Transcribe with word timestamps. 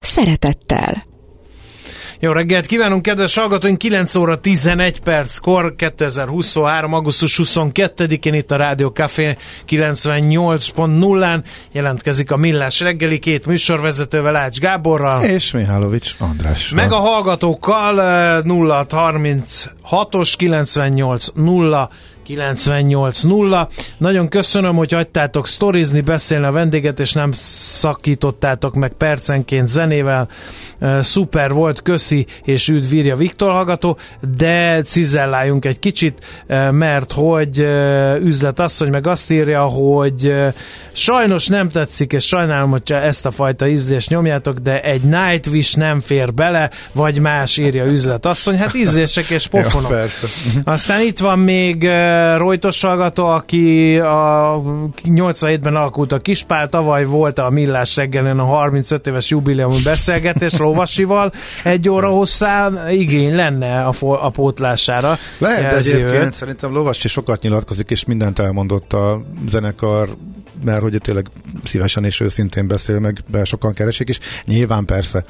szeretettel. 0.00 1.08
Jó 2.22 2.32
reggelt 2.32 2.66
kívánunk, 2.66 3.02
kedves 3.02 3.36
hallgatóink! 3.36 3.78
9 3.78 4.14
óra 4.14 4.40
11 4.40 5.00
perckor, 5.00 5.74
2023. 5.76 6.92
augusztus 6.92 7.40
22-én 7.42 8.34
itt 8.34 8.50
a 8.50 8.56
Rádió 8.56 8.88
Café 8.88 9.36
98.0-án 9.68 11.44
jelentkezik 11.72 12.30
a 12.30 12.36
Millás 12.36 12.80
reggeli 12.80 13.18
két 13.18 13.46
műsorvezetővel, 13.46 14.36
Ács 14.36 14.58
Gáborral. 14.58 15.22
És 15.22 15.50
Mihálovics 15.50 16.14
András. 16.18 16.70
Meg 16.70 16.92
a 16.92 16.98
hallgatókkal 16.98 17.94
0636-os 18.44 20.34
98 20.36 21.26
0 21.34 21.90
98.0. 22.36 23.68
Nagyon 23.98 24.28
köszönöm, 24.28 24.76
hogy 24.76 24.92
hagytátok 24.92 25.46
sztorizni, 25.46 26.00
beszélni 26.00 26.46
a 26.46 26.52
vendéget, 26.52 27.00
és 27.00 27.12
nem 27.12 27.30
szakítottátok 27.34 28.74
meg 28.74 28.92
percenként 28.92 29.68
zenével. 29.68 30.28
Szuper 31.00 31.52
volt, 31.52 31.82
köszi, 31.82 32.26
és 32.42 32.68
üdv 32.68 32.92
írja 32.92 33.16
Viktor 33.16 33.50
hallgató, 33.50 33.98
de 34.36 34.82
cizelláljunk 34.82 35.64
egy 35.64 35.78
kicsit, 35.78 36.44
mert 36.70 37.12
hogy 37.12 37.58
üzlet 38.22 38.60
asszony 38.60 38.90
meg 38.90 39.06
azt 39.06 39.30
írja, 39.30 39.62
hogy 39.62 40.32
sajnos 40.92 41.46
nem 41.46 41.68
tetszik, 41.68 42.12
és 42.12 42.26
sajnálom, 42.26 42.70
hogyha 42.70 42.96
ezt 42.96 43.26
a 43.26 43.30
fajta 43.30 43.68
ízlést 43.68 44.10
nyomjátok, 44.10 44.56
de 44.56 44.80
egy 44.80 45.02
Nightwish 45.02 45.76
nem 45.76 46.00
fér 46.00 46.34
bele, 46.34 46.70
vagy 46.92 47.18
más 47.18 47.56
írja 47.56 47.84
üzlet 47.84 48.26
asszony. 48.26 48.56
Hát 48.56 48.74
ízlések 48.74 49.30
és 49.30 49.46
pofonok. 49.56 49.90
Ja, 49.90 50.06
Aztán 50.72 51.00
itt 51.00 51.18
van 51.18 51.38
még 51.38 51.88
Rojtos 52.36 52.80
hallgató, 52.80 53.26
aki 53.26 53.98
a 53.98 54.62
87-ben 55.04 55.74
alakult 55.74 56.12
a 56.12 56.18
Kispál, 56.18 56.68
tavaly 56.68 57.04
volt 57.04 57.38
a 57.38 57.50
Millás 57.50 57.96
reggelen 57.96 58.38
a 58.38 58.44
35 58.44 59.06
éves 59.06 59.30
jubileumi 59.30 59.82
beszélgetés 59.84 60.56
Lovasival, 60.70 61.32
egy 61.64 61.88
óra 61.88 62.08
hosszán 62.08 62.90
igény 62.90 63.34
lenne 63.34 63.84
a, 63.84 63.92
fo- 63.92 64.20
a 64.20 64.30
pótlására. 64.30 65.18
Lehet 65.38 65.72
egyébként, 65.72 66.24
őt. 66.24 66.32
szerintem 66.32 66.72
Lovas 66.72 67.04
is 67.04 67.10
sokat 67.10 67.42
nyilatkozik, 67.42 67.90
és 67.90 68.04
mindent 68.04 68.38
elmondott 68.38 68.92
a 68.92 69.22
zenekar 69.48 70.08
mert 70.64 70.80
hogy 70.80 70.98
tényleg 71.02 71.26
szívesen 71.64 72.04
és 72.04 72.20
őszintén 72.20 72.66
beszél, 72.66 72.98
meg 72.98 73.22
be 73.30 73.44
sokan 73.44 73.72
keresik, 73.72 74.08
és 74.08 74.18
nyilván 74.44 74.84
persze 74.84 75.24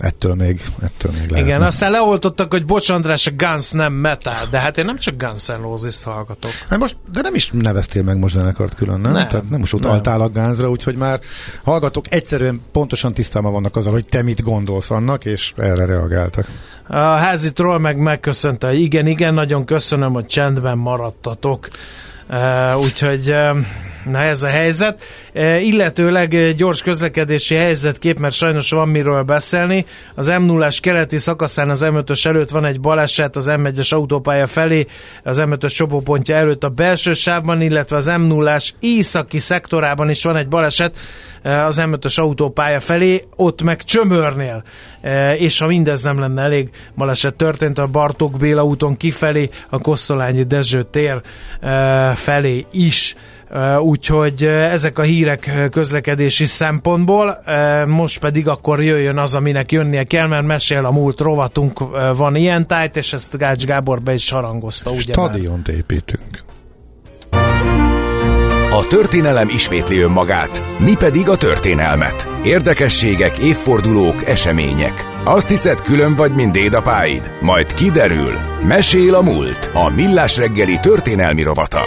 ettől 0.00 0.34
még, 0.34 0.62
ettől 0.82 1.12
még 1.12 1.30
lehetne. 1.30 1.40
Igen, 1.40 1.62
aztán 1.62 1.90
leoltottak, 1.90 2.50
hogy 2.50 2.66
bocs 2.66 2.88
András, 2.88 3.26
a 3.26 3.30
Guns 3.36 3.70
nem 3.70 3.92
metal, 3.92 4.46
de 4.50 4.58
hát 4.58 4.78
én 4.78 4.84
nem 4.84 4.98
csak 4.98 5.14
Guns 5.22 5.46
N' 5.46 5.62
Roses 5.62 6.04
hallgatok. 6.04 6.50
Hát 6.68 6.78
most, 6.78 6.96
de 7.12 7.20
nem 7.20 7.34
is 7.34 7.50
neveztél 7.52 8.02
meg 8.02 8.18
most 8.18 8.34
zenekart 8.34 8.74
külön, 8.74 9.00
nem? 9.00 9.12
nem 9.12 9.28
Tehát 9.28 9.50
nem 9.50 9.58
most 9.60 9.72
utaltál 9.72 10.20
a 10.20 10.28
Gunsra, 10.28 10.70
úgyhogy 10.70 10.96
már 10.96 11.20
hallgatok 11.64 12.04
egyszerűen 12.08 12.60
pontosan 12.72 13.12
tisztában 13.12 13.52
vannak 13.52 13.76
azzal, 13.76 13.92
hogy 13.92 14.04
te 14.04 14.22
mit 14.22 14.42
gondolsz 14.42 14.90
annak, 14.90 15.24
és 15.24 15.52
erre 15.56 15.86
reagáltak. 15.86 16.46
A 16.88 16.96
házitról 16.96 17.78
meg 17.78 17.96
megköszönte, 17.96 18.66
hogy 18.66 18.80
igen, 18.80 19.06
igen, 19.06 19.34
nagyon 19.34 19.64
köszönöm, 19.64 20.12
hogy 20.12 20.26
csendben 20.26 20.78
maradtatok. 20.78 21.68
Uh, 22.32 22.80
úgyhogy 22.80 23.34
na 24.04 24.18
ez 24.18 24.42
a 24.42 24.48
helyzet. 24.48 25.02
Uh, 25.34 25.66
illetőleg 25.66 26.54
gyors 26.54 26.82
közlekedési 26.82 27.54
helyzetkép, 27.54 28.18
mert 28.18 28.34
sajnos 28.34 28.70
van 28.70 28.88
miről 28.88 29.22
beszélni. 29.22 29.84
Az 30.14 30.26
m 30.26 30.42
0 30.42 30.68
keleti 30.80 31.18
szakaszán 31.18 31.70
az 31.70 31.82
M5-ös 31.84 32.26
előtt 32.26 32.50
van 32.50 32.64
egy 32.64 32.80
baleset 32.80 33.36
az 33.36 33.46
M1-es 33.48 33.94
autópálya 33.94 34.46
felé, 34.46 34.86
az 35.24 35.38
M5-ös 35.40 35.74
csopópontja 35.74 36.36
előtt 36.36 36.64
a 36.64 36.68
belső 36.68 37.12
sávban, 37.12 37.60
illetve 37.60 37.96
az 37.96 38.06
m 38.06 38.22
0 38.22 38.56
északi 38.80 39.38
szektorában 39.38 40.10
is 40.10 40.24
van 40.24 40.36
egy 40.36 40.48
baleset 40.48 40.96
az 41.42 41.80
M5-ös 41.82 42.20
autópálya 42.20 42.80
felé, 42.80 43.24
ott 43.36 43.62
meg 43.62 43.82
Csömörnél. 43.82 44.62
És 45.36 45.58
ha 45.58 45.66
mindez 45.66 46.02
nem 46.02 46.18
lenne 46.18 46.42
elég, 46.42 46.70
baleset 46.96 47.34
történt 47.34 47.78
a 47.78 47.86
Bartók 47.86 48.36
Béla 48.36 48.64
úton 48.64 48.96
kifelé, 48.96 49.50
a 49.68 49.78
Kosztolányi 49.78 50.42
Dezső 50.42 50.82
tér 50.82 51.20
felé 52.20 52.66
is. 52.72 53.14
Úgyhogy 53.80 54.44
ezek 54.44 54.98
a 54.98 55.02
hírek 55.02 55.68
közlekedési 55.70 56.44
szempontból, 56.44 57.42
most 57.86 58.20
pedig 58.20 58.48
akkor 58.48 58.82
jöjjön 58.82 59.18
az, 59.18 59.34
aminek 59.34 59.72
jönnie 59.72 60.04
kell, 60.04 60.26
mert 60.26 60.46
mesél 60.46 60.84
a 60.84 60.90
múlt 60.90 61.20
rovatunk, 61.20 61.78
van 62.16 62.34
ilyen 62.36 62.66
tájt, 62.66 62.96
és 62.96 63.12
ezt 63.12 63.36
Gács 63.36 63.64
Gábor 63.64 64.00
be 64.02 64.12
is 64.12 64.24
sarangozta. 64.24 64.90
Ugye 64.90 65.12
Stadiont 65.12 65.68
építünk. 65.68 66.48
A 68.72 68.86
történelem 68.86 69.48
ismétli 69.48 69.98
önmagát, 69.98 70.62
mi 70.78 70.94
pedig 70.94 71.28
a 71.28 71.36
történelmet. 71.36 72.28
Érdekességek, 72.42 73.38
évfordulók, 73.38 74.28
események. 74.28 75.06
Azt 75.24 75.48
hiszed 75.48 75.82
külön 75.82 76.14
vagy, 76.14 76.34
mint 76.34 76.52
dédapáid? 76.52 77.30
Majd 77.40 77.74
kiderül. 77.74 78.32
Mesél 78.68 79.14
a 79.14 79.22
múlt. 79.22 79.70
A 79.74 79.88
Millás 79.88 80.36
reggeli 80.36 80.78
történelmi 80.82 81.42
rovata. 81.42 81.80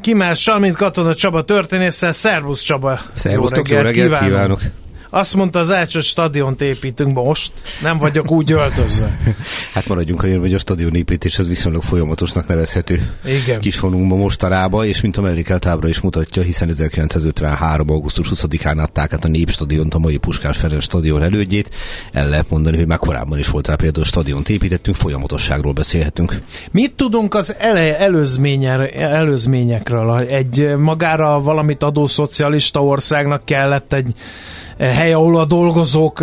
Ki 0.00 0.14
mással, 0.14 0.58
mint 0.58 0.76
Katona 0.76 1.14
Csaba 1.14 1.42
történésszel. 1.42 2.12
Szervusz 2.12 2.62
Csaba! 2.62 2.98
Szervusztok, 3.14 3.68
jó 3.68 3.76
reggelt, 3.76 3.96
jó 3.96 4.02
reggelt 4.02 4.22
kívánok! 4.22 4.58
kívánok. 4.58 4.85
Azt 5.16 5.36
mondta 5.36 5.58
az 5.58 5.70
Ácsos 5.70 6.06
stadiont 6.06 6.60
építünk 6.60 7.14
most, 7.14 7.52
nem 7.82 7.98
vagyok 7.98 8.30
úgy 8.30 8.52
öltözve. 8.52 9.18
hát 9.74 9.86
maradjunk 9.86 10.24
a 10.24 10.38
hogy 10.38 10.54
a 10.54 10.58
stadion 10.58 10.94
építés 10.94 11.38
az 11.38 11.48
viszonylag 11.48 11.82
folyamatosnak 11.82 12.46
nevezhető. 12.46 13.10
Igen. 13.24 13.60
Kisfonunkban 13.60 14.18
mostanába, 14.18 14.84
és 14.84 15.00
mint 15.00 15.16
a 15.16 15.20
mellékelt 15.20 15.66
ábra 15.66 15.88
is 15.88 16.00
mutatja, 16.00 16.42
hiszen 16.42 16.68
1953. 16.68 17.90
augusztus 17.90 18.28
20-án 18.34 18.82
adták 18.82 19.12
át 19.12 19.24
a 19.24 19.28
Népstadiont, 19.28 19.94
a 19.94 19.98
mai 19.98 20.16
Puskás 20.16 20.56
Ferenc 20.56 20.82
stadion 20.82 21.22
elődjét. 21.22 21.74
El 22.12 22.28
lehet 22.28 22.50
mondani, 22.50 22.76
hogy 22.76 22.86
már 22.86 22.98
korábban 22.98 23.38
is 23.38 23.48
volt 23.48 23.66
rá 23.66 23.74
például 23.74 24.04
stadiont 24.04 24.48
építettünk, 24.48 24.96
folyamatosságról 24.96 25.72
beszélhetünk. 25.72 26.40
Mit 26.70 26.92
tudunk 26.92 27.34
az 27.34 27.54
ele- 27.58 27.98
előzményekről? 28.94 30.16
Egy 30.16 30.76
magára 30.76 31.40
valamit 31.40 31.82
adó 31.82 32.06
szocialista 32.06 32.84
országnak 32.84 33.44
kellett 33.44 33.92
egy 33.92 34.14
hely, 34.78 35.12
ahol 35.12 35.38
a 35.38 35.44
dolgozók 35.44 36.20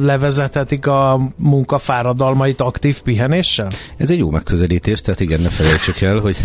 levezethetik 0.00 0.86
a 0.86 1.30
munkafáradalmait 1.36 2.60
aktív 2.60 3.02
pihenéssel? 3.02 3.68
Ez 3.96 4.10
egy 4.10 4.18
jó 4.18 4.30
megközelítés, 4.30 5.00
tehát 5.00 5.20
igen, 5.20 5.40
ne 5.40 5.48
felejtsük 5.48 6.00
el, 6.00 6.18
hogy 6.18 6.36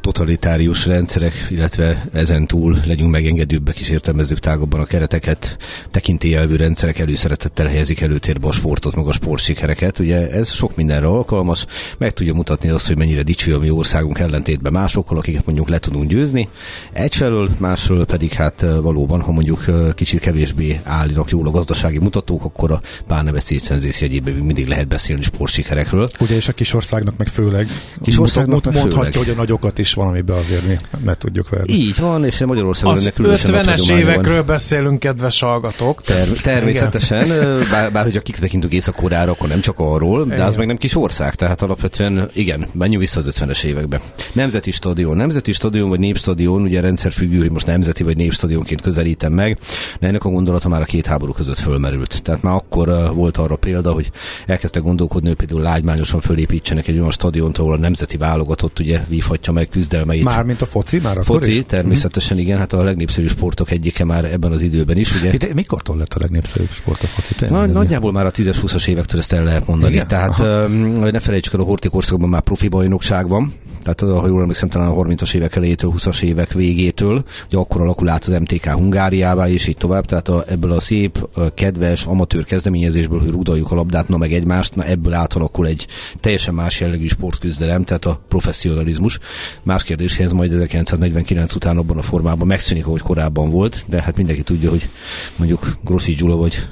totalitárius 0.00 0.86
rendszerek, 0.86 1.46
illetve 1.50 2.04
ezen 2.12 2.46
túl 2.46 2.76
legyünk 2.86 3.10
megengedőbbek 3.10 3.78
és 3.78 3.88
értelmezzük 3.88 4.38
tágabban 4.38 4.80
a 4.80 4.84
kereteket, 4.84 5.56
tekintélyelvű 5.90 6.56
rendszerek 6.56 6.98
előszeretettel 6.98 7.66
helyezik 7.66 8.00
előtérbe 8.00 8.46
a 8.46 8.52
sportot, 8.52 8.94
meg 8.94 9.06
a 9.06 9.12
sportsikereket. 9.12 9.98
Ugye 9.98 10.30
ez 10.30 10.50
sok 10.50 10.76
mindenre 10.76 11.06
alkalmas, 11.06 11.66
meg 11.98 12.12
tudja 12.12 12.34
mutatni 12.34 12.68
azt, 12.68 12.86
hogy 12.86 12.98
mennyire 12.98 13.22
dicső 13.22 13.54
a 13.54 13.58
mi 13.58 13.70
országunk 13.70 14.18
ellentétben 14.18 14.72
másokkal, 14.72 15.18
akiket 15.18 15.46
mondjuk 15.46 15.68
le 15.68 15.78
tudunk 15.78 16.08
győzni. 16.08 16.48
Egyfelől, 16.92 17.48
másfelől 17.58 18.04
pedig 18.04 18.32
hát 18.32 18.66
valóban, 18.82 19.20
ha 19.20 19.32
mondjuk 19.32 19.64
kicsit 19.94 20.22
kevésbé 20.24 20.80
állnak 20.84 21.30
jól 21.30 21.46
a 21.46 21.50
gazdasági 21.50 21.98
mutatók, 21.98 22.44
akkor 22.44 22.70
a 22.70 22.80
párnevet 23.06 23.42
szétszenzés 23.42 24.00
jegyében 24.00 24.34
mindig 24.34 24.66
lehet 24.66 24.88
beszélni 24.88 25.22
sportsikerekről. 25.22 26.08
Ugye 26.20 26.34
és 26.34 26.48
a 26.48 26.52
kisországnak 26.52 27.16
meg 27.16 27.28
főleg 27.28 27.68
kisországnak 28.02 28.64
meg 28.64 28.74
mondhatja, 28.74 29.02
főleg. 29.02 29.16
hogy 29.16 29.28
a 29.30 29.34
nagyokat 29.34 29.78
is 29.78 29.94
valamibe 29.94 30.34
azért 30.34 30.66
mi 30.66 30.76
meg 31.04 31.16
tudjuk 31.16 31.48
venni. 31.48 31.72
Így 31.72 31.98
van, 31.98 32.24
és 32.24 32.44
Magyarországon 32.44 32.98
ennek 32.98 33.14
különösen 33.14 33.50
50-es 33.54 33.92
évekről 33.92 34.36
van. 34.36 34.46
beszélünk, 34.46 34.98
kedves 34.98 35.40
hallgatók. 35.40 36.02
Ter- 36.02 36.42
természetesen, 36.42 37.28
bár, 37.70 37.92
bár 37.92 38.04
hogy 38.04 38.16
a 38.16 38.20
kiktekintünk 38.20 38.72
észak 38.72 39.02
akkor 39.02 39.48
nem 39.48 39.60
csak 39.60 39.78
arról, 39.78 40.24
de 40.24 40.34
igen. 40.34 40.46
az 40.46 40.56
meg 40.56 40.66
nem 40.66 40.76
kis 40.76 40.96
ország, 40.96 41.34
tehát 41.34 41.62
alapvetően 41.62 42.30
igen, 42.34 42.68
menjünk 42.72 43.02
vissza 43.02 43.18
az 43.18 43.28
50-es 43.40 43.64
évekbe. 43.64 44.00
Nemzeti 44.32 44.70
stadion, 44.70 45.16
nemzeti 45.16 45.52
stadion 45.52 45.88
vagy 45.88 45.98
népstadion, 45.98 46.62
ugye 46.62 46.80
rendszerfüggő, 46.80 47.38
hogy 47.38 47.50
most 47.50 47.66
nemzeti 47.66 48.02
vagy 48.02 48.16
népstadionként 48.16 48.80
közelítem 48.80 49.32
meg, 49.32 49.58
de 50.00 50.13
ennek 50.14 50.26
a 50.26 50.30
gondolata 50.30 50.68
már 50.68 50.80
a 50.80 50.84
két 50.84 51.06
háború 51.06 51.32
között 51.32 51.58
fölmerült. 51.58 52.22
Tehát 52.22 52.42
már 52.42 52.54
akkor 52.54 53.12
volt 53.14 53.36
arra 53.36 53.56
példa, 53.56 53.92
hogy 53.92 54.10
elkezdtek 54.46 54.82
gondolkodni, 54.82 55.28
hogy 55.28 55.36
például 55.36 55.60
lágymányosan 55.60 56.20
fölépítsenek 56.20 56.88
egy 56.88 56.98
olyan 56.98 57.10
stadiont, 57.10 57.58
ahol 57.58 57.72
a 57.72 57.78
nemzeti 57.78 58.16
válogatott 58.16 58.78
ugye 58.78 59.00
vívhatja 59.08 59.52
meg 59.52 59.68
küzdelmeit. 59.68 60.24
Már, 60.24 60.44
mint 60.44 60.60
a 60.60 60.66
foci? 60.66 61.00
Már 61.02 61.18
foci, 61.22 61.56
is? 61.56 61.64
természetesen 61.66 62.38
igen, 62.38 62.58
hát 62.58 62.72
a 62.72 62.82
legnépszerűbb 62.82 63.30
sportok 63.30 63.70
egyike 63.70 64.04
már 64.04 64.24
ebben 64.24 64.52
az 64.52 64.62
időben 64.62 64.96
is. 64.96 65.20
Ugye? 65.20 65.32
Itt, 65.32 65.54
mikortól 65.54 65.96
lett 65.96 66.14
a 66.14 66.20
legnépszerűbb 66.20 66.70
sport 66.70 67.02
a 67.02 67.06
foci? 67.06 67.34
Na, 67.48 67.66
nagyjából 67.66 68.12
már 68.12 68.26
a 68.26 68.30
10-20-as 68.30 68.88
évektől 68.88 69.20
ezt 69.20 69.32
el 69.32 69.44
lehet 69.44 69.66
mondani. 69.66 69.92
Igen? 69.92 70.08
Tehát 70.08 70.40
Aha. 70.40 70.66
ne 71.10 71.20
felejtsük 71.20 71.54
el, 71.54 71.60
a 71.60 71.64
hortikorszakban 71.64 72.28
már 72.28 72.40
profi 72.40 72.68
bajnokság 72.68 73.28
van, 73.28 73.52
tehát 73.84 74.18
ha 74.18 74.26
jól 74.26 74.40
emlékszem, 74.40 74.68
talán 74.68 74.88
a 74.88 74.94
30-as 74.94 75.34
évek 75.34 75.56
elejétől, 75.56 75.92
20-as 75.96 76.22
évek 76.22 76.52
végétől, 76.52 77.24
hogy 77.48 77.58
akkor 77.58 77.80
alakul 77.80 78.08
át 78.08 78.24
az 78.24 78.38
MTK 78.40 78.66
Hungáriává, 78.66 79.48
és 79.48 79.66
így 79.66 79.76
tovább. 79.76 80.03
Tehát 80.06 80.28
a, 80.28 80.44
ebből 80.48 80.72
a 80.72 80.80
szép, 80.80 81.28
kedves, 81.54 82.04
amatőr 82.04 82.44
kezdeményezésből, 82.44 83.20
hogy 83.20 83.30
rudaljuk 83.30 83.70
a 83.70 83.74
labdát, 83.74 84.08
na 84.08 84.16
meg 84.16 84.32
egymást, 84.32 84.74
na 84.74 84.84
ebből 84.84 85.12
átalakul 85.12 85.66
egy 85.66 85.86
teljesen 86.20 86.54
más 86.54 86.80
jellegű 86.80 87.06
sportküzdelem, 87.06 87.84
tehát 87.84 88.04
a 88.04 88.20
professzionalizmus. 88.28 89.18
Más 89.62 89.82
kérdés, 89.84 90.16
hogy 90.16 90.26
ez 90.26 90.32
majd 90.32 90.52
1949 90.52 91.54
után 91.54 91.78
abban 91.78 91.98
a 91.98 92.02
formában 92.02 92.46
megszűnik, 92.46 92.86
ahogy 92.86 93.00
korábban 93.00 93.50
volt, 93.50 93.84
de 93.86 94.02
hát 94.02 94.16
mindenki 94.16 94.42
tudja, 94.42 94.70
hogy 94.70 94.88
mondjuk 95.36 95.76
Grossi 95.84 96.14
Gyula 96.14 96.36
vagy 96.36 96.66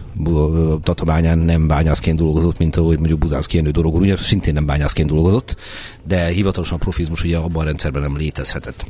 Tatabányán 0.82 1.38
nem 1.38 1.67
bányászként 1.67 2.19
dolgozott, 2.19 2.58
mint 2.58 2.76
ahogy 2.76 2.99
mondjuk 2.99 3.19
Buzánszki 3.19 3.56
Jenő 3.56 3.70
Dorogor, 3.70 4.00
ugye 4.00 4.17
szintén 4.17 4.55
nem 4.55 4.67
bányászként 4.67 5.08
dolgozott, 5.08 5.56
de 6.06 6.26
hivatalosan 6.26 6.79
profizmus 6.79 7.25
ugye 7.25 7.37
abban 7.37 7.62
a 7.62 7.64
rendszerben 7.64 8.02
nem 8.02 8.17
létezhetett. 8.17 8.87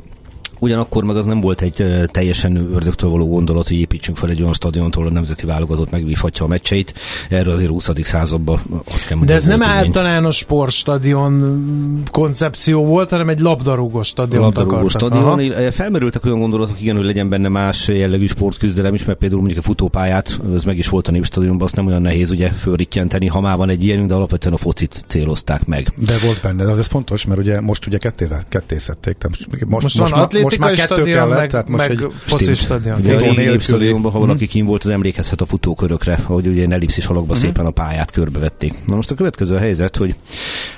Ugyanakkor 0.63 1.03
meg 1.03 1.15
az 1.15 1.25
nem 1.25 1.41
volt 1.41 1.61
egy 1.61 2.07
teljesen 2.11 2.55
ördögtől 2.55 3.09
való 3.09 3.27
gondolat, 3.27 3.67
hogy 3.67 3.77
építsünk 3.77 4.17
fel 4.17 4.29
egy 4.29 4.41
olyan 4.41 4.53
stadiont, 4.53 4.95
ahol 4.95 5.07
a 5.07 5.11
nemzeti 5.11 5.45
válogatott 5.45 5.91
megvívhatja 5.91 6.45
a 6.45 6.47
meccseit. 6.47 6.93
Erről 7.29 7.53
azért 7.53 7.69
20. 7.69 7.89
században 8.01 8.61
azt 8.93 9.05
kell. 9.05 9.17
De 9.17 9.33
ez 9.33 9.45
nem 9.45 9.61
igény. 9.61 9.73
általános 9.73 10.37
sportstadion 10.37 12.03
koncepció 12.11 12.85
volt, 12.85 13.09
hanem 13.09 13.29
egy 13.29 13.39
labdarúgó 13.39 14.01
stadion. 14.01 14.41
Labdarúgó 14.41 14.87
stadion. 14.87 15.23
Aha. 15.23 15.71
Felmerültek 15.71 16.25
olyan 16.25 16.39
gondolatok, 16.39 16.81
igen, 16.81 16.95
hogy 16.95 17.05
legyen 17.05 17.29
benne 17.29 17.49
más 17.49 17.87
jellegű 17.87 18.25
sportküzdelem 18.25 18.93
is, 18.93 19.05
mert 19.05 19.19
például 19.19 19.41
mondjuk 19.41 19.63
a 19.63 19.67
futópályát, 19.67 20.39
ez 20.53 20.63
meg 20.63 20.77
is 20.77 20.87
volt 20.87 21.07
a 21.07 21.11
népstadionban, 21.11 21.65
azt 21.65 21.75
nem 21.75 21.87
olyan 21.87 22.01
nehéz 22.01 22.31
ugye 22.31 22.49
fölrikjenteni, 22.49 23.27
ha 23.27 23.41
már 23.41 23.57
van 23.57 23.69
egy 23.69 23.83
ilyen, 23.83 24.07
de 24.07 24.13
alapvetően 24.13 24.53
a 24.53 24.57
focit 24.57 25.03
célozták 25.07 25.65
meg. 25.65 25.93
De 25.95 26.17
volt 26.25 26.41
benne, 26.41 26.65
de 26.65 26.71
az 26.71 26.87
fontos, 26.87 27.25
mert 27.25 27.39
ugye 27.39 27.61
most 27.61 27.87
ugye 27.87 27.97
ketté, 27.97 28.27
ketté 28.49 28.77
szedték. 28.77 29.17
Most, 29.29 29.47
most, 29.65 29.99
most, 29.99 30.13
van 30.13 30.29
most, 30.41 30.52
most 30.59 30.69
már 30.69 30.87
kettő 30.87 30.95
stadion, 30.95 31.17
kellett, 31.17 31.39
meg, 31.39 31.49
tehát 31.49 31.67
most 31.67 31.87
meg 31.87 32.01
egy 32.01 32.07
foci 32.25 32.53
stadion. 32.53 32.99
Ugye 32.99 33.15
a 33.15 33.33
régi 33.33 33.59
stadionban, 33.59 34.11
ha 34.11 34.19
valaki 34.19 34.47
kim 34.47 34.65
volt, 34.65 34.83
az 34.83 34.89
emlékezhet 34.89 35.41
a 35.41 35.45
futókörökre, 35.45 36.19
hogy 36.23 36.47
ugye 36.47 36.67
ellipszis 36.67 37.05
alakba 37.05 37.33
uh-huh. 37.33 37.47
szépen 37.47 37.65
a 37.65 37.71
pályát 37.71 38.11
körbevették. 38.11 38.73
Na 38.85 38.95
most 38.95 39.11
a 39.11 39.15
következő 39.15 39.55
a 39.55 39.59
helyzet, 39.59 39.95
hogy 39.95 40.15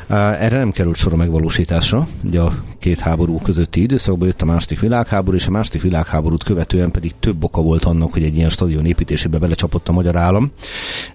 erre 0.07 0.57
nem 0.57 0.72
került 0.72 0.95
sor 0.95 1.13
a 1.13 1.16
megvalósításra. 1.16 2.07
Ugye 2.24 2.39
a 2.39 2.54
két 2.80 3.00
háború 3.00 3.39
közötti 3.39 3.81
időszakban 3.81 4.27
jött 4.27 4.42
a 4.42 4.45
második 4.45 4.80
világháború, 4.80 5.38
és 5.38 5.48
a 5.48 5.51
második 5.51 5.81
világháborút 5.81 6.44
követően 6.44 6.92
pedig 6.92 7.12
több 7.19 7.44
oka 7.44 7.62
volt 7.62 7.86
annak, 7.86 8.13
hogy 8.13 8.24
egy 8.24 8.36
ilyen 8.36 8.50
stadion 8.50 8.86
építésébe 8.86 9.38
belecsapott 9.38 9.88
a 9.88 9.92
magyar 9.92 10.16
állam. 10.16 10.51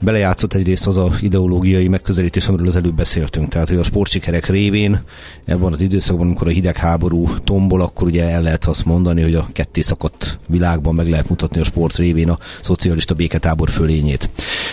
Belejátszott 0.01 0.55
egyrészt 0.55 0.87
az 0.87 0.97
a 0.97 1.11
ideológiai 1.21 1.89
megközelítés, 1.89 2.49
amiről 2.49 2.67
az 2.67 2.77
előbb 2.77 2.95
beszéltünk. 2.95 3.49
Tehát, 3.49 3.69
hogy 3.69 3.79
a 3.79 3.83
sportsikerek 3.83 4.49
révén 4.49 5.01
ebben 5.45 5.73
az 5.73 5.81
időszakban, 5.81 6.27
amikor 6.27 6.47
a 6.47 6.51
hidegháború 6.51 7.29
tombol, 7.45 7.81
akkor 7.81 8.07
ugye 8.07 8.29
el 8.29 8.43
lehet 8.51 8.65
azt 8.65 8.85
mondani, 8.85 9.23
hogy 9.23 9.35
a 9.35 9.49
ketté 9.53 9.81
szakadt 9.81 10.39
világban 10.47 10.95
meg 10.95 11.09
lehet 11.09 11.29
mutatni 11.29 11.61
a 11.61 11.65
sport 11.65 11.97
révén 11.97 12.31
a 12.31 12.39
szocialista 12.61 13.15
béketábor 13.15 13.71
fölényét. 13.71 14.31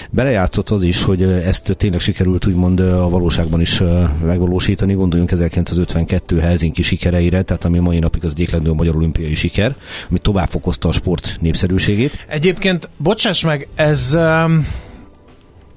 Belejátszott 0.10 0.70
az 0.70 0.82
is, 0.82 1.04
hogy 1.04 1.22
ezt 1.24 1.76
tényleg 1.78 2.00
sikerült 2.00 2.46
úgymond 2.46 2.80
a 2.80 3.10
valóságban 3.10 3.62
is 3.62 3.82
megvalósítani. 4.24 4.94
Gondoljunk 4.94 5.32
1952 5.32 6.40
Helsinki 6.40 6.82
sikereire, 6.82 7.42
tehát 7.42 7.66
ami 7.66 7.80
mai 7.80 8.00
napig 8.00 8.24
az 8.24 8.32
egyik 8.32 8.54
a 8.54 8.74
magyar 8.74 8.96
olimpiai 8.96 9.34
siker, 9.34 9.76
ami 10.10 10.20
tovább 10.20 10.48
fokozta 10.48 10.88
a 10.88 10.92
sport 10.92 11.38
népszerűségét. 11.40 12.26
Egyébként, 12.28 12.90
bocsáss 12.98 13.44
meg, 13.44 13.68
ez, 13.76 14.18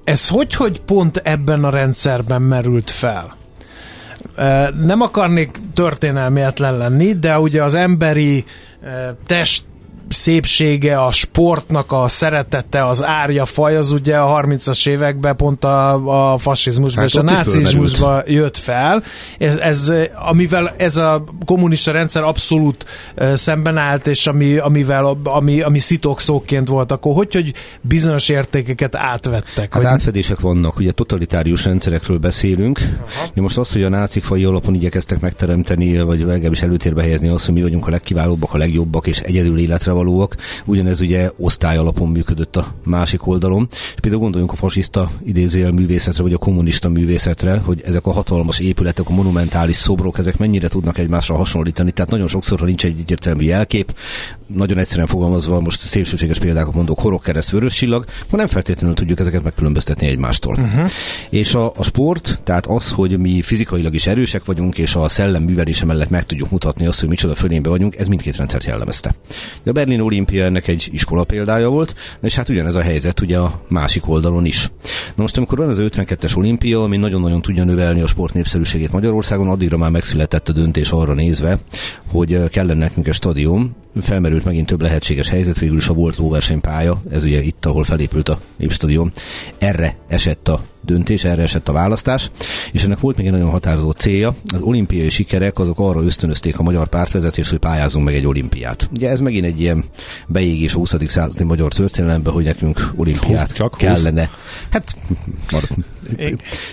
ez 0.03 0.27
hogy, 0.27 0.53
hogy 0.53 0.81
pont 0.81 1.17
ebben 1.17 1.63
a 1.63 1.69
rendszerben 1.69 2.41
merült 2.41 2.89
fel? 2.89 3.39
Nem 4.83 5.01
akarnék 5.01 5.59
történelmietlen 5.73 6.77
lenni, 6.77 7.13
de 7.13 7.39
ugye 7.39 7.63
az 7.63 7.73
emberi 7.73 8.45
test 9.25 9.63
szépsége, 10.11 11.01
a 11.01 11.11
sportnak 11.11 11.91
a 11.91 12.07
szeretete, 12.07 12.87
az 12.87 13.03
árja 13.03 13.45
faj, 13.45 13.77
az 13.77 13.91
ugye 13.91 14.17
a 14.17 14.41
30-as 14.41 14.87
években 14.87 15.35
pont 15.35 15.63
a, 15.63 16.33
a 16.33 16.37
fasizmusban 16.37 17.03
hát 17.03 17.13
és 17.13 17.19
a 17.19 17.21
nácizmusban 17.21 18.23
jött 18.25 18.57
fel. 18.57 19.03
Ez, 19.37 19.57
ez, 19.57 19.93
amivel 20.15 20.73
ez 20.77 20.97
a 20.97 21.23
kommunista 21.45 21.91
rendszer 21.91 22.23
abszolút 22.23 22.85
szemben 23.33 23.77
állt, 23.77 24.07
és 24.07 24.27
ami, 24.27 24.57
amivel, 24.57 25.17
ami, 25.23 25.61
ami 25.61 25.79
szitokszóként 25.79 26.67
volt, 26.67 26.91
akkor 26.91 27.13
hogy, 27.13 27.33
hogy 27.33 27.53
bizonyos 27.81 28.29
értékeket 28.29 28.95
átvettek? 28.95 29.73
Hát 29.73 29.83
hogy... 29.83 29.85
átfedések 29.85 30.39
vannak, 30.39 30.77
ugye 30.77 30.91
totalitárius 30.91 31.65
rendszerekről 31.65 32.17
beszélünk. 32.17 32.79
Aha. 32.79 33.41
Most 33.41 33.57
az, 33.57 33.71
hogy 33.71 33.83
a 33.83 33.89
nácik 33.89 34.23
fai 34.23 34.43
alapon 34.43 34.73
igyekeztek 34.75 35.19
megteremteni, 35.19 36.01
vagy 36.01 36.19
legalábbis 36.19 36.61
előtérbe 36.61 37.01
helyezni 37.01 37.27
azt, 37.27 37.45
hogy 37.45 37.53
mi 37.53 37.61
vagyunk 37.61 37.87
a 37.87 37.89
legkiválóbbak, 37.89 38.53
a 38.53 38.57
legjobbak, 38.57 39.07
és 39.07 39.19
egyedül 39.19 39.59
életre 39.59 39.91
valóak. 40.03 40.35
Ugyanez 40.65 41.01
ugye 41.01 41.29
osztály 41.37 41.77
alapon 41.77 42.09
működött 42.09 42.55
a 42.55 42.73
másik 42.83 43.27
oldalon. 43.27 43.67
És 43.71 43.99
például 43.99 44.21
gondoljunk 44.21 44.51
a 44.51 44.55
fasiszta 44.55 45.11
idézőjel 45.23 45.71
művészetre, 45.71 46.23
vagy 46.23 46.33
a 46.33 46.37
kommunista 46.37 46.89
művészetre, 46.89 47.57
hogy 47.57 47.81
ezek 47.85 48.05
a 48.05 48.11
hatalmas 48.11 48.59
épületek, 48.59 49.09
a 49.09 49.13
monumentális 49.13 49.75
szobrok, 49.75 50.17
ezek 50.17 50.37
mennyire 50.37 50.67
tudnak 50.67 50.97
egymásra 50.97 51.35
hasonlítani. 51.35 51.91
Tehát 51.91 52.11
nagyon 52.11 52.27
sokszor, 52.27 52.59
ha 52.59 52.65
nincs 52.65 52.85
egy 52.85 52.99
egyértelmű 52.99 53.43
jelkép, 53.43 53.93
nagyon 54.55 54.77
egyszerűen 54.77 55.07
fogalmazva, 55.07 55.59
most 55.59 55.79
szélsőséges 55.79 56.39
példákat 56.39 56.73
mondok, 56.73 56.99
horog 56.99 57.21
kereszt, 57.21 57.49
vörös 57.49 57.73
csillag, 57.73 58.05
akkor 58.25 58.39
nem 58.39 58.47
feltétlenül 58.47 58.95
tudjuk 58.95 59.19
ezeket 59.19 59.43
megkülönböztetni 59.43 60.07
egymástól. 60.07 60.55
Uh-huh. 60.55 60.89
És 61.29 61.55
a, 61.55 61.71
a 61.75 61.83
sport, 61.83 62.41
tehát 62.43 62.65
az, 62.65 62.89
hogy 62.89 63.19
mi 63.19 63.41
fizikailag 63.41 63.93
is 63.93 64.07
erősek 64.07 64.45
vagyunk, 64.45 64.77
és 64.77 64.95
a 64.95 65.09
szellem 65.09 65.43
művelése 65.43 65.85
mellett 65.85 66.09
meg 66.09 66.25
tudjuk 66.25 66.49
mutatni 66.49 66.85
azt, 66.85 66.99
hogy 66.99 67.09
micsoda 67.09 67.35
fölénbe 67.35 67.69
vagyunk, 67.69 67.95
ez 67.95 68.07
mindkét 68.07 68.35
rendszert 68.35 68.65
jellemezte. 68.65 69.15
A 69.65 69.71
Berlin 69.91 70.05
olimpia 70.05 70.45
ennek 70.45 70.67
egy 70.67 70.89
iskola 70.91 71.23
példája 71.23 71.69
volt, 71.69 71.95
és 72.21 72.35
hát 72.35 72.49
ugyanez 72.49 72.75
a 72.75 72.81
helyzet 72.81 73.21
ugye 73.21 73.37
a 73.37 73.61
másik 73.67 74.09
oldalon 74.09 74.45
is. 74.45 74.71
Na 75.15 75.21
most, 75.21 75.37
amikor 75.37 75.57
van 75.57 75.69
az 75.69 75.77
52-es 75.81 76.37
olimpia, 76.37 76.83
ami 76.83 76.97
nagyon-nagyon 76.97 77.41
tudja 77.41 77.63
növelni 77.63 78.01
a 78.01 78.07
sport 78.07 78.33
népszerűségét 78.33 78.91
Magyarországon, 78.91 79.49
addigra 79.49 79.77
már 79.77 79.89
megszületett 79.89 80.49
a 80.49 80.51
döntés 80.51 80.89
arra 80.89 81.13
nézve, 81.13 81.59
hogy 82.11 82.49
kellene 82.49 82.79
nekünk 82.79 83.07
egy 83.07 83.13
stadion, 83.13 83.75
felmerült 84.01 84.45
megint 84.45 84.67
több 84.67 84.81
lehetséges 84.81 85.29
helyzet, 85.29 85.59
végül 85.59 85.77
is 85.77 85.87
a 85.87 85.93
volt 85.93 86.17
lóversenypálya, 86.17 87.01
ez 87.11 87.23
ugye 87.23 87.41
itt, 87.41 87.65
ahol 87.65 87.83
felépült 87.83 88.29
a 88.29 88.39
Népstadion, 88.57 89.11
erre 89.57 89.97
esett 90.07 90.47
a 90.47 90.61
döntés, 90.81 91.23
erre 91.23 91.41
esett 91.41 91.67
a 91.67 91.71
választás, 91.71 92.31
és 92.71 92.83
ennek 92.83 92.99
volt 92.99 93.17
még 93.17 93.25
egy 93.25 93.31
nagyon 93.31 93.49
határozó 93.49 93.91
célja. 93.91 94.35
Az 94.53 94.61
olimpiai 94.61 95.09
sikerek 95.09 95.59
azok 95.59 95.79
arra 95.79 96.03
ösztönözték 96.03 96.59
a 96.59 96.63
magyar 96.63 96.87
pártvezetést, 96.87 97.49
hogy 97.49 97.59
pályázunk 97.59 98.05
meg 98.05 98.15
egy 98.15 98.25
olimpiát. 98.25 98.89
Ugye 98.93 99.09
ez 99.09 99.19
megint 99.19 99.45
egy 99.45 99.59
ilyen 99.59 99.83
beégés 100.27 100.73
a 100.73 100.77
20. 100.77 100.95
századi 101.07 101.43
magyar 101.43 101.73
történelembe, 101.73 102.29
hogy 102.29 102.43
nekünk 102.43 102.91
olimpiát 102.95 103.47
20, 103.47 103.57
csak 103.57 103.75
kellene. 103.77 104.21
20. 104.21 104.29
Hát, 104.69 104.95
marad, 105.51 105.69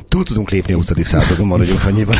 túl 0.08 0.24
tudunk 0.24 0.50
lépni 0.50 0.72
a 0.72 0.76
20. 0.76 0.90
századon, 1.02 1.46
maradjunk 1.46 1.84
annyiban. 1.84 2.16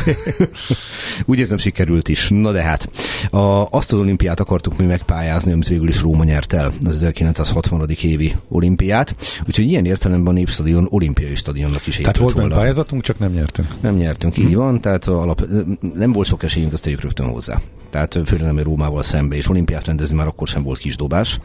Úgy 1.25 1.38
érzem, 1.38 1.59
sikerült 1.59 2.09
is. 2.09 2.28
Na 2.28 2.52
de 2.52 2.62
hát, 2.62 2.90
a, 3.30 3.66
azt 3.71 3.92
az 3.92 3.99
olimpiát 3.99 4.40
akartuk 4.40 4.78
mi 4.78 4.85
megpályázni, 4.85 5.52
amit 5.52 5.68
végül 5.68 5.88
is 5.88 6.00
Róma 6.00 6.25
nyert 6.25 6.52
el, 6.52 6.73
az 6.85 6.95
1960. 6.95 7.88
évi 8.02 8.37
olimpiát. 8.49 9.16
Úgyhogy 9.47 9.64
ilyen 9.64 9.85
értelemben 9.85 10.33
a 10.33 10.37
Népstadion 10.37 10.87
olimpiai 10.90 11.35
stadionnak 11.78 11.87
is 11.87 11.97
Tehát 11.97 12.16
volt 12.16 12.32
volna. 12.35 12.56
pályázatunk, 12.56 13.02
csak 13.02 13.18
nem 13.18 13.32
nyertünk. 13.32 13.68
Nem 13.80 13.97
nyertünk, 13.97 14.35
hmm. 14.35 14.47
így 14.47 14.54
van, 14.54 14.80
tehát 14.80 15.06
alap, 15.06 15.47
nem 15.94 16.12
volt 16.12 16.26
sok 16.26 16.42
esélyünk, 16.42 16.73
azt 16.73 16.82
tegyük 16.82 17.00
rögtön 17.00 17.26
hozzá. 17.26 17.61
Tehát 17.90 18.18
főleg 18.25 18.47
nem 18.47 18.58
Rómával 18.58 19.02
szembe, 19.02 19.37
és 19.37 19.49
olimpiát 19.49 19.87
rendezni 19.87 20.16
már 20.16 20.26
akkor 20.26 20.49
sem 20.49 20.62
volt 20.62 20.78
kis 20.78 20.97
dobás. 20.97 21.38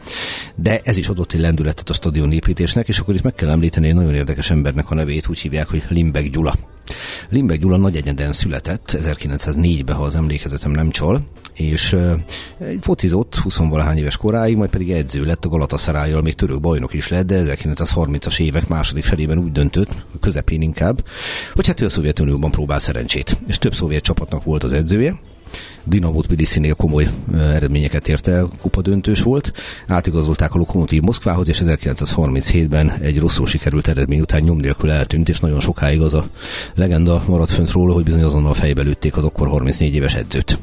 De 0.54 0.80
ez 0.84 0.96
is 0.96 1.08
adott 1.08 1.32
egy 1.32 1.40
lendületet 1.40 1.88
a 1.88 1.92
stadion 1.92 2.32
építésnek, 2.32 2.88
és 2.88 2.98
akkor 2.98 3.14
itt 3.14 3.22
meg 3.22 3.34
kell 3.34 3.50
említeni 3.50 3.88
egy 3.88 3.94
nagyon 3.94 4.14
érdekes 4.14 4.50
embernek 4.50 4.90
a 4.90 4.94
nevét, 4.94 5.28
úgy 5.28 5.38
hívják, 5.38 5.68
hogy 5.68 5.82
Limbek 5.88 6.30
Gyula. 6.30 6.54
Limbek 7.28 7.58
Gyula 7.58 7.76
nagy 7.76 7.96
egyeden 7.96 8.32
született, 8.32 8.96
1904-ben, 8.98 9.96
ha 9.96 10.02
az 10.02 10.14
emlékezetem 10.14 10.70
nem 10.70 10.90
csal, 10.90 11.26
és 11.54 11.96
focizott 12.80 13.34
20 13.34 13.56
valahány 13.56 13.96
éves 13.96 14.16
koráig, 14.16 14.56
majd 14.56 14.70
pedig 14.70 14.90
edző 14.90 15.24
lett 15.24 15.44
a 15.44 15.48
Galatasarájjal, 15.48 16.22
még 16.22 16.34
török 16.34 16.60
bajnok 16.60 16.94
is 16.94 17.08
lett, 17.08 17.26
de 17.26 17.56
1930-as 17.58 18.40
évek 18.40 18.68
második 18.68 19.04
felében 19.04 19.38
úgy 19.38 19.52
döntött, 19.52 20.04
közepén 20.20 20.62
inkább, 20.62 21.04
hogy 21.54 21.66
hát 21.66 21.80
ő 21.80 21.84
a 21.84 21.88
Szovjetunióban 21.88 22.50
próbál 22.50 22.78
szerencsét. 22.78 23.40
És 23.46 23.58
több 23.58 23.74
szovjet 23.74 24.02
csapatnak 24.02 24.44
volt 24.44 24.64
az 24.64 24.72
edzője, 24.72 25.20
Dinamo 25.84 26.20
Tbilisi-nél 26.20 26.74
komoly 26.74 27.08
eredményeket 27.32 28.08
ért 28.08 28.26
el, 28.28 28.48
kupadöntős 28.60 29.22
volt. 29.22 29.52
Átigazolták 29.86 30.54
a 30.54 30.58
Lokomotív 30.58 31.02
Moszkvához, 31.02 31.48
és 31.48 31.62
1937-ben 31.64 32.90
egy 32.90 33.18
rosszul 33.18 33.46
sikerült 33.46 33.88
eredmény 33.88 34.20
után 34.20 34.42
nyom 34.42 34.58
nélkül 34.58 34.90
eltűnt, 34.90 35.28
és 35.28 35.40
nagyon 35.40 35.60
sokáig 35.60 36.00
az 36.00 36.14
a 36.14 36.28
legenda 36.74 37.22
maradt 37.26 37.50
fönt 37.50 37.70
róla, 37.70 37.92
hogy 37.92 38.04
bizony 38.04 38.22
azonnal 38.22 38.54
fejbe 38.54 38.82
lőtték 38.82 39.16
az 39.16 39.24
akkor 39.24 39.48
34 39.48 39.94
éves 39.94 40.14
edzőt. 40.14 40.58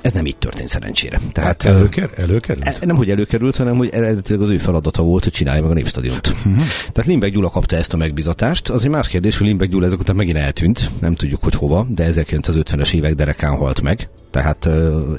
Ez 0.00 0.12
nem 0.12 0.26
így 0.26 0.36
történt 0.36 0.68
szerencsére. 0.68 1.20
Tehát, 1.32 1.62
hát 1.62 1.74
előker, 1.74 2.10
előkerült? 2.16 2.66
E, 2.66 2.76
nem, 2.86 2.96
hogy 2.96 3.10
előkerült, 3.10 3.56
hanem 3.56 3.76
hogy 3.76 3.88
eredetileg 3.92 4.40
az 4.40 4.50
ő 4.50 4.58
feladata 4.58 5.02
volt, 5.02 5.22
hogy 5.22 5.32
csinálja 5.32 5.62
meg 5.62 5.70
a 5.70 5.74
népstadiont. 5.74 6.26
Uh-huh. 6.26 6.56
Tehát 6.92 7.04
Limbeck 7.04 7.32
Gyula 7.32 7.50
kapta 7.50 7.76
ezt 7.76 7.92
a 7.92 7.96
megbizatást. 7.96 8.68
Az 8.68 8.84
egy 8.84 8.90
más 8.90 9.08
kérdés, 9.08 9.38
hogy 9.38 9.46
Limbeck 9.46 9.70
Gyula 9.70 9.86
ezek 9.86 9.98
után 9.98 10.16
megint 10.16 10.36
eltűnt. 10.36 10.90
Nem 11.00 11.14
tudjuk, 11.14 11.42
hogy 11.42 11.54
hova, 11.54 11.86
de 11.88 12.10
1950-es 12.12 12.94
évek 12.94 13.14
derekán 13.14 13.56
halt 13.56 13.80
meg 13.80 14.08
tehát 14.30 14.64
uh, 14.64 14.72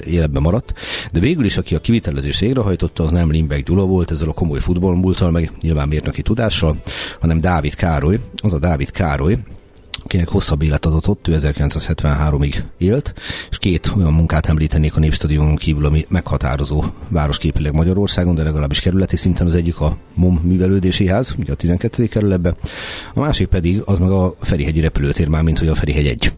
életben 0.06 0.42
maradt. 0.42 0.74
De 1.12 1.20
végül 1.20 1.44
is, 1.44 1.56
aki 1.56 1.74
a 1.74 1.78
kivitelezés 1.78 2.38
végrehajtotta, 2.38 3.04
az 3.04 3.10
nem 3.10 3.30
Limbeck 3.30 3.66
Gyula 3.66 3.84
volt, 3.84 4.10
ezzel 4.10 4.28
a 4.28 4.32
komoly 4.32 4.58
futballmúltal, 4.58 5.30
meg 5.30 5.52
nyilván 5.60 5.88
mérnöki 5.88 6.22
tudással, 6.22 6.76
hanem 7.20 7.40
Dávid 7.40 7.74
Károly. 7.74 8.18
Az 8.36 8.52
a 8.52 8.58
Dávid 8.58 8.90
Károly, 8.90 9.38
akinek 10.10 10.28
hosszabb 10.28 10.62
élet 10.62 10.86
adott, 10.86 11.28
ő 11.28 11.36
1973-ig 11.38 12.54
élt, 12.78 13.14
és 13.50 13.58
két 13.58 13.92
olyan 13.96 14.12
munkát 14.12 14.46
említenék 14.46 14.96
a 14.96 15.00
Népstadionon 15.00 15.56
kívül, 15.56 15.84
ami 15.84 16.06
meghatározó 16.08 16.84
városképileg 17.08 17.74
Magyarországon, 17.74 18.34
de 18.34 18.42
legalábbis 18.42 18.80
kerületi 18.80 19.16
szinten 19.16 19.46
az 19.46 19.54
egyik 19.54 19.80
a 19.80 19.96
MOM 20.14 20.40
művelődési 20.42 21.06
ház, 21.06 21.34
ugye 21.38 21.52
a 21.52 21.54
12. 21.54 22.06
kerületben, 22.06 22.56
a 23.14 23.20
másik 23.20 23.48
pedig 23.48 23.82
az 23.84 23.98
meg 23.98 24.10
a 24.10 24.34
Ferihegyi 24.40 24.80
repülőtér, 24.80 25.28
már 25.28 25.42
mint 25.42 25.58
hogy 25.58 25.68
a 25.68 25.74
Ferihegy 25.74 26.06
1. 26.06 26.32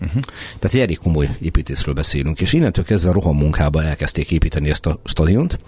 Uh-huh. 0.00 0.22
Tehát 0.58 0.76
egy 0.76 0.80
elég 0.80 0.98
komoly 0.98 1.36
építészről 1.40 1.94
beszélünk, 1.94 2.40
és 2.40 2.52
innentől 2.52 2.84
kezdve 2.84 3.12
roham 3.12 3.36
munkába 3.36 3.82
elkezdték 3.84 4.30
építeni 4.30 4.70
ezt 4.70 4.86
a 4.86 5.00
stadiont, 5.04 5.58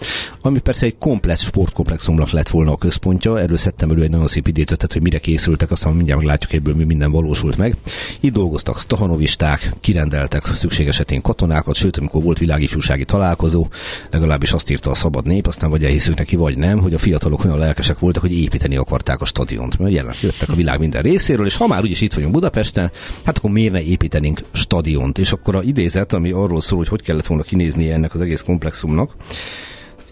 ami 0.41 0.59
persze 0.59 0.87
egy 0.87 0.99
komplett 0.99 1.39
sportkomplexumnak 1.39 2.31
lett 2.31 2.49
volna 2.49 2.73
a 2.73 2.77
központja. 2.77 3.41
Erről 3.41 3.57
szedtem 3.57 3.91
elő 3.91 4.03
egy 4.03 4.11
nagyon 4.11 4.27
szép 4.27 4.47
idézetet, 4.47 4.93
hogy 4.93 5.03
mire 5.03 5.19
készültek, 5.19 5.71
aztán 5.71 5.93
mindjárt 5.93 6.21
meglátjuk 6.21 6.53
ebből 6.53 6.75
mi 6.75 6.85
minden 6.85 7.11
valósult 7.11 7.57
meg. 7.57 7.77
Itt 8.21 8.33
dolgoztak 8.33 8.79
stahanovisták, 8.79 9.73
kirendeltek 9.81 10.47
szükség 10.55 10.89
esetén 10.89 11.21
katonákat, 11.21 11.75
sőt, 11.75 11.97
amikor 11.97 12.23
volt 12.23 12.39
világifjúsági 12.39 13.05
találkozó, 13.05 13.69
legalábbis 14.11 14.53
azt 14.53 14.71
írta 14.71 14.91
a 14.91 14.95
szabad 14.95 15.27
nép, 15.27 15.47
aztán 15.47 15.71
vagy 15.71 15.85
elhiszünk 15.85 16.19
neki, 16.19 16.37
vagy 16.37 16.59
nem, 16.59 16.79
hogy 16.79 16.95
a 16.95 16.99
fiatalok 16.99 17.45
olyan 17.45 17.59
lelkesek 17.59 17.99
voltak, 17.99 18.23
hogy 18.23 18.39
építeni 18.39 18.77
akarták 18.77 19.21
a 19.21 19.25
stadiont. 19.25 19.79
Mert 19.79 19.95
jelen 19.95 20.15
jöttek 20.23 20.49
a 20.49 20.55
világ 20.55 20.79
minden 20.79 21.03
részéről, 21.03 21.47
és 21.47 21.57
ha 21.57 21.67
már 21.67 21.83
úgyis 21.83 22.01
itt 22.01 22.13
vagyunk 22.13 22.33
Budapesten, 22.33 22.91
hát 23.25 23.39
akkor 23.39 23.51
miért 23.51 23.73
ne 23.73 23.83
építeni 23.83 24.20
építenénk 24.25 24.43
stadiont. 24.53 25.19
És 25.19 25.33
akkor 25.33 25.55
a 25.55 25.63
idézet, 25.63 26.13
ami 26.13 26.31
arról 26.31 26.61
szól, 26.61 26.79
hogy 26.79 26.89
hogy 26.89 27.03
kellett 27.03 27.27
volna 27.27 27.43
kinézni 27.43 27.91
ennek 27.91 28.15
az 28.15 28.21
egész 28.21 28.43
komplexumnak, 28.43 29.15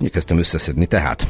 igyekeztem 0.00 0.38
összeszedni. 0.38 0.86
Tehát 0.86 1.28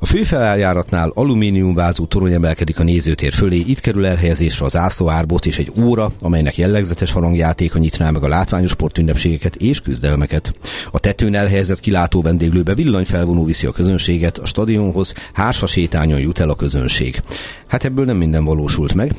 a 0.00 0.06
főfeljáratnál 0.06 1.10
alumíniumvázú 1.14 2.06
torony 2.06 2.32
emelkedik 2.32 2.78
a 2.78 2.82
nézőtér 2.82 3.32
fölé, 3.32 3.56
itt 3.56 3.80
kerül 3.80 4.06
elhelyezésre 4.06 4.64
az 4.64 4.76
ászlóárbot 4.76 5.46
és 5.46 5.58
egy 5.58 5.72
óra, 5.82 6.12
amelynek 6.20 6.56
jellegzetes 6.56 7.12
harangjátéka 7.12 7.78
nyitná 7.78 8.10
meg 8.10 8.22
a 8.22 8.28
látványos 8.28 8.70
sportünnepségeket 8.70 9.56
és 9.56 9.80
küzdelmeket. 9.80 10.54
A 10.90 10.98
tetőn 10.98 11.34
elhelyezett 11.34 11.80
kilátó 11.80 12.22
vendéglőbe 12.22 12.74
villanyfelvonó 12.74 13.44
viszi 13.44 13.66
a 13.66 13.72
közönséget, 13.72 14.38
a 14.38 14.46
stadionhoz 14.46 15.14
hársa 15.32 15.66
sétányon 15.66 16.20
jut 16.20 16.38
el 16.38 16.50
a 16.50 16.54
közönség. 16.54 17.22
Hát 17.66 17.84
ebből 17.84 18.04
nem 18.04 18.16
minden 18.16 18.44
valósult 18.44 18.94
meg, 18.94 19.12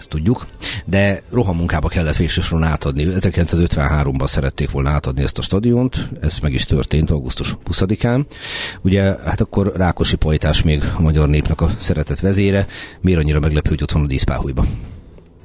ezt 0.00 0.08
tudjuk, 0.08 0.46
de 0.84 1.22
rohamunkába 1.30 1.88
kellett 1.88 2.16
végsősoron 2.16 2.64
átadni. 2.64 3.06
1953-ban 3.08 4.26
szerették 4.26 4.70
volna 4.70 4.90
átadni 4.90 5.22
ezt 5.22 5.38
a 5.38 5.42
stadiont, 5.42 6.08
ez 6.20 6.38
meg 6.38 6.52
is 6.52 6.64
történt 6.64 7.10
augusztus 7.10 7.56
20-án. 7.70 8.24
Ugye, 8.82 9.02
hát 9.02 9.40
akkor 9.40 9.72
Rákosi 9.76 10.16
Pajtás 10.16 10.62
még 10.62 10.82
a 10.96 11.00
magyar 11.00 11.28
népnek 11.28 11.60
a 11.60 11.70
szeretett 11.76 12.20
vezére, 12.20 12.66
miért 13.00 13.20
annyira 13.20 13.40
meglepő, 13.40 13.68
hogy 13.68 13.82
ott 13.82 13.92
van 13.92 14.02
a 14.02 14.06
díszpáhújba 14.06 14.66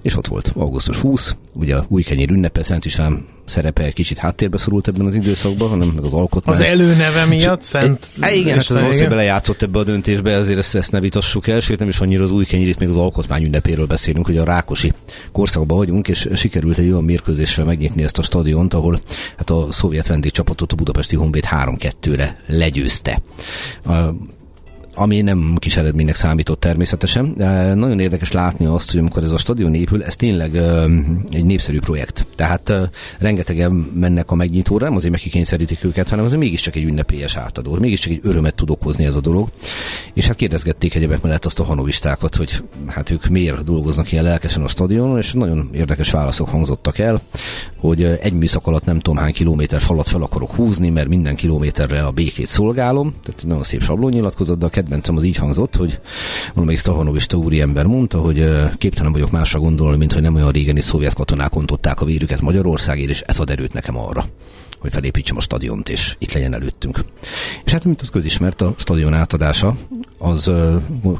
és 0.05 0.17
ott 0.17 0.27
volt 0.27 0.51
augusztus 0.55 0.97
20, 0.97 1.35
ugye 1.53 1.75
a 1.75 1.85
új 1.87 2.03
kenyér 2.03 2.31
ünnepe, 2.31 2.63
Szent 2.63 2.85
István 2.85 3.25
szerepe 3.45 3.83
egy 3.83 3.93
kicsit 3.93 4.17
háttérbe 4.17 4.57
szorult 4.57 4.87
ebben 4.87 5.05
az 5.05 5.15
időszakban, 5.15 5.69
hanem 5.69 5.87
meg 5.87 6.03
az 6.03 6.13
alkotmány. 6.13 6.55
Az 6.55 6.61
előneve 6.61 7.25
miatt 7.25 7.63
Szent 7.63 8.07
e, 8.19 8.33
Igen, 8.33 8.57
hát 8.57 8.69
az 8.69 8.75
valószínűleg 8.75 9.09
belejátszott 9.09 9.61
ebbe 9.61 9.79
a 9.79 9.83
döntésbe, 9.83 10.31
ezért 10.31 10.57
ezt, 10.57 10.75
ezt 10.75 10.91
ne 10.91 10.99
vitassuk 10.99 11.47
el, 11.47 11.59
sőt 11.59 11.79
nem 11.79 11.87
is 11.87 11.99
annyira 11.99 12.23
az 12.23 12.31
új 12.31 12.45
kenyérit, 12.45 12.79
még 12.79 12.89
az 12.89 12.97
alkotmány 12.97 13.43
ünnepéről 13.43 13.85
beszélünk, 13.85 14.25
hogy 14.25 14.37
a 14.37 14.43
Rákosi 14.43 14.93
korszakban 15.31 15.77
vagyunk, 15.77 16.07
és 16.07 16.29
sikerült 16.33 16.77
egy 16.77 16.89
olyan 16.89 17.03
mérkőzéssel 17.03 17.65
megnyitni 17.65 18.03
ezt 18.03 18.17
a 18.17 18.23
stadiont, 18.23 18.73
ahol 18.73 19.01
hát 19.37 19.49
a 19.49 19.67
szovjet 19.69 20.07
vendégcsapatot 20.07 20.71
a 20.71 20.75
budapesti 20.75 21.15
Honvéd 21.15 21.45
3-2-re 21.51 22.39
legyőzte. 22.47 23.21
A, 23.85 23.93
ami 24.95 25.21
nem 25.21 25.55
kis 25.59 25.77
eredménynek 25.77 26.15
számított 26.15 26.59
természetesen. 26.59 27.33
Nagyon 27.75 27.99
érdekes 27.99 28.31
látni 28.31 28.65
azt, 28.65 28.91
hogy 28.91 28.99
amikor 28.99 29.23
ez 29.23 29.31
a 29.31 29.37
stadion 29.37 29.73
épül, 29.73 30.03
ez 30.03 30.15
tényleg 30.15 30.55
egy 31.29 31.45
népszerű 31.45 31.79
projekt. 31.79 32.27
Tehát 32.35 32.73
rengetegen 33.19 33.71
mennek 33.71 34.31
a 34.31 34.35
megnyitóra, 34.35 34.85
nem 34.85 34.95
azért 34.95 35.11
megkikényszerítik 35.11 35.83
őket, 35.83 36.09
hanem 36.09 36.25
azért 36.25 36.39
mégiscsak 36.39 36.75
egy 36.75 36.83
ünnepélyes 36.83 37.35
átadó, 37.35 37.77
mégiscsak 37.79 38.11
egy 38.11 38.19
örömet 38.23 38.55
tud 38.55 38.69
okozni 38.69 39.05
ez 39.05 39.15
a 39.15 39.21
dolog. 39.21 39.49
És 40.13 40.27
hát 40.27 40.35
kérdezgették 40.35 40.95
egyebek 40.95 41.21
mellett 41.21 41.45
azt 41.45 41.59
a 41.59 41.63
hanovistákat, 41.63 42.35
hogy 42.35 42.63
hát 42.87 43.09
ők 43.09 43.27
miért 43.27 43.63
dolgoznak 43.63 44.11
ilyen 44.11 44.23
lelkesen 44.23 44.63
a 44.63 44.67
stadionon, 44.67 45.17
és 45.17 45.33
nagyon 45.33 45.69
érdekes 45.73 46.11
válaszok 46.11 46.49
hangzottak 46.49 46.97
el, 46.97 47.21
hogy 47.77 48.03
egy 48.03 48.33
műszak 48.33 48.67
alatt 48.67 48.85
nem 48.85 48.99
tudom 48.99 49.19
hány 49.19 49.33
kilométer 49.33 49.81
falat 49.81 50.07
fel 50.07 50.21
akarok 50.21 50.51
húzni, 50.51 50.89
mert 50.89 51.07
minden 51.07 51.35
kilométerre 51.35 52.03
a 52.03 52.11
békét 52.11 52.47
szolgálom. 52.47 53.13
Tehát 53.23 53.43
nagyon 53.45 53.63
szép 53.63 53.81
sablonnyilatkozat, 53.81 54.57
de 54.57 54.65
a 54.65 54.69
kedvencem 54.85 55.15
az 55.15 55.23
így 55.23 55.35
hangzott, 55.35 55.75
hogy 55.75 55.99
valamelyik 56.53 56.79
Stahanovista 56.79 57.37
úri 57.37 57.61
ember 57.61 57.85
mondta, 57.85 58.17
hogy 58.19 58.49
képtelen 58.77 59.11
vagyok 59.11 59.31
másra 59.31 59.59
gondolni, 59.59 59.97
mint 59.97 60.13
hogy 60.13 60.21
nem 60.21 60.35
olyan 60.35 60.51
régen 60.51 60.77
is 60.77 60.83
szovjet 60.83 61.13
katonák 61.13 61.55
ontották 61.55 62.01
a 62.01 62.05
vérüket 62.05 62.41
Magyarországért, 62.41 63.09
és 63.09 63.21
ez 63.21 63.39
ad 63.39 63.49
erőt 63.49 63.73
nekem 63.73 63.97
arra 63.97 64.25
hogy 64.85 64.93
felépítsem 64.93 65.37
a 65.37 65.39
stadiont, 65.39 65.89
és 65.89 66.15
itt 66.19 66.33
legyen 66.33 66.53
előttünk. 66.53 67.05
És 67.63 67.71
hát, 67.71 67.85
mint 67.85 68.01
az 68.01 68.09
közismert, 68.09 68.61
a 68.61 68.73
stadion 68.77 69.13
átadása 69.13 69.75
az 70.17 70.51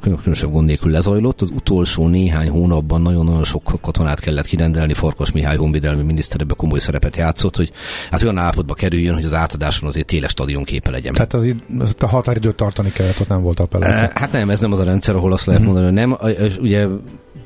különösebb 0.02 0.52
gond 0.52 0.66
nélkül 0.66 0.92
lezajlott. 0.92 1.42
Az 1.42 1.52
utolsó 1.56 2.08
néhány 2.08 2.50
hónapban 2.50 3.02
nagyon-nagyon 3.02 3.44
sok 3.44 3.74
katonát 3.82 4.20
kellett 4.20 4.46
kirendelni. 4.46 4.94
Farkas 4.94 5.32
Mihály 5.32 5.58
honvédelmi 5.58 6.04
miniszter 6.04 6.42
ebbe 6.42 6.54
komoly 6.54 6.80
szerepet 6.80 7.16
játszott, 7.16 7.56
hogy 7.56 7.72
hát 8.12 8.24
olyan 8.24 8.38
állapotba 8.38 8.74
kerüljön, 8.74 9.14
hogy 9.14 9.26
az 9.26 9.34
átadáson 9.34 9.90
azért 9.90 10.06
tényleg 10.06 10.30
stadion 10.30 10.64
képe 10.64 10.90
legyen. 10.90 11.14
Tehát 11.14 11.34
az, 11.34 11.50
az 11.80 11.96
a 12.00 12.08
határidőt 12.08 12.56
tartani 12.56 12.92
kellett, 12.92 13.20
ott 13.20 13.28
nem 13.28 13.42
volt 13.42 13.60
appelláció. 13.60 14.10
Hát 14.14 14.32
nem, 14.32 14.50
ez 14.50 14.60
nem 14.60 14.72
az 14.72 14.80
a 14.80 14.84
rendszer, 14.84 15.16
ahol 15.16 15.34
azt 15.34 15.46
lehet 15.46 15.62
mhm. 15.62 15.72
mondani, 15.72 16.00
hogy 16.00 16.08
nem. 16.08 16.18
Ugye 16.62 16.88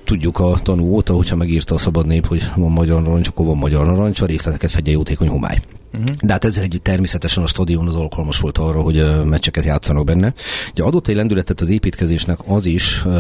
tudjuk 0.06 0.40
a 0.40 0.60
tanú 0.64 0.94
óta, 0.94 1.14
hogyha 1.14 1.36
megírta 1.36 1.76
a 1.76 1.78
szabad 1.78 2.06
nép, 2.06 2.26
hogy 2.26 2.52
van 2.56 2.72
magyar 2.72 3.02
narancs, 3.02 3.28
akkor 3.28 3.46
van 3.46 3.58
magyar 3.58 3.86
narancs, 3.86 4.22
a 4.22 4.26
részleteket 4.26 4.72
fedje 4.72 4.94
jótékony 4.94 5.28
homály. 5.28 5.58
Uh-huh. 5.94 6.16
De 6.22 6.32
hát 6.32 6.46
ezzel 6.46 6.64
együtt 6.64 6.84
természetesen 6.84 7.44
a 7.44 7.48
stadion 7.48 7.88
az 7.88 7.96
alkalmas 7.96 8.40
volt 8.40 8.58
arra, 8.58 8.82
hogy 8.82 8.98
uh, 8.98 9.24
meccseket 9.24 9.66
játszanak 9.66 10.06
benne. 10.06 10.34
Ugye 10.72 10.84
adott 10.84 11.08
egy 11.08 11.16
lendületet 11.16 11.62
az 11.62 11.70
építkezésnek 11.70 12.40
az 12.46 12.66
is. 12.66 13.06
Uh, 13.06 13.14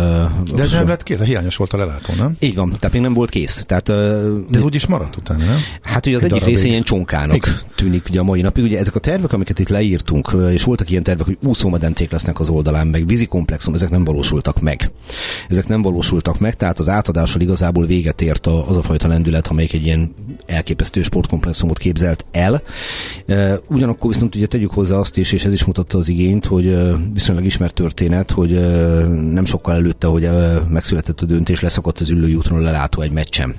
De 0.55 0.61
ez 0.61 0.71
nem 0.71 0.88
lett 0.88 1.03
kész, 1.03 1.19
hiányos 1.19 1.55
volt 1.55 1.73
a 1.73 1.77
lelátó, 1.77 2.13
nem? 2.17 2.35
Így 2.39 2.55
van, 2.55 2.69
tehát 2.79 2.93
még 2.93 3.01
nem 3.01 3.13
volt 3.13 3.29
kész. 3.29 3.63
Tehát, 3.67 3.89
uh, 3.89 3.95
De 4.49 4.57
ez 4.57 4.63
úgy 4.63 4.75
is 4.75 4.85
maradt 4.85 5.15
utána, 5.15 5.45
nem? 5.45 5.57
Hát 5.81 6.05
ugye 6.05 6.15
az 6.15 6.23
egy 6.23 6.31
egyik 6.31 6.43
része 6.43 6.67
ilyen 6.67 6.83
csonkának 6.83 7.35
Igen. 7.35 7.59
tűnik 7.75 8.05
ugye 8.09 8.19
a 8.19 8.23
mai 8.23 8.41
napig. 8.41 8.63
Ugye 8.63 8.79
ezek 8.79 8.95
a 8.95 8.99
tervek, 8.99 9.33
amiket 9.33 9.59
itt 9.59 9.69
leírtunk, 9.69 10.35
és 10.51 10.63
voltak 10.63 10.89
ilyen 10.89 11.03
tervek, 11.03 11.25
hogy 11.25 11.38
úszómedencék 11.43 12.11
lesznek 12.11 12.39
az 12.39 12.49
oldalán, 12.49 12.88
meg 12.88 13.07
vízikomplexum, 13.07 13.73
ezek 13.73 13.89
nem 13.89 14.03
valósultak 14.03 14.61
meg. 14.61 14.91
Ezek 15.49 15.67
nem 15.67 15.81
valósultak 15.81 16.39
meg, 16.39 16.55
tehát 16.55 16.79
az 16.79 16.89
átadással 16.89 17.41
igazából 17.41 17.85
véget 17.85 18.21
ért 18.21 18.47
az 18.47 18.77
a 18.77 18.81
fajta 18.81 19.07
lendület, 19.07 19.47
amelyik 19.47 19.73
egy 19.73 19.85
ilyen 19.85 20.13
elképesztő 20.45 21.01
sportkomplexumot 21.01 21.77
képzelt 21.77 22.25
el, 22.31 22.58
Ugyanakkor 23.67 24.11
viszont 24.11 24.35
ugye 24.35 24.45
tegyük 24.45 24.71
hozzá 24.71 24.95
azt 24.95 25.17
is, 25.17 25.31
és 25.31 25.45
ez 25.45 25.53
is 25.53 25.63
mutatta 25.63 25.97
az 25.97 26.07
igényt, 26.07 26.45
hogy 26.45 26.77
viszonylag 27.13 27.45
ismert 27.45 27.73
történet, 27.73 28.31
hogy 28.31 28.51
nem 29.31 29.45
sokkal 29.45 29.75
előtte, 29.75 30.07
hogy 30.07 30.29
megszületett 30.69 31.21
a 31.21 31.25
döntés, 31.25 31.59
leszakadt 31.59 31.99
az 31.99 32.09
ülői 32.09 32.35
útról 32.35 32.61
lelátó 32.61 33.01
egy 33.01 33.11
meccsem 33.11 33.55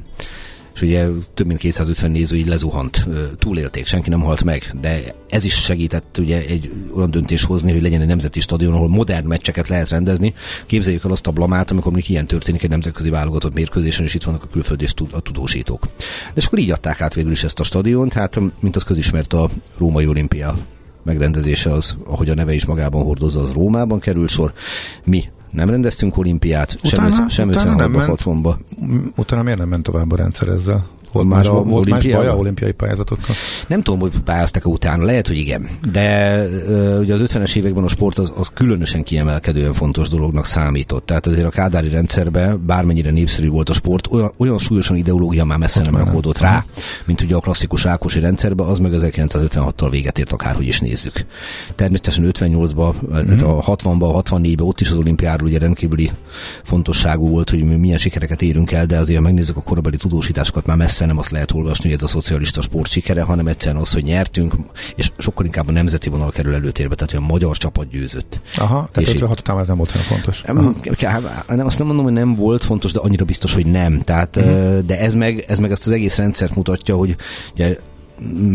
és 0.80 0.86
ugye 0.86 1.06
több 1.34 1.46
mint 1.46 1.58
250 1.58 2.10
néző 2.10 2.36
így 2.36 2.46
lezuhant, 2.46 3.06
túlélték, 3.38 3.86
senki 3.86 4.08
nem 4.08 4.20
halt 4.20 4.44
meg, 4.44 4.74
de 4.80 5.14
ez 5.28 5.44
is 5.44 5.54
segített 5.54 6.18
ugye 6.18 6.38
egy 6.46 6.72
olyan 6.94 7.10
döntés 7.10 7.42
hozni, 7.42 7.72
hogy 7.72 7.82
legyen 7.82 8.00
egy 8.00 8.06
nemzeti 8.06 8.40
stadion, 8.40 8.72
ahol 8.72 8.88
modern 8.88 9.26
meccseket 9.26 9.68
lehet 9.68 9.88
rendezni. 9.88 10.34
Képzeljük 10.66 11.04
el 11.04 11.10
azt 11.10 11.26
a 11.26 11.30
blamát, 11.30 11.70
amikor 11.70 11.92
még 11.92 12.08
ilyen 12.08 12.26
történik 12.26 12.62
egy 12.62 12.70
nemzetközi 12.70 13.10
válogatott 13.10 13.54
mérkőzésen, 13.54 14.04
és 14.04 14.14
itt 14.14 14.22
vannak 14.22 14.42
a 14.42 14.48
külföldi 14.52 14.86
a 15.10 15.20
tudósítók. 15.20 15.88
És 16.34 16.46
akkor 16.46 16.58
így 16.58 16.70
adták 16.70 17.00
át 17.00 17.14
végül 17.14 17.30
is 17.30 17.44
ezt 17.44 17.60
a 17.60 17.64
stadiont, 17.64 18.12
hát 18.12 18.38
mint 18.60 18.76
az 18.76 18.82
közismert 18.82 19.32
a 19.32 19.50
római 19.78 20.06
olimpia 20.06 20.58
megrendezése 21.02 21.72
az, 21.72 21.96
ahogy 22.04 22.30
a 22.30 22.34
neve 22.34 22.52
is 22.52 22.64
magában 22.64 23.02
hordozza, 23.02 23.40
az 23.40 23.50
Rómában 23.50 23.98
kerül 23.98 24.28
sor. 24.28 24.52
Mi 25.04 25.24
nem 25.50 25.70
rendeztünk 25.70 26.16
olimpiát, 26.16 26.78
utána, 26.84 27.14
sem, 27.14 27.28
sem 27.28 27.48
utána 27.48 27.74
nem 27.74 27.90
ment, 27.90 28.20
60-ba. 28.24 28.54
Utána 29.16 29.42
miért 29.42 29.58
nem 29.58 29.68
ment 29.68 29.82
tovább 29.82 30.12
a 30.12 30.16
rendszer 30.16 30.48
ezzel? 30.48 30.86
Volt 31.12 31.28
már, 31.28 31.46
a, 31.46 31.62
volt 31.62 31.88
más 31.88 32.06
baj 32.06 32.26
a 32.26 32.36
olimpiai 32.36 32.72
pályázatokkal? 32.72 33.34
Nem 33.66 33.82
tudom, 33.82 34.00
hogy 34.00 34.12
pályáztak-e 34.24 34.68
utána, 34.68 35.04
lehet, 35.04 35.26
hogy 35.26 35.36
igen. 35.36 35.68
De 35.92 36.42
uh, 36.66 36.98
ugye 37.00 37.14
az 37.14 37.20
50-es 37.24 37.56
években 37.56 37.84
a 37.84 37.88
sport 37.88 38.18
az, 38.18 38.32
az 38.36 38.50
különösen 38.54 39.02
kiemelkedően 39.02 39.72
fontos 39.72 40.08
dolognak 40.08 40.46
számított. 40.46 41.06
Tehát 41.06 41.26
azért 41.26 41.46
a 41.46 41.50
kádári 41.50 41.88
rendszerben 41.88 42.66
bármennyire 42.66 43.10
népszerű 43.10 43.48
volt 43.48 43.68
a 43.68 43.72
sport, 43.72 44.06
olyan, 44.10 44.32
olyan 44.36 44.58
súlyosan 44.58 44.96
ideológia 44.96 45.44
már 45.44 45.58
messze 45.58 45.82
nem 45.82 45.96
rakódott 45.96 46.38
rá, 46.38 46.64
mint 47.04 47.20
ugye 47.20 47.34
a 47.34 47.40
klasszikus 47.40 47.86
Ákosi 47.86 48.20
rendszerben, 48.20 48.66
az 48.66 48.78
meg 48.78 48.92
1956-tal 48.94 49.88
véget 49.90 50.18
ért, 50.18 50.32
akárhogy 50.32 50.66
is 50.66 50.80
nézzük. 50.80 51.24
Természetesen 51.74 52.30
58-ban, 52.32 52.94
mm-hmm. 53.14 53.44
a 53.44 53.62
60-ban, 53.62 54.22
64-ben 54.24 54.66
ott 54.66 54.80
is 54.80 54.90
az 54.90 54.96
olimpiáról 54.96 55.48
ugye 55.48 55.58
rendkívüli 55.58 56.10
fontosságú 56.62 57.28
volt, 57.28 57.50
hogy 57.50 57.64
mi 57.64 57.76
milyen 57.76 57.98
sikereket 57.98 58.42
érünk 58.42 58.72
el, 58.72 58.86
de 58.86 58.98
azért 58.98 59.20
megnézzük 59.20 59.56
a 59.56 59.62
korabeli 59.62 59.96
tudósításokat 59.96 60.66
már 60.66 60.76
messze 60.76 60.99
nem 61.06 61.18
azt 61.18 61.30
lehet 61.30 61.52
olvasni, 61.52 61.84
hogy 61.84 61.96
ez 61.96 62.02
a 62.02 62.06
szocialista 62.06 62.62
sport 62.62 62.90
sikere, 62.90 63.22
hanem 63.22 63.46
egyszerűen 63.46 63.80
az, 63.80 63.92
hogy 63.92 64.04
nyertünk, 64.04 64.54
és 64.94 65.10
sokkal 65.18 65.44
inkább 65.44 65.68
a 65.68 65.72
nemzeti 65.72 66.08
vonal 66.08 66.30
kerül 66.30 66.54
előtérbe, 66.54 66.94
tehát 66.94 67.12
hogy 67.12 67.22
a 67.22 67.26
magyar 67.26 67.56
csapat 67.56 67.88
győzött. 67.88 68.40
Aha, 68.56 68.88
tehát 68.92 69.08
és 69.08 69.14
56 69.14 69.40
után 69.40 69.58
ez 69.58 69.66
nem 69.66 69.76
volt 69.76 69.92
olyan 69.94 70.06
fontos. 70.06 70.42
Nem, 70.42 71.66
azt 71.66 71.78
nem 71.78 71.86
mondom, 71.86 72.04
hogy 72.04 72.14
nem 72.14 72.34
volt 72.34 72.64
fontos, 72.64 72.92
de 72.92 72.98
annyira 73.00 73.24
biztos, 73.24 73.54
hogy 73.54 73.66
nem. 73.66 74.00
Tehát, 74.00 74.36
uh-huh. 74.36 74.78
De 74.78 75.00
ez 75.00 75.14
meg, 75.14 75.44
ez 75.48 75.58
meg 75.58 75.70
azt 75.70 75.86
az 75.86 75.92
egész 75.92 76.16
rendszert 76.16 76.54
mutatja, 76.54 76.96
hogy 76.96 77.16
ugye 77.52 77.76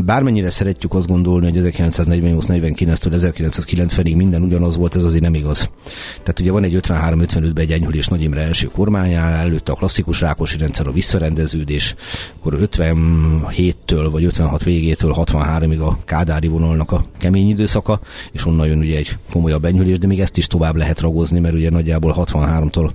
bármennyire 0.05 0.49
szeretjük 0.49 0.93
azt 0.93 1.07
gondolni, 1.07 1.51
hogy 1.51 1.73
1948-49-től 1.73 3.33
1990-ig 3.37 4.15
minden 4.15 4.41
ugyanaz 4.41 4.77
volt, 4.77 4.95
ez 4.95 5.03
azért 5.03 5.23
nem 5.23 5.33
igaz. 5.33 5.69
Tehát 6.13 6.39
ugye 6.39 6.51
van 6.51 6.63
egy 6.63 6.79
53-55-ben 6.81 7.63
egy 7.63 7.71
enyhülés 7.71 8.07
Nagy 8.07 8.21
Imre 8.21 8.41
első 8.41 8.67
kormányára, 8.67 9.35
előtte 9.35 9.71
a 9.71 9.75
klasszikus 9.75 10.21
Rákosi 10.21 10.57
rendszer, 10.57 10.87
a 10.87 10.91
visszarendeződés, 10.91 11.95
akkor 12.39 12.57
57-től 12.61 14.07
vagy 14.11 14.23
56 14.23 14.63
végétől 14.63 15.13
63-ig 15.17 15.87
a 15.87 15.97
Kádári 16.05 16.47
vonalnak 16.47 16.91
a 16.91 17.05
kemény 17.19 17.49
időszaka, 17.49 17.99
és 18.31 18.45
onnan 18.45 18.67
jön 18.67 18.79
ugye 18.79 18.97
egy 18.97 19.17
komolyabb 19.31 19.65
enyhülés, 19.65 19.97
de 19.97 20.07
még 20.07 20.19
ezt 20.19 20.37
is 20.37 20.47
tovább 20.47 20.75
lehet 20.75 20.99
ragozni, 20.99 21.39
mert 21.39 21.55
ugye 21.55 21.69
nagyjából 21.69 22.15
63-tól 22.17 22.91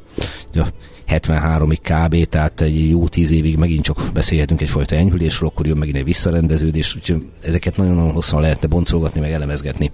73-ig 1.09 1.79
kb, 1.83 2.29
tehát 2.29 2.61
egy 2.61 2.91
jó 2.91 3.09
tíz 3.09 3.31
évig 3.31 3.57
megint 3.57 3.85
csak 3.85 3.99
beszélhetünk 4.13 4.61
egyfajta 4.61 4.95
enyhülésről, 4.95 5.49
akkor 5.49 5.67
jön 5.67 5.77
megint 5.77 5.97
egy 5.97 6.05
visszarendeződés, 6.05 6.95
úgyhogy 6.97 7.27
ezeket 7.43 7.77
nagyon-nagyon 7.77 8.13
hosszan 8.13 8.41
lehetne 8.41 8.69
boncolgatni, 8.69 9.21
meg 9.21 9.33
elemezgetni. 9.33 9.91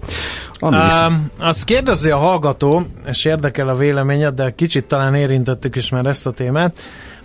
Ami 0.59 0.77
um, 0.77 1.31
azt 1.39 1.63
kérdezi 1.63 2.09
a 2.09 2.17
hallgató, 2.17 2.85
és 3.05 3.25
érdekel 3.25 3.67
a 3.67 3.75
véleményed, 3.75 4.33
de 4.33 4.51
kicsit 4.51 4.85
talán 4.85 5.15
érintettük 5.15 5.75
is 5.75 5.89
már 5.89 6.05
ezt 6.05 6.27
a 6.27 6.31
témát, 6.31 6.79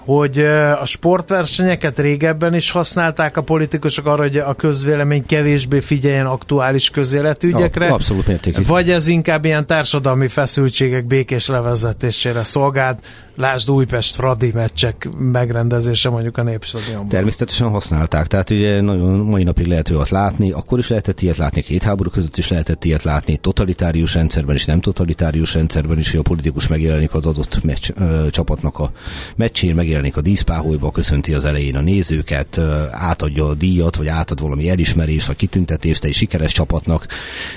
hogy 0.04 0.38
a 0.80 0.86
sportversenyeket 0.86 1.98
régebben 1.98 2.54
is 2.54 2.70
használták 2.70 3.36
a 3.36 3.42
politikusok 3.42 4.06
arra, 4.06 4.22
hogy 4.22 4.36
a 4.36 4.54
közvélemény 4.54 5.26
kevésbé 5.26 5.80
figyeljen 5.80 6.26
aktuális 6.26 6.90
közéletügyekre. 6.90 7.92
Abszolút 7.92 8.26
mértékű. 8.26 8.62
Vagy 8.66 8.90
ez 8.90 9.08
inkább 9.08 9.44
ilyen 9.44 9.66
társadalmi 9.66 10.28
feszültségek 10.28 11.04
békés 11.04 11.46
levezetésére 11.46 12.44
szolgált, 12.44 12.98
Lásd 13.36 13.70
Újpest 13.70 14.14
Fradi 14.14 14.50
meccsek 14.54 15.08
megrendezése 15.18 16.10
mondjuk 16.10 16.38
a 16.38 16.42
Népstadionban. 16.42 17.08
Természetesen 17.08 17.68
használták, 17.68 18.26
tehát 18.26 18.50
ugye 18.50 18.80
nagyon 18.80 19.18
mai 19.18 19.42
napig 19.42 19.66
lehet 19.66 19.90
olyat 19.90 20.08
látni, 20.08 20.50
akkor 20.50 20.78
is 20.78 20.88
lehetett 20.88 21.20
ilyet 21.20 21.36
látni, 21.36 21.62
két 21.62 21.82
háború 21.82 22.10
között 22.10 22.36
is 22.36 22.48
lehetett 22.48 22.84
ilyet 22.84 23.02
látni, 23.02 23.36
totalitárius 23.36 24.14
rendszerben 24.14 24.54
is, 24.54 24.64
nem 24.64 24.80
totalitárius 24.80 25.54
rendszerben 25.54 25.98
is, 25.98 26.10
hogy 26.10 26.20
a 26.20 26.22
politikus 26.22 26.68
megjelenik 26.68 27.14
az 27.14 27.26
adott 27.26 27.64
meccs, 27.64 27.90
ö, 27.94 28.26
csapatnak 28.30 28.78
a 28.78 28.90
meccsén, 29.36 29.74
megjelenik 29.92 30.16
a 30.16 30.30
díszpáholyba, 30.30 30.90
köszönti 30.90 31.34
az 31.34 31.44
elején 31.44 31.76
a 31.76 31.80
nézőket, 31.80 32.58
átadja 32.90 33.46
a 33.46 33.54
díjat, 33.54 33.96
vagy 33.96 34.06
átad 34.06 34.40
valami 34.40 34.68
elismerést, 34.68 35.26
vagy 35.26 35.36
kitüntetést 35.36 36.04
egy 36.04 36.12
sikeres 36.12 36.52
csapatnak. 36.52 37.06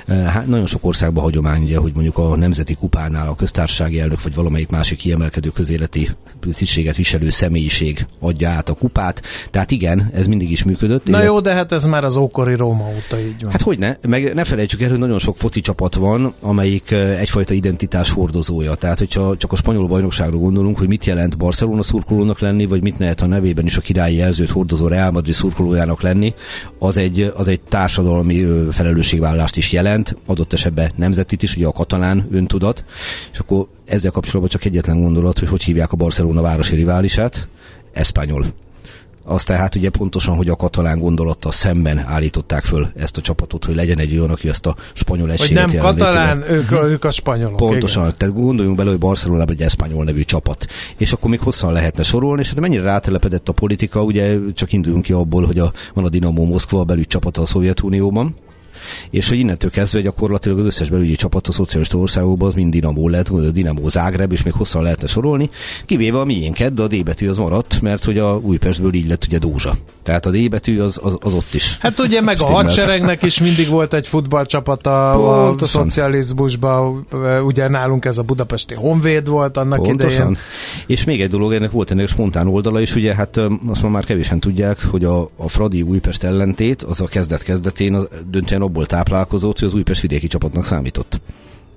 Hát 0.07 0.47
nagyon 0.47 0.65
sok 0.65 0.85
országban 0.85 1.23
hagyomány, 1.23 1.63
ugye, 1.63 1.77
hogy 1.77 1.91
mondjuk 1.93 2.17
a 2.17 2.35
nemzeti 2.35 2.75
kupánál 2.75 3.27
a 3.27 3.35
köztársasági 3.35 3.99
elnök, 3.99 4.23
vagy 4.23 4.35
valamelyik 4.35 4.69
másik 4.69 4.97
kiemelkedő 4.97 5.49
közéleti 5.49 6.09
tisztséget 6.53 6.95
viselő 6.95 7.29
személyiség 7.29 8.05
adja 8.19 8.49
át 8.49 8.69
a 8.69 8.73
kupát. 8.73 9.21
Tehát 9.51 9.71
igen, 9.71 10.11
ez 10.13 10.25
mindig 10.25 10.51
is 10.51 10.63
működött. 10.63 11.05
Na 11.05 11.17
illet... 11.17 11.33
jó, 11.33 11.39
de 11.39 11.53
hát 11.53 11.71
ez 11.71 11.85
már 11.85 12.03
az 12.03 12.17
ókori 12.17 12.55
Róma 12.55 12.87
óta 12.87 13.19
így 13.19 13.41
van. 13.41 13.51
Hát 13.51 13.61
hogy 13.61 13.79
ne? 13.79 13.95
Meg 14.07 14.33
ne 14.33 14.43
felejtsük 14.43 14.81
el, 14.81 14.89
hogy 14.89 14.99
nagyon 14.99 15.19
sok 15.19 15.37
foci 15.37 15.61
csapat 15.61 15.95
van, 15.95 16.33
amelyik 16.41 16.91
egyfajta 16.91 17.53
identitás 17.53 18.09
hordozója. 18.09 18.75
Tehát, 18.75 18.97
hogyha 18.97 19.37
csak 19.37 19.51
a 19.51 19.55
spanyol 19.55 19.87
bajnokságról 19.87 20.39
gondolunk, 20.39 20.77
hogy 20.77 20.87
mit 20.87 21.05
jelent 21.05 21.37
Barcelona 21.37 21.81
szurkolónak 22.25 22.39
lenni, 22.39 22.65
vagy 22.65 22.83
mit 22.83 22.99
lehet 22.99 23.21
a 23.21 23.25
nevében 23.25 23.65
is 23.65 23.77
a 23.77 23.81
királyi 23.81 24.15
jelzőt 24.15 24.49
hordozó 24.49 24.87
Real 24.87 25.11
Madrid 25.11 25.33
szurkolójának 25.33 26.01
lenni, 26.01 26.33
az 26.79 26.97
egy, 26.97 27.31
az 27.35 27.47
egy 27.47 27.61
társadalmi 27.61 28.45
felelősségvállalást 28.71 29.57
is 29.57 29.71
jelent, 29.71 30.15
adott 30.25 30.53
esetben 30.53 30.91
nemzetit 30.95 31.43
is, 31.43 31.55
ugye 31.55 31.67
a 31.67 31.71
katalán 31.71 32.27
öntudat, 32.31 32.83
és 33.31 33.39
akkor 33.39 33.67
ezzel 33.85 34.11
kapcsolatban 34.11 34.49
csak 34.49 34.65
egyetlen 34.65 35.01
gondolat, 35.01 35.39
hogy 35.39 35.47
hogy 35.47 35.63
hívják 35.63 35.91
a 35.91 35.95
Barcelona 35.95 36.41
városi 36.41 36.75
riválisát, 36.75 37.47
Espanyol. 37.93 38.64
Azt 39.27 39.47
tehát 39.47 39.75
ugye 39.75 39.89
pontosan, 39.89 40.35
hogy 40.35 40.49
a 40.49 40.55
katalán 40.55 40.99
gondolattal 40.99 41.51
szemben 41.51 41.97
állították 41.97 42.63
föl 42.63 42.87
ezt 42.95 43.17
a 43.17 43.21
csapatot, 43.21 43.65
hogy 43.65 43.75
legyen 43.75 43.99
egy 43.99 44.17
olyan, 44.17 44.29
aki 44.29 44.49
ezt 44.49 44.65
a 44.65 44.75
spanyol 44.93 45.31
egységet 45.31 45.63
Hogy 45.63 45.73
nem 45.73 45.83
katalán, 45.83 46.43
ők, 46.49 46.71
ők 46.71 47.03
a 47.05 47.11
spanyolok. 47.11 47.55
Pontosan, 47.55 48.03
igen. 48.03 48.15
tehát 48.17 48.35
gondoljunk 48.35 48.77
bele, 48.77 48.89
hogy 48.89 48.99
Barcelonában 48.99 49.55
egy 49.55 49.61
eszpanyol 49.61 50.03
nevű 50.03 50.21
csapat. 50.21 50.65
És 50.97 51.11
akkor 51.11 51.29
még 51.29 51.39
hosszan 51.39 51.71
lehetne 51.71 52.03
sorolni, 52.03 52.41
és 52.41 52.49
hát 52.49 52.59
mennyire 52.59 52.83
rátelepedett 52.83 53.49
a 53.49 53.53
politika, 53.53 54.03
ugye 54.03 54.37
csak 54.53 54.73
induljunk 54.73 55.03
ki 55.03 55.13
abból, 55.13 55.45
hogy 55.45 55.59
a, 55.59 55.71
van 55.93 56.05
a 56.05 56.09
Dinamo 56.09 56.45
Moszkva, 56.45 56.79
a 56.79 56.83
belügy 56.83 57.07
csapata 57.07 57.41
a 57.41 57.45
Szovjetunióban, 57.45 58.35
és 59.09 59.29
hogy 59.29 59.37
innentől 59.37 59.71
kezdve 59.71 60.01
gyakorlatilag 60.01 60.59
az 60.59 60.65
összes 60.65 60.89
belügyi 60.89 61.15
csapat 61.15 61.47
a 61.47 61.51
szocialista 61.51 61.97
országokban 61.97 62.47
az 62.47 62.53
mind 62.53 62.71
Dinamo 62.71 63.07
lett, 63.07 63.29
a 63.29 63.51
Dinamo 63.51 63.89
Zágreb, 63.89 64.31
és 64.31 64.43
még 64.43 64.53
hosszan 64.53 64.83
lehetne 64.83 65.07
sorolni, 65.07 65.49
kivéve 65.85 66.19
a 66.19 66.25
miénket, 66.25 66.73
de 66.73 66.81
a 66.81 66.87
D 66.87 67.03
betű 67.03 67.27
az 67.27 67.37
maradt, 67.37 67.81
mert 67.81 68.03
hogy 68.03 68.17
a 68.17 68.39
Újpestből 68.41 68.93
így 68.93 69.07
lett 69.07 69.23
ugye 69.25 69.37
Dózsa. 69.37 69.75
Tehát 70.03 70.25
a 70.25 70.29
D 70.29 70.49
betű 70.49 70.79
az, 70.79 70.99
az, 71.03 71.17
az 71.21 71.33
ott 71.33 71.53
is. 71.53 71.77
Hát 71.79 71.99
ugye 71.99 72.21
meg 72.21 72.41
a 72.41 72.45
hadseregnek 72.45 73.23
is 73.23 73.39
mindig 73.39 73.69
volt 73.69 73.93
egy 73.93 74.07
futballcsapata 74.07 75.11
a, 75.11 75.55
a 75.59 75.65
szocializmusban, 75.65 77.07
ugye 77.45 77.69
nálunk 77.69 78.05
ez 78.05 78.17
a 78.17 78.23
budapesti 78.23 78.73
Honvéd 78.73 79.27
volt 79.27 79.57
annak 79.57 79.83
Pontosan. 79.83 80.11
idején. 80.11 80.37
És 80.87 81.03
még 81.03 81.21
egy 81.21 81.29
dolog, 81.29 81.53
ennek 81.53 81.71
volt 81.71 81.91
ennek 81.91 82.07
spontán 82.07 82.47
oldala 82.47 82.81
is, 82.81 82.95
ugye 82.95 83.15
hát 83.15 83.39
azt 83.67 83.81
ma 83.81 83.89
már 83.89 84.05
kevésen 84.05 84.39
tudják, 84.39 84.85
hogy 84.85 85.03
a, 85.03 85.29
a 85.35 85.47
Fradi 85.47 85.81
Újpest 85.81 86.23
ellentét, 86.23 86.83
az 86.83 87.01
a 87.01 87.05
kezdet-kezdetén 87.05 87.93
az 87.93 88.07
döntően 88.29 88.61
abból 88.75 88.87
táplálkozott, 88.87 89.59
hogy 89.59 89.67
az 89.67 89.73
Újpest 89.73 90.01
vidéki 90.01 90.27
csapatnak 90.27 90.65
számított. 90.65 91.21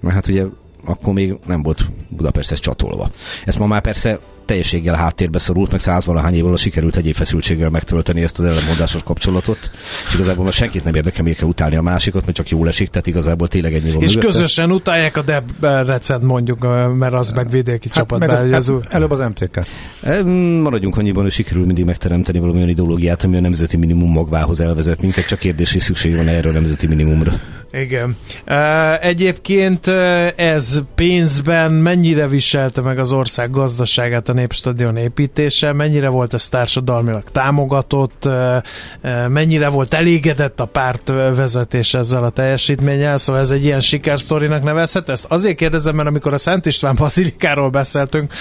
Mert 0.01 0.15
hát 0.15 0.27
ugye 0.27 0.45
akkor 0.85 1.13
még 1.13 1.37
nem 1.47 1.63
volt 1.63 1.91
Budapesthez 2.09 2.59
csatolva. 2.59 3.11
Ezt 3.45 3.59
ma 3.59 3.67
már 3.67 3.81
persze 3.81 4.19
teljességgel 4.49 4.95
háttérbe 4.95 5.39
szorult, 5.39 5.71
meg 5.71 5.81
százvalahány 5.81 6.35
évvel 6.35 6.57
sikerült 6.57 6.97
egyéb 6.97 7.15
feszültséggel 7.15 7.71
megtölteni 7.71 8.23
ezt 8.23 8.39
az 8.39 8.45
ellenmondásos 8.45 9.03
kapcsolatot. 9.03 9.71
És 10.07 10.15
igazából 10.15 10.45
már 10.45 10.53
senkit 10.53 10.85
nem 10.85 10.95
érdekel, 10.95 11.23
miért 11.23 11.39
kell 11.39 11.49
utálni 11.49 11.77
a 11.77 11.83
másikat, 11.83 12.25
mert 12.25 12.37
csak 12.37 12.49
jól 12.49 12.69
esik, 12.69 12.89
tehát 12.89 13.07
igazából 13.07 13.49
tényleg 13.49 13.75
ennyi 13.75 13.91
van 13.91 14.03
És 14.03 14.15
mögötte. 14.15 14.33
közösen 14.33 14.71
utálják 14.71 15.17
a 15.17 15.23
Debrecen 15.23 16.21
mondjuk, 16.21 16.67
mert 16.99 17.13
az 17.13 17.31
meg 17.31 17.51
vidéki 17.51 17.89
hát 17.89 17.97
csapat. 17.97 18.19
Meg 18.19 18.31
az, 18.31 18.69
az, 18.69 18.83
előbb 18.89 19.11
az 19.11 19.19
MTK. 19.19 19.67
Maradjunk 20.63 20.97
annyiban, 20.97 21.23
hogy 21.23 21.33
sikerül 21.33 21.65
mindig 21.65 21.85
megteremteni 21.85 22.39
valamilyen 22.39 22.69
ideológiát, 22.69 23.23
ami 23.23 23.37
a 23.37 23.41
nemzeti 23.41 23.77
minimum 23.77 24.11
magvához 24.13 24.61
elvezet 24.61 25.03
minket, 25.03 25.27
csak 25.27 25.39
kérdés, 25.39 25.73
hogy 25.73 25.81
szükség 25.81 26.17
van 26.17 26.29
erre 26.29 26.49
a 26.49 26.53
nemzeti 26.53 26.87
minimumra. 26.87 27.33
Igen. 27.73 28.17
Egyébként 29.01 29.87
ez 30.37 30.81
pénzben 30.95 31.73
mennyire 31.73 32.27
viselte 32.27 32.81
meg 32.81 32.99
az 32.99 33.13
ország 33.13 33.51
gazdaságát 33.51 34.29
a 34.29 34.33
Népstadion 34.33 34.97
építése, 34.97 35.73
mennyire 35.73 36.09
volt 36.09 36.35
ez 36.35 36.49
társadalmilag 36.49 37.23
támogatott, 37.33 38.29
mennyire 39.29 39.69
volt 39.69 39.95
elégedett 39.95 40.61
a 40.61 40.65
párt 40.65 41.09
vezetés 41.09 41.95
ezzel 41.95 42.25
a 42.25 42.31
teljesítménnyel, 42.31 43.17
szóval 43.17 43.41
ez 43.41 43.51
egy 43.51 43.65
ilyen 43.65 43.81
sikersztorinak 43.81 44.63
nevezhet. 44.63 45.09
Ezt 45.09 45.27
azért 45.29 45.57
kérdezem, 45.57 45.95
mert 45.95 46.09
amikor 46.09 46.33
a 46.33 46.39
Szent 46.39 46.67
István 46.67 46.95
Bazilikáról 46.95 47.71
beszéltünk, 47.71 48.33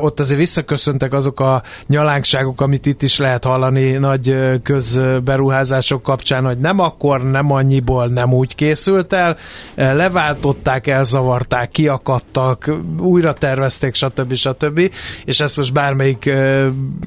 ott 0.00 0.20
azért 0.20 0.38
visszaköszöntek 0.38 1.12
azok 1.12 1.40
a 1.40 1.62
nyalánkságok, 1.86 2.60
amit 2.60 2.86
itt 2.86 3.02
is 3.02 3.18
lehet 3.18 3.44
hallani 3.44 3.90
nagy 3.90 4.36
közberuházások 4.62 6.02
kapcsán, 6.02 6.44
hogy 6.44 6.58
nem 6.58 6.78
akkor, 6.78 7.30
nem 7.30 7.52
annyiból, 7.52 8.06
nem 8.06 8.32
úgy 8.32 8.41
készült 8.54 9.12
el, 9.12 9.36
leváltották, 9.74 10.86
elzavarták, 10.86 11.70
kiakadtak, 11.70 12.70
újra 12.98 13.32
tervezték, 13.32 13.94
stb. 13.94 14.34
stb 14.34 14.90
és 15.24 15.40
ezt 15.40 15.56
most 15.56 15.72
bármelyik 15.72 16.30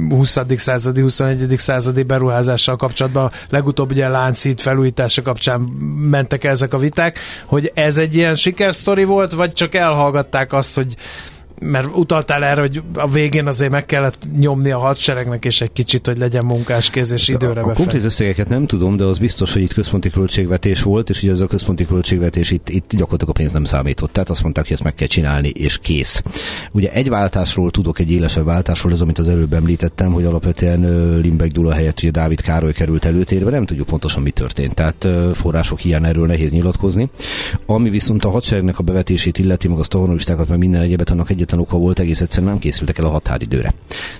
20. 0.09 0.37
századi, 0.55 1.01
21. 1.01 1.53
századi 1.57 2.03
beruházással 2.03 2.75
kapcsolatban, 2.75 3.31
legutóbb 3.49 3.91
ugye 3.91 4.07
Lánchíd 4.07 4.59
felújítása 4.59 5.21
kapcsán 5.21 5.59
mentek 6.09 6.43
ezek 6.43 6.73
a 6.73 6.77
viták, 6.77 7.19
hogy 7.45 7.71
ez 7.73 7.97
egy 7.97 8.15
ilyen 8.15 8.35
sikersztori 8.35 9.03
volt, 9.03 9.33
vagy 9.33 9.53
csak 9.53 9.75
elhallgatták 9.75 10.53
azt, 10.53 10.75
hogy 10.75 10.95
mert 11.59 11.87
utaltál 11.95 12.43
erre, 12.43 12.61
hogy 12.61 12.81
a 12.93 13.09
végén 13.09 13.47
azért 13.47 13.71
meg 13.71 13.85
kellett 13.85 14.17
nyomni 14.37 14.71
a 14.71 14.77
hadseregnek, 14.77 15.45
és 15.45 15.61
egy 15.61 15.71
kicsit, 15.71 16.05
hogy 16.05 16.17
legyen 16.17 16.45
munkáskéz, 16.45 17.11
és 17.11 17.27
időre 17.27 17.61
A, 17.61 17.69
a 17.69 17.73
konkrét 17.73 18.03
összegeket 18.03 18.49
nem 18.49 18.65
tudom, 18.65 18.97
de 18.97 19.03
az 19.03 19.17
biztos, 19.17 19.53
hogy 19.53 19.61
itt 19.61 19.73
központi 19.73 20.09
költségvetés 20.09 20.81
volt, 20.81 21.09
és 21.09 21.23
ugye 21.23 21.31
ez 21.31 21.39
a 21.39 21.47
központi 21.47 21.85
költségvetés 21.85 22.51
itt, 22.51 22.69
itt 22.69 22.89
gyakorlatilag 22.89 23.29
a 23.29 23.39
pénz 23.39 23.53
nem 23.53 23.63
számított. 23.63 24.11
Tehát 24.11 24.29
azt 24.29 24.43
mondták, 24.43 24.63
hogy 24.63 24.73
ezt 24.73 24.83
meg 24.83 24.95
kell 24.95 25.07
csinálni, 25.07 25.49
és 25.49 25.77
kész. 25.77 26.23
Ugye 26.71 26.91
egy 26.91 27.09
váltásról 27.09 27.71
tudok, 27.71 27.99
egy 27.99 28.11
élesebb 28.11 28.45
váltásról, 28.45 28.91
ez 28.91 29.01
amit 29.01 29.17
az 29.17 29.27
előbb 29.27 29.53
említettem, 29.53 30.11
hogy 30.11 30.25
alapvetően 30.25 30.79
Limbeck 31.19 31.51
Gyula 31.51 31.73
helyett 31.73 31.99
ugye 31.99 32.11
Dávid 32.11 32.41
Károly 32.41 32.73
került 32.73 33.05
előtérbe, 33.05 33.49
nem 33.49 33.65
tudjuk 33.65 33.87
pontosan 33.87 34.21
mi 34.21 34.31
történt. 34.31 34.73
Tehát 34.73 35.07
források 35.33 35.79
hiány 35.79 36.05
erről 36.05 36.25
nehéz 36.25 36.51
nyilatkozni. 36.51 37.09
Ami 37.65 37.89
viszont 37.89 38.25
a 38.25 38.29
hadseregnek 38.29 38.79
a 38.79 38.83
bevetését 38.83 39.37
illeti, 39.37 39.67
meg 39.67 39.79
a 39.79 39.83
stavonolistákat, 39.83 40.49
meg 40.49 40.57
minden 40.57 40.81
egyebet, 40.81 41.09
annak 41.09 41.29
egyetlen 41.45 41.59
oka 41.59 41.77
volt, 41.77 41.99
egész 41.99 42.21
egyszerűen 42.21 42.49
nem 42.49 42.59
készültek 42.59 42.97
el 42.97 43.05
a 43.05 43.09
határidőre. 43.09 43.73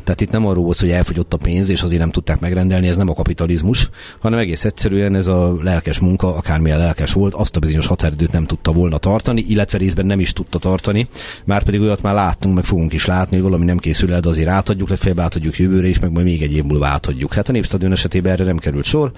Tehát 0.04 0.22
itt 0.22 0.32
nem 0.32 0.46
arról 0.46 0.64
volt, 0.64 0.80
hogy 0.80 0.90
elfogyott 0.90 1.34
a 1.34 1.38
pénz, 1.38 1.70
és 1.70 1.82
azért 1.82 2.00
nem 2.00 2.12
tudták 2.12 2.40
megrendelni, 2.40 2.88
ez 2.88 2.98
nem 2.98 3.10
a 3.10 3.14
kapitalizmus, 3.14 3.90
hanem 4.20 4.40
egész 4.40 4.66
egyszerűen 4.66 5.16
ez 5.16 5.28
a 5.28 5.56
lelkes 5.62 6.00
munka, 6.00 6.36
akármilyen 6.36 6.78
lelkes 6.78 7.14
volt, 7.14 7.34
azt 7.34 7.56
a 7.56 7.60
bizonyos 7.60 7.86
határidőt 7.86 8.32
nem 8.32 8.46
tudta 8.46 8.72
volna 8.72 8.98
tartani, 8.98 9.46
illetve 9.48 9.78
részben 9.78 10.06
nem 10.06 10.20
is 10.20 10.34
tudta 10.34 10.60
tartani, 10.60 11.08
már 11.46 11.64
pedig 11.64 11.82
olyat 11.82 12.02
már 12.02 12.14
láttunk, 12.14 12.56
meg 12.56 12.64
fogunk 12.64 12.94
is 12.94 13.06
látni, 13.06 13.36
hogy 13.36 13.46
valami 13.46 13.66
nem 13.66 13.78
készül 13.78 14.14
el, 14.14 14.20
de 14.20 14.30
azért 14.30 14.50
átadjuk, 14.50 14.90
legfeljebb 14.90 15.20
átadjuk 15.20 15.58
jövőre 15.58 15.88
is, 15.88 16.00
meg 16.00 16.12
majd 16.12 16.26
még 16.26 16.42
egy 16.42 16.54
év 16.54 16.64
múlva 16.64 16.86
átadjuk. 16.86 17.34
Hát 17.34 17.50
a 17.50 17.52
Népstadion 17.52 17.92
esetében 17.92 18.32
erre 18.32 18.44
nem 18.44 18.58
került 18.58 18.86
sor. 18.86 19.12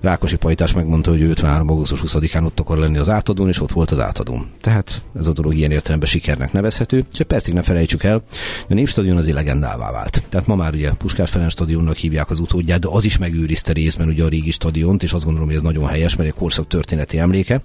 Rákosi 0.00 0.36
Pajtás 0.36 0.72
megmondta, 0.72 1.10
hogy 1.10 1.22
53. 1.22 1.68
augusztus 1.70 2.02
20-án 2.06 2.44
ott 2.44 2.60
akar 2.60 2.78
lenni 2.78 2.98
az 2.98 3.08
átadón, 3.08 3.48
és 3.48 3.60
ott 3.60 3.72
volt 3.72 3.90
az 3.90 4.00
átadón. 4.00 4.46
Tehát 4.60 5.02
ez 5.18 5.26
a 5.26 5.32
dolog 5.32 5.54
ilyen 5.54 5.70
értelemben 5.70 6.08
sikernek 6.08 6.52
nevezhető. 6.52 7.04
Csak 7.12 7.26
percig 7.26 7.51
ne 7.52 7.62
felejtsük 7.62 8.02
el, 8.02 8.22
a 8.68 8.74
Népstadion 8.74 9.16
az 9.16 9.30
legendává 9.30 9.90
vált. 9.90 10.22
Tehát 10.28 10.46
ma 10.46 10.54
már 10.54 10.74
ugye 10.74 10.90
Puskás 10.90 11.30
Ferenc 11.30 11.52
stadionnak 11.52 11.96
hívják 11.96 12.30
az 12.30 12.38
utódját, 12.38 12.80
de 12.80 12.88
az 12.90 13.04
is 13.04 13.18
megőrizte 13.18 13.72
részben 13.72 14.08
ugye 14.08 14.24
a 14.24 14.28
régi 14.28 14.50
stadiont, 14.50 15.02
és 15.02 15.12
azt 15.12 15.24
gondolom, 15.24 15.48
hogy 15.48 15.56
ez 15.56 15.62
nagyon 15.62 15.86
helyes, 15.86 16.16
mert 16.16 16.28
egy 16.28 16.34
korszak 16.34 16.66
történeti 16.66 17.18
emléke. 17.18 17.62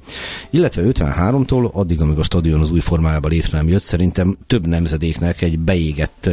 Illetve 0.49 0.81
53-tól 0.85 1.71
addig, 1.71 2.01
amíg 2.01 2.17
a 2.17 2.23
stadion 2.23 2.59
az 2.59 2.71
új 2.71 2.79
formájában 2.79 3.31
létre 3.31 3.57
nem 3.57 3.67
jött, 3.67 3.81
szerintem 3.81 4.37
több 4.47 4.67
nemzedéknek 4.67 5.41
egy 5.41 5.59
beégett 5.59 6.29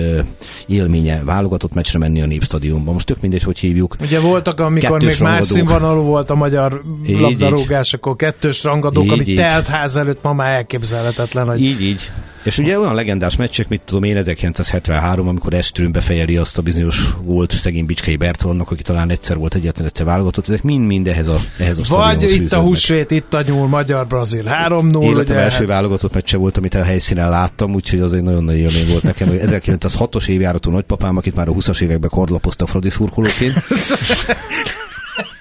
élménye 0.67 1.23
válogatott 1.25 1.75
meccsre 1.75 1.99
menni 1.99 2.23
a 2.23 2.27
Népstadionba. 2.27 2.93
Most 2.93 3.07
tök 3.07 3.21
mindegy, 3.21 3.43
hogy 3.43 3.59
hívjuk. 3.59 3.97
Ugye 4.01 4.21
voltak, 4.21 4.61
amikor 4.61 5.03
még 5.03 5.21
más 5.21 5.45
színvonalú 5.45 6.03
volt 6.03 6.31
a 6.31 6.35
magyar 6.35 6.83
így, 7.07 7.19
labdarúgás, 7.19 7.89
így. 7.89 7.95
akkor 7.95 8.17
kettős 8.17 8.63
rangadók, 8.63 9.05
így, 9.05 9.11
ami 9.11 9.25
így. 9.27 9.37
telt 9.37 9.67
ház 9.67 9.97
előtt 9.97 10.23
ma 10.23 10.33
már 10.33 10.55
elképzelhetetlen. 10.55 11.47
Hogy... 11.47 11.63
Így, 11.63 11.83
így. 11.83 12.11
És 12.45 12.59
ugye 12.59 12.79
olyan 12.79 12.95
legendás 12.95 13.37
meccsek, 13.37 13.69
mit 13.69 13.81
tudom 13.85 14.03
én, 14.03 14.17
1973, 14.17 15.29
amikor 15.29 15.53
Estrőn 15.53 15.93
befejeli 15.93 16.37
azt 16.37 16.59
a 16.59 16.63
bizonyos 16.63 17.11
volt 17.23 17.59
szegény 17.59 17.87
Bicskei 17.87 18.17
Bertalannak, 18.17 18.71
aki 18.71 18.83
talán 18.83 19.11
egyszer 19.11 19.37
volt 19.37 19.55
egyetlen 19.55 19.87
egyszer 19.87 20.07
válogatott, 20.07 20.49
ezek 20.49 20.63
mind-mind 20.63 21.07
ehhez 21.07 21.27
a, 21.27 21.39
ehhez 21.59 21.79
a 21.79 21.83
Vagy 21.89 22.23
itt 22.23 22.53
a 22.53 22.61
húsvét, 22.61 23.11
itt 23.11 23.35
a 23.35 23.43
nyúl, 23.43 23.69
magyar-brazil 23.69 24.43
3-0. 24.47 25.03
Életem 25.03 25.37
első 25.37 25.67
válogatott 25.67 26.15
meccse 26.15 26.37
volt, 26.37 26.57
amit 26.57 26.75
a 26.75 26.83
helyszínen 26.83 27.29
láttam, 27.29 27.75
úgyhogy 27.75 28.01
az 28.01 28.13
egy 28.13 28.23
nagyon 28.23 28.45
nagy 28.45 28.59
élmény 28.59 28.89
volt 28.91 29.03
nekem. 29.03 29.29
1906-os 29.31 30.29
évjáratú 30.29 30.71
nagypapám, 30.71 31.17
akit 31.17 31.35
már 31.35 31.49
a 31.49 31.53
20-as 31.53 31.81
években 31.81 32.11
kordlapozta 32.11 32.67
Fradi 32.67 32.91
szurkolóként. 32.91 33.55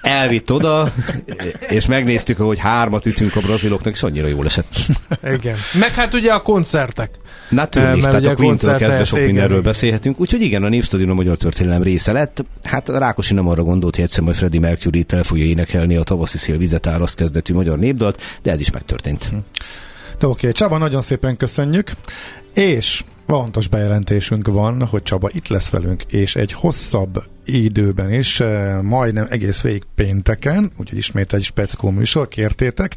elvitt 0.04 0.52
oda, 0.52 0.92
és 1.68 1.86
megnéztük, 1.86 2.36
hogy 2.36 2.58
hármat 2.58 3.06
ütünk 3.06 3.36
a 3.36 3.40
braziloknak, 3.40 3.94
és 3.94 4.02
annyira 4.02 4.26
jól 4.26 4.44
esett. 4.44 4.76
Igen. 5.24 5.56
Meg 5.78 5.90
hát 5.90 6.14
ugye 6.14 6.32
a 6.32 6.40
koncertek. 6.40 7.10
Na 7.50 7.66
tűnik, 7.66 8.04
tehát 8.04 8.26
a 8.26 8.34
Queen-től 8.34 8.76
kezdve 8.76 9.04
sok 9.04 9.20
mindenről 9.20 9.62
beszélhetünk. 9.62 10.20
Úgyhogy 10.20 10.40
igen, 10.40 10.62
a 10.62 10.68
Népstadion 10.68 11.10
a 11.10 11.14
magyar 11.14 11.36
történelem 11.36 11.82
része 11.82 12.12
lett. 12.12 12.44
Hát 12.62 12.88
Rákosi 12.88 13.34
nem 13.34 13.48
arra 13.48 13.62
gondolt, 13.62 13.94
hogy 13.94 14.04
egyszer 14.04 14.22
majd 14.22 14.36
Freddie 14.36 14.60
Mercury 14.60 15.04
el 15.08 15.22
fogja 15.22 15.44
énekelni 15.44 15.96
a 15.96 16.02
tavaszi 16.02 16.38
szél 16.38 16.58
vizet 16.58 16.86
áraszt 16.86 17.16
kezdetű 17.16 17.54
magyar 17.54 17.78
népdalt, 17.78 18.22
de 18.42 18.50
ez 18.50 18.60
is 18.60 18.70
megtörtént. 18.70 19.28
De 20.18 20.26
oké, 20.26 20.26
okay. 20.26 20.52
Csaba, 20.52 20.78
nagyon 20.78 21.02
szépen 21.02 21.36
köszönjük. 21.36 21.92
És 22.54 23.04
fontos 23.26 23.68
bejelentésünk 23.68 24.48
van, 24.48 24.86
hogy 24.86 25.02
Csaba 25.02 25.28
itt 25.32 25.48
lesz 25.48 25.68
velünk, 25.68 26.02
és 26.02 26.36
egy 26.36 26.52
hosszabb 26.52 27.22
időben 27.44 28.12
is, 28.12 28.40
eh, 28.40 28.82
majdnem 28.82 29.26
egész 29.30 29.60
végig 29.60 29.82
pénteken, 29.94 30.72
úgyhogy 30.76 30.98
ismét 30.98 31.32
egy 31.32 31.42
speckó 31.42 31.90
műsor, 31.90 32.28
kértétek, 32.28 32.96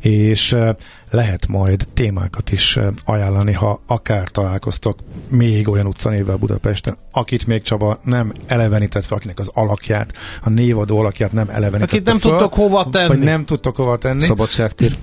és 0.00 0.52
eh, 0.52 0.74
lehet 1.10 1.46
majd 1.46 1.86
témákat 1.94 2.52
is 2.52 2.76
eh, 2.76 2.86
ajánlani, 3.04 3.52
ha 3.52 3.80
akár 3.86 4.28
találkoztok 4.28 4.98
még 5.30 5.68
olyan 5.68 5.86
utcanévvel 5.86 6.36
Budapesten, 6.36 6.96
akit 7.12 7.46
még 7.46 7.62
Csaba 7.62 7.98
nem 8.02 8.32
elevenített 8.46 9.04
fel, 9.04 9.16
akinek 9.16 9.38
az 9.38 9.50
alakját, 9.54 10.12
a 10.42 10.50
névadó 10.50 10.98
alakját 10.98 11.32
nem 11.32 11.48
elevenített 11.48 11.92
Akit 11.92 12.06
nem 12.06 12.18
tudtok 12.18 12.54
hova 12.54 12.88
tenni. 12.90 13.08
Vagy 13.08 13.18
nem 13.18 13.44
tudtok 13.44 13.76
hova 13.76 13.96
tenni. 13.96 14.22
Szabadságtér. 14.22 14.96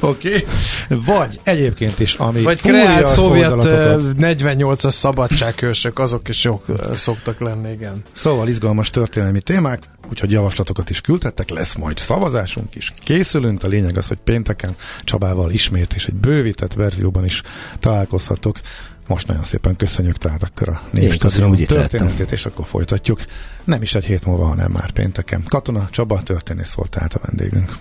Okay. 0.00 0.44
Vagy 0.88 1.40
egyébként 1.42 2.00
is, 2.00 2.14
ami 2.14 2.42
Vagy 2.42 2.60
kreált 2.60 3.06
szovjet 3.06 3.52
48-as 3.52 4.90
szabadsághősök, 4.90 5.98
azok 5.98 6.28
is 6.28 6.44
jók 6.44 6.64
szoktak 6.94 7.40
lenni, 7.40 7.72
igen. 7.72 8.02
Szóval 8.12 8.48
izgalmas 8.48 8.90
történelmi 8.90 9.40
témák, 9.40 9.82
úgyhogy 10.10 10.30
javaslatokat 10.30 10.90
is 10.90 11.00
küldhettek, 11.00 11.50
lesz 11.50 11.74
majd 11.74 11.98
szavazásunk 11.98 12.74
is. 12.74 12.92
Készülünk, 13.04 13.62
a 13.62 13.66
lényeg 13.66 13.96
az, 13.96 14.08
hogy 14.08 14.18
pénteken 14.24 14.76
Csabával 15.02 15.50
ismét 15.50 15.94
és 15.94 16.06
egy 16.06 16.14
bővített 16.14 16.72
verzióban 16.72 17.24
is 17.24 17.42
találkozhatok. 17.80 18.60
Most 19.06 19.26
nagyon 19.26 19.44
szépen 19.44 19.76
köszönjük 19.76 20.16
tehát 20.16 20.42
akkor 20.42 20.68
a 20.68 20.80
névstadion 20.90 21.56
történetét, 21.56 22.32
és 22.32 22.46
akkor 22.46 22.66
folytatjuk. 22.66 23.24
Nem 23.64 23.82
is 23.82 23.94
egy 23.94 24.04
hét 24.04 24.26
múlva, 24.26 24.46
hanem 24.46 24.70
már 24.70 24.90
pénteken. 24.90 25.44
Katona 25.48 25.88
Csaba 25.90 26.22
történész 26.22 26.72
volt 26.72 26.90
tehát 26.90 27.14
a 27.14 27.20
vendégünk. 27.26 27.76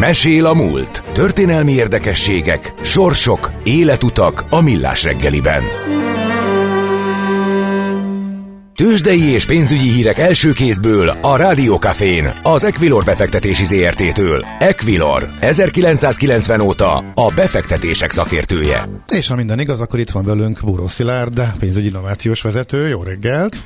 Mesél 0.00 0.46
a 0.46 0.54
múlt. 0.54 1.02
Történelmi 1.12 1.72
érdekességek, 1.72 2.74
sorsok, 2.82 3.50
életutak 3.62 4.44
a 4.50 4.60
millás 4.60 5.02
reggeliben. 5.02 5.62
Tőzsdei 8.76 9.32
és 9.32 9.46
pénzügyi 9.46 9.88
hírek 9.88 10.18
első 10.18 10.52
kézből 10.52 11.08
a 11.08 11.36
Rádiókafén, 11.36 12.40
az 12.42 12.64
Equilor 12.64 13.04
befektetési 13.04 13.64
ZRT-től. 13.64 14.44
Equilor, 14.58 15.28
1990 15.40 16.60
óta 16.60 16.96
a 17.14 17.32
befektetések 17.36 18.10
szakértője. 18.10 18.88
És 19.08 19.28
ha 19.28 19.34
minden 19.34 19.60
igaz, 19.60 19.80
akkor 19.80 19.98
itt 19.98 20.10
van 20.10 20.24
velünk 20.24 20.60
Búró 20.64 20.86
Szilárd, 20.86 21.42
pénzügyi 21.58 21.86
innovációs 21.86 22.42
vezető. 22.42 22.88
Jó 22.88 23.02
reggelt! 23.02 23.56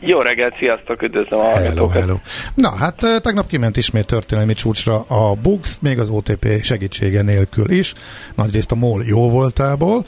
Jó 0.00 0.20
reggelt, 0.20 0.56
sziasztok, 0.58 1.02
üdvözlöm 1.02 1.40
a 1.40 1.56
hello, 1.56 1.88
hello. 1.88 2.16
Na, 2.54 2.70
hát 2.70 2.96
tegnap 3.22 3.46
kiment 3.46 3.76
ismét 3.76 4.06
történelmi 4.06 4.54
csúcsra 4.54 5.00
a 5.00 5.34
Bux, 5.34 5.78
még 5.80 5.98
az 5.98 6.08
OTP 6.08 6.62
segítsége 6.62 7.22
nélkül 7.22 7.70
is, 7.70 7.94
nagyrészt 8.34 8.72
a 8.72 8.74
MOL 8.74 9.04
jó 9.04 9.30
voltából. 9.30 10.04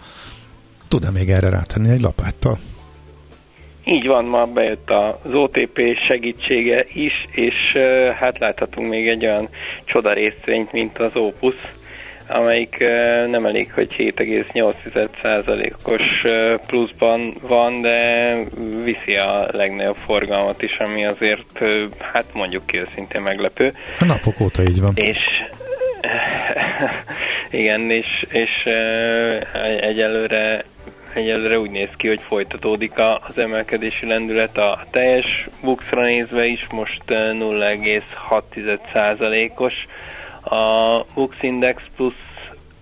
Tud-e 0.89 1.11
még 1.11 1.31
erre 1.31 1.49
rátenni 1.49 1.91
egy 1.91 2.01
lapáttal? 2.01 2.59
Így 3.89 4.07
van, 4.07 4.25
ma 4.25 4.47
bejött 4.47 4.91
az 4.91 5.35
OTP 5.35 5.81
segítsége 6.07 6.87
is, 6.93 7.27
és 7.31 7.55
hát 8.19 8.39
láthatunk 8.39 8.89
még 8.89 9.09
egy 9.09 9.25
olyan 9.25 9.49
csoda 9.85 10.13
részvényt, 10.13 10.73
mint 10.73 10.99
az 10.99 11.17
Opus, 11.17 11.55
amelyik 12.29 12.77
nem 13.27 13.47
elég, 13.47 13.73
hogy 13.73 13.95
7,8%-os 13.99 16.03
pluszban 16.67 17.37
van, 17.41 17.81
de 17.81 18.35
viszi 18.85 19.17
a 19.17 19.49
legnagyobb 19.53 19.97
forgalmat 19.97 20.63
is, 20.63 20.79
ami 20.79 21.05
azért, 21.05 21.59
hát 21.99 22.25
mondjuk 22.33 22.67
ki 22.67 22.79
őszintén 22.79 23.21
meglepő. 23.21 23.75
A 23.99 24.05
napok 24.05 24.41
óta 24.41 24.63
így 24.63 24.81
van. 24.81 24.93
És 24.95 25.19
igen, 27.61 27.91
és, 27.91 28.27
és 28.29 28.65
egyelőre 29.81 30.65
egyelőre 31.17 31.59
úgy 31.59 31.71
néz 31.71 31.91
ki, 31.97 32.09
hogy 32.09 32.21
folytatódik 32.21 32.93
az 33.29 33.39
emelkedési 33.39 34.07
lendület 34.07 34.59
a 34.59 34.87
teljes 34.91 35.49
buxra 35.63 36.03
nézve 36.03 36.47
is, 36.47 36.67
most 36.71 37.03
0,6%-os 37.07 39.87
a 40.43 41.05
Bux 41.15 41.43
Index 41.43 41.83
plusz 41.97 42.35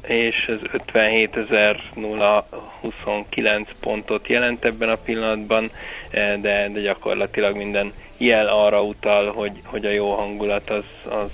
és 0.06 0.46
ez 0.46 0.58
57.029 0.92 3.66
pontot 3.80 4.28
jelent 4.28 4.64
ebben 4.64 4.88
a 4.88 4.96
pillanatban, 4.96 5.70
de, 6.12 6.68
de 6.68 6.80
gyakorlatilag 6.80 7.56
minden 7.56 7.92
jel 8.18 8.46
arra 8.46 8.82
utal, 8.82 9.32
hogy, 9.32 9.52
hogy 9.64 9.86
a 9.86 9.90
jó 9.90 10.14
hangulat 10.14 10.70
az, 10.70 10.84
az 11.08 11.30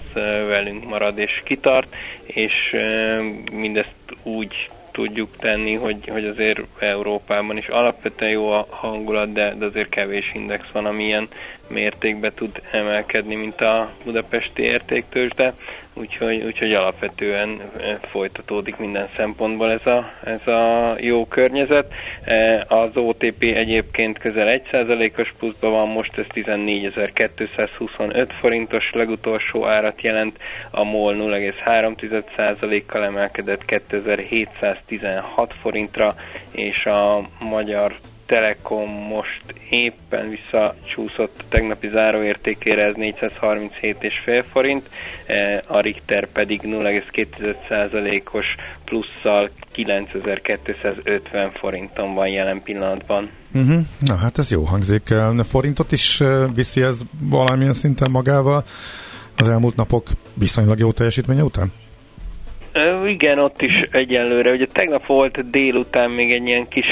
velünk 0.47 0.89
marad 0.89 1.19
és 1.19 1.43
kitart, 1.45 1.95
és 2.27 2.77
mindezt 3.53 3.95
úgy 4.23 4.71
tudjuk 5.01 5.37
tenni, 5.37 5.75
hogy, 5.75 6.09
hogy 6.09 6.25
azért 6.25 6.61
Európában 6.79 7.57
is 7.57 7.69
alapvetően 7.69 8.31
jó 8.31 8.51
a 8.51 8.67
hangulat, 8.71 9.33
de, 9.33 9.55
de 9.55 9.65
azért 9.65 9.89
kevés 9.89 10.31
index 10.35 10.71
van, 10.73 10.87
ami 10.87 11.05
ilyen 11.05 11.29
mértékben 11.71 12.33
tud 12.35 12.63
emelkedni, 12.73 13.35
mint 13.35 13.61
a 13.61 13.91
budapesti 14.05 14.63
értéktősde, 14.63 15.55
úgyhogy, 15.95 16.43
úgyhogy 16.45 16.73
alapvetően 16.73 17.71
folytatódik 18.11 18.77
minden 18.77 19.09
szempontból 19.17 19.71
ez 19.71 19.87
a, 19.87 20.13
ez 20.25 20.47
a 20.47 20.95
jó 21.01 21.27
környezet. 21.27 21.93
Az 22.69 22.97
OTP 22.97 23.43
egyébként 23.43 24.19
közel 24.19 24.61
1%-os 24.73 25.35
pluszban 25.39 25.71
van, 25.71 25.89
most 25.89 26.19
ez 26.19 26.27
14.225 26.35 28.29
forintos 28.41 28.91
legutolsó 28.93 29.67
árat 29.67 30.03
jelent, 30.03 30.39
a 30.71 30.85
MOL 30.85 31.15
0,3%-kal 31.15 33.05
emelkedett 33.05 33.65
2716 33.65 35.55
forintra, 35.61 36.15
és 36.51 36.87
a 36.87 37.29
magyar 37.39 37.95
Telekom 38.31 38.91
most 38.91 39.43
éppen 39.71 40.29
visszacsúszott 40.29 41.39
a 41.39 41.45
tegnapi 41.49 41.89
záróértékére, 41.89 42.85
ez 42.85 42.95
437,5 42.97 44.45
forint, 44.53 44.89
e, 45.27 45.63
a 45.67 45.81
Richter 45.81 46.27
pedig 46.27 46.61
0,2%-os 46.65 48.47
plusszal 48.85 49.51
9250 49.73 51.51
forinton 51.51 52.15
van 52.15 52.29
jelen 52.29 52.63
pillanatban. 52.63 53.31
Uh-huh. 53.55 53.81
Na 54.01 54.15
hát 54.15 54.39
ez 54.39 54.51
jó 54.51 54.63
hangzik. 54.63 55.11
A 55.11 55.45
forintot 55.45 55.93
is 55.93 56.21
e, 56.21 56.47
viszi 56.55 56.83
ez 56.83 57.01
valamilyen 57.21 57.75
szinten 57.75 58.11
magával 58.11 58.65
az 59.37 59.49
elmúlt 59.49 59.77
napok 59.77 60.09
viszonylag 60.35 60.79
jó 60.79 60.93
teljesítménye 60.93 61.43
után? 61.43 61.73
Igen, 63.07 63.39
ott 63.39 63.63
is 63.63 63.73
egyelőre. 63.91 64.51
Ugye 64.51 64.67
tegnap 64.67 65.07
volt 65.07 65.51
délután 65.51 66.11
még 66.11 66.33
egy 66.33 66.47
ilyen 66.47 66.69
kis 66.69 66.87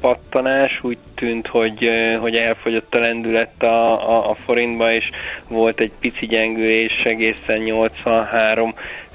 felpattanás, 0.00 0.78
úgy 0.82 0.98
tűnt, 1.14 1.46
hogy, 1.46 1.88
hogy 2.20 2.36
elfogyott 2.36 2.94
a 2.94 2.98
lendület 2.98 3.62
a, 3.62 4.10
a, 4.10 4.30
a 4.30 4.34
forintba, 4.34 4.92
és 4.92 5.10
volt 5.48 5.80
egy 5.80 5.92
pici 6.00 6.26
gyengülés 6.26 7.02
egészen 7.04 7.58
83 7.58 8.74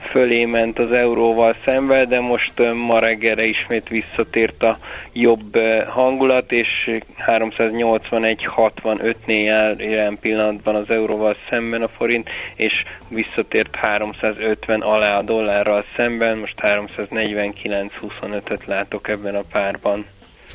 fölé 0.09 0.45
ment 0.45 0.79
az 0.79 0.91
euróval 0.91 1.55
szemben, 1.65 2.09
de 2.09 2.19
most 2.19 2.53
ma 2.87 2.99
reggelre 2.99 3.45
ismét 3.45 3.89
visszatért 3.89 4.63
a 4.63 4.77
jobb 5.13 5.57
hangulat, 5.87 6.51
és 6.51 6.89
381.65-nél 7.27 9.43
jár 9.43 9.79
jelen 9.79 10.17
pillanatban 10.21 10.75
az 10.75 10.89
euróval 10.89 11.35
szemben 11.49 11.81
a 11.81 11.87
forint, 11.87 12.29
és 12.55 12.73
visszatért 13.07 13.75
350 13.75 14.81
alá 14.81 15.17
a 15.17 15.21
dollárral 15.21 15.83
szemben, 15.95 16.37
most 16.37 16.57
349.25-öt 16.61 18.65
látok 18.65 19.07
ebben 19.07 19.35
a 19.35 19.43
párban. 19.51 20.05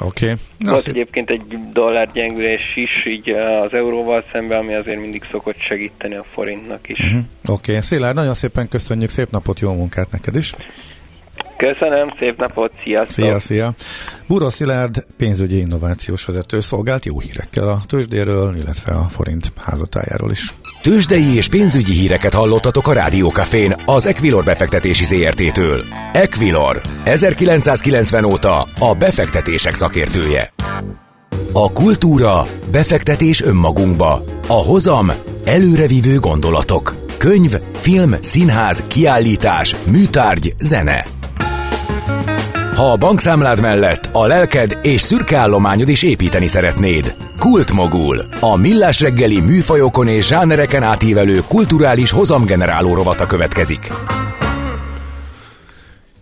Oké. 0.00 0.24
Okay. 0.24 0.36
Volt 0.58 0.82
szép. 0.82 0.94
egyébként 0.94 1.30
egy 1.30 1.42
dollár 1.72 2.12
gyengülés 2.12 2.76
is 2.76 3.06
így 3.06 3.30
az 3.30 3.72
euróval 3.72 4.24
szemben, 4.32 4.58
ami 4.58 4.74
azért 4.74 5.00
mindig 5.00 5.24
szokott 5.30 5.58
segíteni 5.58 6.14
a 6.14 6.24
forintnak 6.32 6.88
is. 6.88 6.98
Uh-huh. 6.98 7.20
Oké, 7.46 7.70
okay. 7.70 7.82
Szilárd, 7.82 8.14
nagyon 8.14 8.34
szépen 8.34 8.68
köszönjük, 8.68 9.10
szép 9.10 9.30
napot, 9.30 9.60
jó 9.60 9.72
munkát 9.72 10.10
neked 10.10 10.36
is! 10.36 10.54
Köszönöm, 11.58 12.12
szép 12.18 12.38
napot, 12.38 12.72
sziasztok! 12.82 13.24
Szia, 13.24 13.38
szia! 13.38 13.72
Búra 14.26 14.50
Szilárd 14.50 15.04
pénzügyi 15.16 15.58
innovációs 15.58 16.24
vezető 16.24 16.60
szolgált 16.60 17.04
jó 17.04 17.20
hírekkel 17.20 17.68
a 17.68 17.80
tőzsdéről, 17.86 18.56
illetve 18.56 18.92
a 18.92 19.08
forint 19.08 19.52
házatájáról 19.56 20.30
is. 20.30 20.54
Tőzsdei 20.82 21.34
és 21.34 21.48
pénzügyi 21.48 21.92
híreket 21.92 22.34
hallottatok 22.34 22.88
a 22.88 22.92
Rádiókafén 22.92 23.76
az 23.86 24.06
Equilor 24.06 24.44
befektetési 24.44 25.04
ZRT-től. 25.04 25.84
Equilor, 26.12 26.80
1990 27.04 28.24
óta 28.24 28.66
a 28.78 28.94
befektetések 28.94 29.74
szakértője. 29.74 30.52
A 31.52 31.72
kultúra, 31.72 32.42
befektetés 32.70 33.42
önmagunkba, 33.42 34.22
a 34.48 34.52
hozam, 34.64 35.10
előrevívő 35.44 36.18
gondolatok, 36.18 36.94
könyv, 37.18 37.54
film, 37.72 38.14
színház, 38.20 38.86
kiállítás, 38.86 39.74
műtárgy, 39.90 40.54
zene– 40.58 41.04
ha 42.78 42.92
a 42.92 42.96
bankszámlád 42.96 43.60
mellett 43.60 44.08
a 44.12 44.26
lelked 44.26 44.78
és 44.82 45.00
szürke 45.00 45.36
állományod 45.36 45.88
is 45.88 46.02
építeni 46.02 46.46
szeretnéd. 46.46 47.14
Kultmogul. 47.38 48.28
A 48.40 48.56
millás 48.56 49.00
reggeli 49.00 49.40
műfajokon 49.40 50.08
és 50.08 50.26
zsánereken 50.26 50.82
átívelő 50.82 51.40
kulturális 51.48 52.10
hozamgeneráló 52.10 52.94
rovata 52.94 53.26
következik. 53.26 53.88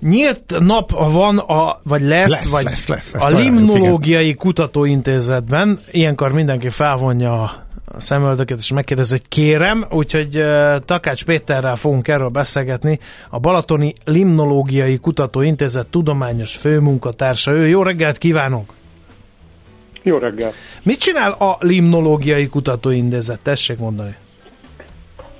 Nyílt 0.00 0.54
nap 0.58 0.90
van, 1.12 1.38
a, 1.38 1.80
vagy 1.82 2.02
lesz, 2.02 2.28
lesz 2.28 2.50
vagy 2.50 2.64
lesz, 2.64 2.88
lesz, 2.88 3.12
lesz, 3.12 3.24
a 3.24 3.36
Limnológiai 3.36 4.34
Kutatóintézetben. 4.34 5.78
Ilyenkor 5.90 6.32
mindenki 6.32 6.68
felvonja 6.68 7.42
a 7.42 7.65
a 7.86 8.00
szemöldöket, 8.00 8.58
és 8.58 8.72
megkérdez, 8.72 9.10
hogy 9.10 9.28
kérem, 9.28 9.86
úgyhogy 9.90 10.36
uh, 10.36 10.76
Takács 10.84 11.24
Péterrel 11.24 11.76
fogunk 11.76 12.08
erről 12.08 12.28
beszélgetni, 12.28 12.98
a 13.30 13.38
Balatoni 13.38 13.94
Limnológiai 14.04 14.98
Kutatóintézet 14.98 15.86
tudományos 15.86 16.56
főmunkatársa. 16.56 17.52
Ő 17.52 17.66
jó 17.66 17.82
reggelt 17.82 18.18
kívánok! 18.18 18.74
Jó 20.02 20.18
reggelt! 20.18 20.54
Mit 20.82 20.98
csinál 20.98 21.32
a 21.32 21.56
Limnológiai 21.60 22.48
Kutatóintézet? 22.48 23.40
Tessék 23.42 23.78
mondani! 23.78 24.16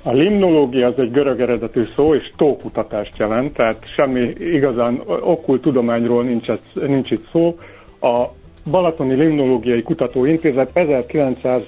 A 0.03 0.11
limnológia 0.11 0.87
az 0.87 0.93
egy 0.97 1.11
görög 1.11 1.39
eredetű 1.41 1.83
szó, 1.95 2.15
és 2.15 2.31
tókutatást 2.35 3.17
jelent, 3.17 3.53
tehát 3.53 3.77
semmi 3.95 4.33
igazán 4.39 5.01
okkult 5.05 5.61
tudományról 5.61 6.23
nincs, 6.23 6.47
ez, 6.49 6.59
nincs 6.73 7.11
itt 7.11 7.27
szó. 7.31 7.59
A 8.01 8.25
Balatoni 8.71 9.13
Limnológiai 9.13 9.81
Kutatóintézet 9.81 10.69
1900 10.73 11.61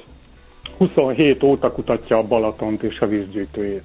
27 0.79 1.43
óta 1.43 1.71
kutatja 1.71 2.17
a 2.17 2.23
Balatont 2.23 2.83
és 2.83 2.99
a 2.99 3.07
vízgyűjtőjét. 3.07 3.83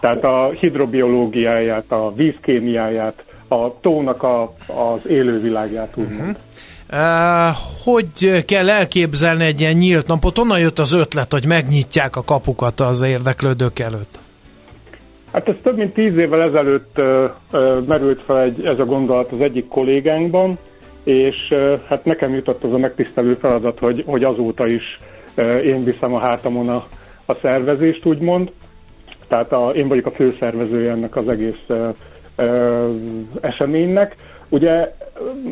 Tehát 0.00 0.24
a 0.24 0.50
hidrobiológiáját, 0.50 1.92
a 1.92 2.12
vízkémiáját, 2.14 3.24
a 3.48 3.80
tónak 3.80 4.22
a, 4.22 4.42
az 4.66 5.06
élővilágját 5.08 5.96
úgymond. 5.96 6.20
Uh-huh. 6.20 6.36
Uh, 6.90 7.56
hogy 7.84 8.44
kell 8.44 8.70
elképzelni 8.70 9.44
egy 9.44 9.60
ilyen 9.60 9.76
nyílt 9.76 10.06
napot? 10.06 10.38
Onnan 10.38 10.58
jött 10.58 10.78
az 10.78 10.92
ötlet, 10.92 11.32
hogy 11.32 11.46
megnyitják 11.46 12.16
a 12.16 12.24
kapukat 12.24 12.80
az 12.80 13.02
érdeklődők 13.02 13.78
előtt? 13.78 14.18
Hát 15.32 15.48
ez 15.48 15.54
több 15.62 15.76
mint 15.76 15.94
tíz 15.94 16.16
évvel 16.16 16.42
ezelőtt 16.42 16.98
uh, 16.98 17.30
uh, 17.52 17.84
merült 17.86 18.22
fel 18.22 18.40
egy, 18.40 18.64
ez 18.64 18.78
a 18.78 18.84
gondolat 18.84 19.32
az 19.32 19.40
egyik 19.40 19.68
kollégánkban, 19.68 20.58
és 21.04 21.54
hát 21.88 22.04
nekem 22.04 22.34
jutott 22.34 22.64
az 22.64 22.72
a 22.72 22.78
megtisztelő 22.78 23.34
feladat, 23.34 23.78
hogy, 23.78 24.02
hogy 24.06 24.24
azóta 24.24 24.66
is 24.66 24.98
én 25.64 25.84
viszem 25.84 26.14
a 26.14 26.18
hátamon 26.18 26.68
a, 26.68 26.86
a 27.26 27.34
szervezést, 27.34 28.06
úgymond. 28.06 28.52
Tehát 29.28 29.52
a, 29.52 29.70
én 29.70 29.88
vagyok 29.88 30.06
a 30.06 30.10
főszervezője 30.10 30.90
ennek 30.90 31.16
az 31.16 31.28
egész 31.28 31.62
ö, 31.66 31.88
ö, 32.36 32.90
eseménynek. 33.40 34.16
Ugye 34.48 34.94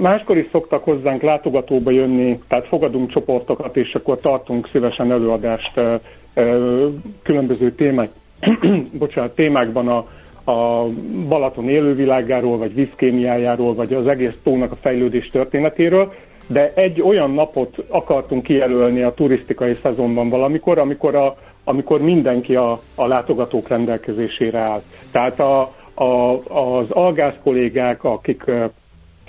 máskor 0.01 0.37
is 0.37 0.47
szoktak 0.53 0.85
hozzánk 0.85 1.23
látogatóba 1.23 1.91
jönni, 1.91 2.41
tehát 2.49 2.67
fogadunk 2.67 3.11
csoportokat, 3.11 3.77
és 3.77 3.95
akkor 3.95 4.21
tartunk 4.21 4.69
szívesen 4.69 5.11
előadást 5.13 5.77
ö, 5.77 5.95
ö, 6.35 6.89
különböző 7.23 7.73
témák, 7.73 8.11
bocsánat, 8.99 9.35
témákban 9.35 9.89
a, 9.89 10.07
a 10.51 10.89
Balaton 11.29 11.69
élővilágáról, 11.69 12.59
vagy 12.59 12.75
vízkémiájáról, 12.75 13.75
vagy 13.75 13.93
az 13.93 14.07
egész 14.07 14.35
tónak 14.43 14.73
a 14.73 14.77
fejlődés 14.81 15.31
történetéről 15.31 16.13
de 16.47 16.73
egy 16.75 17.03
olyan 17.03 17.31
napot 17.31 17.77
akartunk 17.89 18.43
kijelölni 18.43 19.03
a 19.03 19.15
turisztikai 19.15 19.79
szezonban 19.83 20.29
valamikor, 20.29 20.79
amikor, 20.79 21.15
a, 21.15 21.37
amikor 21.65 22.01
mindenki 22.01 22.57
a, 22.57 22.81
a 22.95 23.07
látogatók 23.07 23.69
rendelkezésére 23.69 24.59
áll. 24.59 24.83
Tehát 25.11 25.41
a, 25.41 25.61
a, 25.95 26.05
az 26.49 26.91
algász 26.91 27.35
kollégák, 27.43 28.05
akik 28.05 28.45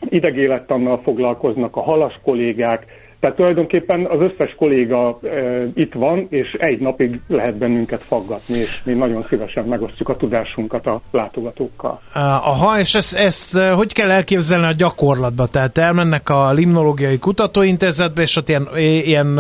idegélettannal 0.09 0.99
foglalkoznak, 1.03 1.75
a 1.75 1.81
halas 1.81 2.19
kollégák, 2.23 2.85
tehát 3.25 3.39
tulajdonképpen 3.39 4.05
az 4.05 4.19
összes 4.19 4.55
kolléga 4.55 5.19
e, 5.23 5.27
itt 5.75 5.93
van, 5.93 6.27
és 6.29 6.53
egy 6.53 6.79
napig 6.79 7.19
lehet 7.27 7.57
bennünket 7.57 8.03
faggatni, 8.07 8.57
és 8.57 8.81
mi 8.83 8.93
nagyon 8.93 9.25
szívesen 9.29 9.65
megosztjuk 9.65 10.09
a 10.09 10.15
tudásunkat 10.15 10.87
a 10.87 11.01
látogatókkal. 11.11 11.99
Aha, 12.13 12.79
és 12.79 12.95
ezt, 12.95 13.15
ezt 13.15 13.57
hogy 13.57 13.93
kell 13.93 14.11
elképzelni 14.11 14.65
a 14.65 14.71
gyakorlatban? 14.71 15.47
Tehát 15.51 15.77
elmennek 15.77 16.29
a 16.29 16.51
Limnológiai 16.51 17.19
Kutatóintézetbe, 17.19 18.21
és 18.21 18.35
ott 18.35 18.49
ilyen, 18.49 18.67
ilyen 18.77 19.39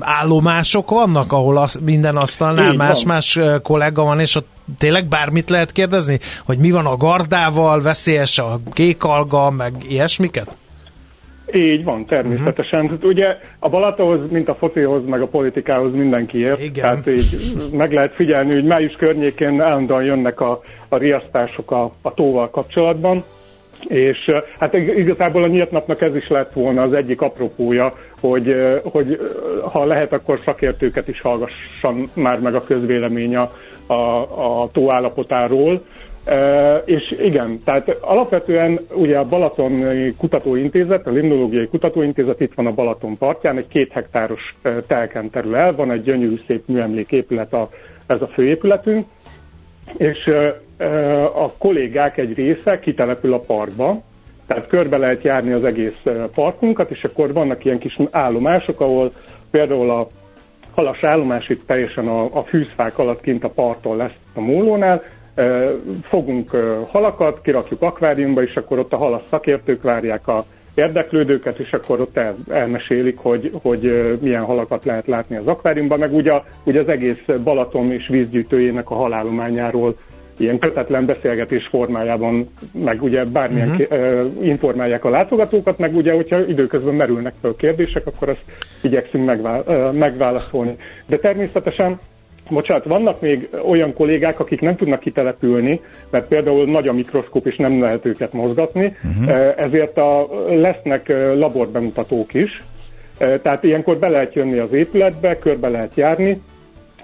állomások 0.00 0.90
vannak, 0.90 1.32
ahol 1.32 1.56
az, 1.56 1.78
minden 1.84 2.16
asztalnál 2.16 2.72
más-más 2.72 3.38
kollega 3.62 4.02
van, 4.02 4.20
és 4.20 4.34
ott 4.34 4.48
tényleg 4.78 5.06
bármit 5.06 5.50
lehet 5.50 5.72
kérdezni? 5.72 6.18
Hogy 6.44 6.58
mi 6.58 6.70
van 6.70 6.86
a 6.86 6.96
gardával, 6.96 7.82
veszélyes 7.82 8.38
a 8.38 8.60
kék 8.72 9.04
alga, 9.04 9.50
meg 9.50 9.72
ilyesmiket? 9.88 10.56
Így 11.52 11.84
van, 11.84 12.04
természetesen. 12.04 12.84
Uh-huh. 12.84 13.04
Ugye 13.04 13.36
a 13.58 13.68
Balatonhoz, 13.68 14.30
mint 14.30 14.48
a 14.48 14.54
focihoz, 14.54 15.06
meg 15.06 15.20
a 15.20 15.26
politikához 15.26 15.94
mindenki 15.94 16.38
ért. 16.38 16.60
Igen. 16.60 16.72
Tehát 16.72 17.06
így 17.06 17.36
meg 17.72 17.92
lehet 17.92 18.14
figyelni, 18.14 18.52
hogy 18.52 18.64
május 18.64 18.92
környékén 18.92 19.60
állandóan 19.60 20.04
jönnek 20.04 20.40
a, 20.40 20.60
a 20.88 20.96
riasztások 20.96 21.70
a, 21.70 21.92
a 22.02 22.14
tóval 22.14 22.50
kapcsolatban. 22.50 23.24
És 23.86 24.30
hát 24.58 24.74
igazából 24.74 25.42
a 25.42 25.46
nyílt 25.46 25.70
napnak 25.70 26.00
ez 26.00 26.14
is 26.14 26.28
lett 26.28 26.52
volna 26.52 26.82
az 26.82 26.92
egyik 26.92 27.20
apropója, 27.20 27.92
hogy, 28.20 28.56
hogy 28.82 29.20
ha 29.72 29.84
lehet, 29.84 30.12
akkor 30.12 30.40
szakértőket 30.44 31.08
is 31.08 31.20
hallgassan 31.20 32.10
már 32.14 32.40
meg 32.40 32.54
a 32.54 32.62
közvélemény 32.62 33.36
a, 33.36 33.52
a, 33.86 34.62
a 34.62 34.68
tóállapotáról. 34.72 35.84
És 36.84 37.16
igen, 37.22 37.60
tehát 37.64 37.88
alapvetően 38.00 38.80
ugye 38.92 39.18
a 39.18 39.24
Balaton 39.24 39.84
Kutatóintézet, 40.18 41.06
a 41.06 41.10
Limnológiai 41.10 41.66
Kutatóintézet 41.66 42.40
itt 42.40 42.54
van 42.54 42.66
a 42.66 42.72
Balaton 42.72 43.18
partján, 43.18 43.56
egy 43.56 43.68
két 43.68 43.92
hektáros 43.92 44.54
telken 44.86 45.30
terül 45.30 45.56
el, 45.56 45.74
van 45.74 45.90
egy 45.90 46.02
gyönyörű 46.02 46.38
szép 46.46 46.62
műemléképület, 46.66 47.52
a, 47.52 47.68
ez 48.06 48.22
a 48.22 48.26
főépületünk, 48.26 49.06
és 49.96 50.30
a 51.34 51.52
kollégák 51.58 52.16
egy 52.16 52.34
része 52.34 52.78
kitelepül 52.78 53.32
a 53.32 53.40
parkba, 53.40 54.02
tehát 54.46 54.66
körbe 54.66 54.96
lehet 54.96 55.22
járni 55.22 55.52
az 55.52 55.64
egész 55.64 56.02
parkunkat, 56.34 56.90
és 56.90 57.04
akkor 57.04 57.32
vannak 57.32 57.64
ilyen 57.64 57.78
kis 57.78 57.98
állomások, 58.10 58.80
ahol 58.80 59.12
például 59.50 59.90
a 59.90 60.08
halas 60.74 61.04
állomás 61.04 61.48
itt 61.48 61.66
teljesen 61.66 62.08
a, 62.08 62.38
a 62.38 62.42
fűzfák 62.42 62.98
alatt 62.98 63.20
kint 63.20 63.44
a 63.44 63.50
parton 63.50 63.96
lesz 63.96 64.18
a 64.34 64.40
mólónál, 64.40 65.02
fogunk 66.02 66.50
halakat, 66.90 67.40
kirakjuk 67.42 67.82
akváriumba, 67.82 68.42
és 68.42 68.56
akkor 68.56 68.78
ott 68.78 68.92
a 68.92 68.96
halas 68.96 69.22
szakértők 69.30 69.82
várják 69.82 70.28
a 70.28 70.44
érdeklődőket, 70.74 71.58
és 71.58 71.72
akkor 71.72 72.00
ott 72.00 72.16
el, 72.16 72.36
elmesélik, 72.50 73.18
hogy, 73.18 73.50
hogy 73.62 74.16
milyen 74.20 74.44
halakat 74.44 74.84
lehet 74.84 75.06
látni 75.06 75.36
az 75.36 75.46
akváriumban, 75.46 75.98
meg 75.98 76.14
ugye, 76.14 76.32
ugye 76.64 76.80
az 76.80 76.88
egész 76.88 77.24
Balaton 77.44 77.92
és 77.92 78.08
vízgyűjtőjének 78.08 78.90
a 78.90 78.94
halálományáról 78.94 79.96
ilyen 80.38 80.58
kötetlen 80.58 81.06
beszélgetés 81.06 81.66
formájában, 81.66 82.48
meg 82.72 83.02
ugye 83.02 83.24
bármilyen 83.24 83.68
uh-huh. 83.68 84.46
informálják 84.46 85.04
a 85.04 85.10
látogatókat, 85.10 85.78
meg 85.78 85.96
ugye, 85.96 86.12
hogyha 86.12 86.46
időközben 86.46 86.94
merülnek 86.94 87.34
fel 87.40 87.54
kérdések, 87.56 88.06
akkor 88.06 88.28
ezt 88.28 88.44
igyekszünk 88.82 89.24
megvá- 89.24 89.92
megválaszolni. 89.92 90.76
De 91.06 91.16
természetesen 91.16 91.98
Bocsánat, 92.50 92.84
vannak 92.84 93.20
még 93.20 93.48
olyan 93.68 93.94
kollégák, 93.94 94.40
akik 94.40 94.60
nem 94.60 94.76
tudnak 94.76 95.00
kitelepülni, 95.00 95.80
mert 96.10 96.28
például 96.28 96.64
nagy 96.64 96.88
a 96.88 96.92
mikroszkóp, 96.92 97.46
és 97.46 97.56
nem 97.56 97.80
lehet 97.80 98.04
őket 98.04 98.32
mozgatni, 98.32 98.96
uh-huh. 99.04 99.52
ezért 99.56 99.98
a, 99.98 100.28
lesznek 100.48 101.08
laborbemutatók 101.34 102.34
is, 102.34 102.62
tehát 103.18 103.64
ilyenkor 103.64 103.98
be 103.98 104.08
lehet 104.08 104.34
jönni 104.34 104.58
az 104.58 104.72
épületbe, 104.72 105.38
körbe 105.38 105.68
lehet 105.68 105.94
járni. 105.94 106.40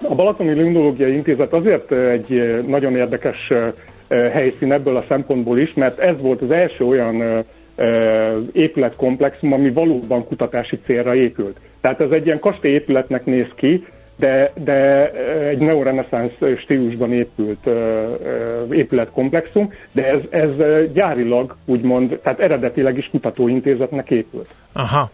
A 0.09 0.15
Balatoni 0.15 0.53
Limnológiai 0.53 1.13
Intézet 1.13 1.53
azért 1.53 1.91
egy 1.91 2.63
nagyon 2.67 2.95
érdekes 2.95 3.51
helyszín 4.09 4.71
ebből 4.71 4.95
a 4.95 5.03
szempontból 5.07 5.57
is, 5.57 5.73
mert 5.73 5.99
ez 5.99 6.15
volt 6.21 6.41
az 6.41 6.51
első 6.51 6.85
olyan 6.85 7.45
épületkomplexum, 8.51 9.53
ami 9.53 9.71
valóban 9.71 10.25
kutatási 10.25 10.79
célra 10.85 11.15
épült. 11.15 11.57
Tehát 11.81 12.01
ez 12.01 12.11
egy 12.11 12.25
ilyen 12.25 12.39
kastélyépületnek 12.39 13.25
néz 13.25 13.47
ki, 13.55 13.85
de, 14.15 14.51
de 14.63 15.11
egy 15.47 15.57
neoreneszánsz 15.57 16.33
stílusban 16.57 17.13
épült 17.13 17.69
épületkomplexum, 18.71 19.73
de 19.91 20.05
ez, 20.05 20.19
ez 20.29 20.49
gyárilag 20.93 21.55
úgymond, 21.65 22.19
tehát 22.23 22.39
eredetileg 22.39 22.97
is 22.97 23.09
kutatóintézetnek 23.09 24.09
épült. 24.09 24.47
Aha. 24.73 25.09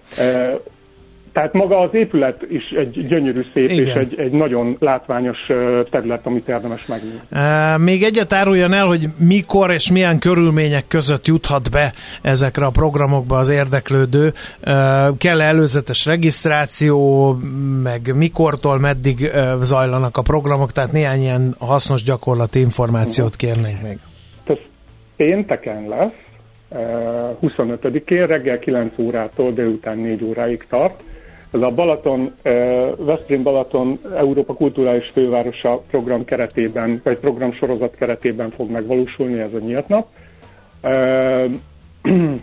Tehát 1.34 1.54
maga 1.54 1.78
az 1.78 1.90
épület 1.94 2.46
is 2.50 2.70
egy 2.70 3.08
gyönyörű 3.08 3.42
szép 3.54 3.70
Igen. 3.70 3.86
és 3.86 3.94
egy, 3.94 4.20
egy 4.20 4.32
nagyon 4.32 4.76
látványos 4.80 5.38
terület, 5.90 6.26
amit 6.26 6.50
érdemes 6.50 6.86
megnézni. 6.86 7.20
E, 7.30 7.78
még 7.78 8.04
egyet 8.04 8.34
áruljon 8.34 8.74
el, 8.74 8.86
hogy 8.86 9.10
mikor 9.18 9.72
és 9.72 9.92
milyen 9.92 10.20
körülmények 10.20 10.88
között 10.88 11.28
juthat 11.28 11.72
be 11.72 11.94
ezekre 12.22 12.66
a 12.66 12.70
programokba 12.70 13.38
az 13.38 13.50
érdeklődő. 13.50 14.34
E, 14.62 15.12
kell 15.18 15.42
előzetes 15.42 16.06
regisztráció, 16.06 17.32
meg 17.84 18.16
mikortól 18.16 18.80
meddig 18.80 19.32
zajlanak 19.62 20.18
a 20.18 20.22
programok, 20.22 20.72
tehát 20.72 20.92
néhány 20.92 21.22
ilyen 21.22 21.56
hasznos 21.60 22.04
gyakorlati 22.04 22.60
információt 22.60 23.36
kérnénk 23.36 23.82
még. 23.82 23.98
Ez 24.44 24.58
pénteken 25.16 25.88
lesz, 25.88 26.30
25-én 27.42 28.28
reggel 28.28 28.60
9 28.60 28.94
órától 28.98 29.52
délután 29.52 29.98
4 29.98 30.24
óráig 30.24 30.66
tart 30.70 31.04
ez 31.52 31.62
a 31.62 31.70
Balaton, 31.70 32.34
Veszprém 32.98 33.44
Balaton 33.44 34.00
Európa 34.16 34.54
Kulturális 34.54 35.10
Fővárosa 35.14 35.78
program 35.90 36.26
keretében, 36.26 37.02
vagy 37.04 37.18
program 37.18 37.52
sorozat 37.54 37.96
keretében 37.96 38.50
fog 38.50 38.72
megvalósulni 38.72 39.40
ez 39.40 39.54
a 39.54 39.60
nyílt 39.60 39.88
nap. 39.88 40.08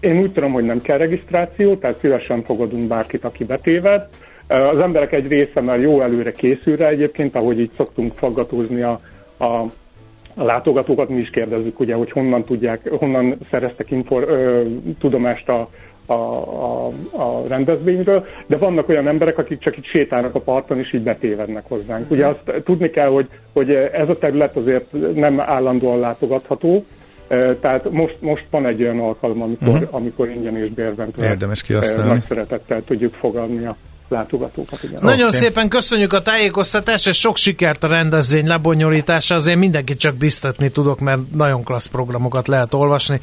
Én 0.00 0.18
úgy 0.18 0.32
tudom, 0.32 0.52
hogy 0.52 0.64
nem 0.64 0.80
kell 0.80 0.98
regisztráció, 0.98 1.74
tehát 1.74 1.98
szívesen 1.98 2.42
fogadunk 2.42 2.88
bárkit, 2.88 3.24
aki 3.24 3.44
betéved. 3.44 4.08
Az 4.46 4.78
emberek 4.78 5.12
egy 5.12 5.28
része 5.28 5.60
már 5.60 5.80
jó 5.80 6.00
előre 6.00 6.32
készül 6.32 6.76
rá 6.76 6.88
egyébként, 6.88 7.34
ahogy 7.34 7.60
így 7.60 7.70
szoktunk 7.76 8.12
faggatózni 8.12 8.82
a, 8.82 9.00
a, 9.36 9.44
a 9.44 10.44
látogatókat, 10.44 11.08
mi 11.08 11.20
is 11.20 11.30
kérdezzük, 11.30 11.80
ugye, 11.80 11.94
hogy 11.94 12.10
honnan 12.10 12.44
tudják, 12.44 12.88
honnan 12.98 13.34
szereztek 13.50 13.90
infor, 13.90 14.22
ö, 14.28 14.62
tudomást 14.98 15.48
a, 15.48 15.68
a, 16.06 16.12
a, 16.12 16.86
a 17.10 17.42
rendezvényről, 17.48 18.26
de 18.46 18.56
vannak 18.56 18.88
olyan 18.88 19.08
emberek, 19.08 19.38
akik 19.38 19.58
csak 19.58 19.76
itt 19.76 19.84
sétálnak 19.84 20.34
a 20.34 20.40
parton, 20.40 20.78
és 20.78 20.92
így 20.92 21.02
betévednek 21.02 21.64
hozzánk. 21.68 22.10
Ugye 22.10 22.26
azt 22.26 22.62
tudni 22.64 22.90
kell, 22.90 23.08
hogy, 23.08 23.28
hogy 23.52 23.70
ez 23.70 24.08
a 24.08 24.18
terület 24.18 24.56
azért 24.56 25.14
nem 25.14 25.40
állandóan 25.40 25.98
látogatható, 25.98 26.84
e, 27.28 27.54
tehát 27.54 27.90
most, 27.90 28.16
most 28.20 28.46
van 28.50 28.66
egy 28.66 28.82
olyan 28.82 29.00
alkalom, 29.00 29.42
amikor, 29.42 29.68
uh-huh. 29.68 29.88
amikor 29.90 30.28
ingyen 30.28 30.56
és 30.56 30.68
bérben 30.68 31.12
Érdemes 31.18 31.62
nagy 32.06 32.22
szeretettel 32.28 32.82
tudjuk 32.84 33.14
fogadni 33.14 33.66
a 33.66 33.76
látogatókat. 34.08 34.82
Igen. 34.82 34.98
Nagyon 35.02 35.26
okay. 35.26 35.38
szépen 35.38 35.68
köszönjük 35.68 36.12
a 36.12 36.22
tájékoztatást, 36.22 37.06
és 37.06 37.18
sok 37.18 37.36
sikert 37.36 37.84
a 37.84 37.86
rendezvény 37.86 38.46
lebonyolítása. 38.46 39.34
Azért 39.34 39.58
mindenkit 39.58 39.98
csak 39.98 40.16
biztatni 40.16 40.68
tudok, 40.68 41.00
mert 41.00 41.20
nagyon 41.32 41.64
klassz 41.64 41.86
programokat 41.86 42.48
lehet 42.48 42.74
olvasni. 42.74 43.20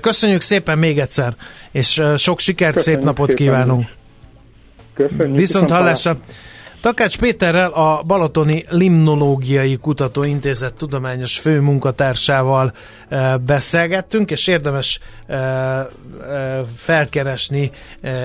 Köszönjük 0.00 0.40
szépen 0.40 0.78
még 0.78 0.98
egyszer, 0.98 1.34
és 1.72 2.02
sok 2.16 2.38
sikert, 2.38 2.74
köszönjük 2.74 3.00
szép 3.00 3.10
napot 3.10 3.30
szépen. 3.30 3.46
kívánunk. 3.46 3.88
Köszönjük. 4.94 5.36
Viszont 5.36 5.70
hallásra. 5.70 6.16
Takács 6.80 7.18
Péterrel, 7.18 7.70
a 7.70 8.02
Balatoni 8.02 8.64
Limnológiai 8.68 9.76
Kutatóintézet 9.76 10.74
tudományos 10.74 11.38
főmunkatársával 11.38 12.72
beszélgettünk, 13.46 14.30
és 14.30 14.46
érdemes 14.46 15.00
felkeresni, 16.76 17.70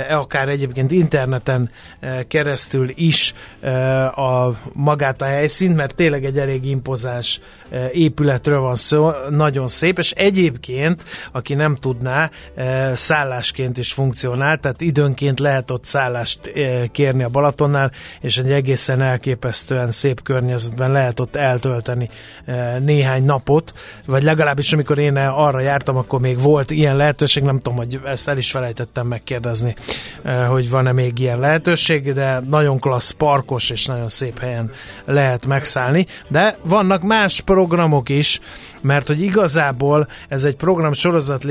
akár 0.10 0.50
egyébként 0.50 0.92
interneten 0.92 1.70
keresztül 2.28 2.90
is 2.96 3.34
a 4.16 4.50
magát 4.74 5.22
a 5.22 5.26
helyszínt, 5.26 5.76
mert 5.76 5.96
tényleg 5.96 6.26
egy 6.26 6.38
elég 6.38 6.66
impozáns 6.66 7.40
épületről 7.92 8.60
van 8.60 8.76
szó, 8.76 9.12
nagyon 9.30 9.68
szép, 9.68 9.98
és 9.98 10.12
egyébként, 10.12 11.04
aki 11.32 11.54
nem 11.54 11.76
tudná, 11.76 12.30
szállásként 12.94 13.78
is 13.78 13.94
funkcionál, 13.94 14.58
tehát 14.58 14.82
időnként 14.82 15.40
lehet 15.40 15.72
ott 15.72 15.86
szállást 15.86 16.52
kérni 16.92 17.24
a 17.24 17.30
Balatonnál, 17.30 17.92
és 18.22 18.38
egy 18.38 18.52
egészen 18.52 19.02
elképesztően 19.02 19.92
szép 19.92 20.24
környezetben 20.24 20.92
lehet 20.92 21.20
ott 21.20 21.36
eltölteni 21.36 22.10
néhány 22.80 23.24
napot, 23.24 23.74
vagy 24.06 24.24
legalábbis 24.24 24.74
amikor 24.74 24.98
én 24.98 25.16
arra 25.16 25.60
jártam, 25.60 25.98
akkor 25.98 26.20
még 26.20 26.40
volt 26.40 26.72
ilyen 26.72 26.93
lehetőség, 26.96 27.44
nem 27.44 27.60
tudom, 27.60 27.78
hogy 27.78 28.00
ezt 28.06 28.28
el 28.28 28.38
is 28.38 28.52
felejtettem 28.52 29.08
megkérdezni, 29.08 29.76
hogy 30.48 30.70
van-e 30.70 30.92
még 30.92 31.20
ilyen 31.20 31.40
lehetőség, 31.40 32.14
de 32.14 32.40
nagyon 32.50 32.80
klassz, 32.80 33.12
parkos 33.12 33.70
és 33.70 33.86
nagyon 33.86 34.10
szép 34.10 34.40
helyen 34.40 34.72
lehet 35.06 35.46
megszállni, 35.46 36.08
de 36.28 36.58
vannak 36.64 37.02
más 37.02 37.42
programok 37.42 38.10
is, 38.10 38.40
mert 38.82 39.08
hogy 39.08 39.22
igazából 39.22 40.08
ez 40.28 40.44
egy 40.44 40.56
program 40.56 40.94
sorozat 40.94 41.44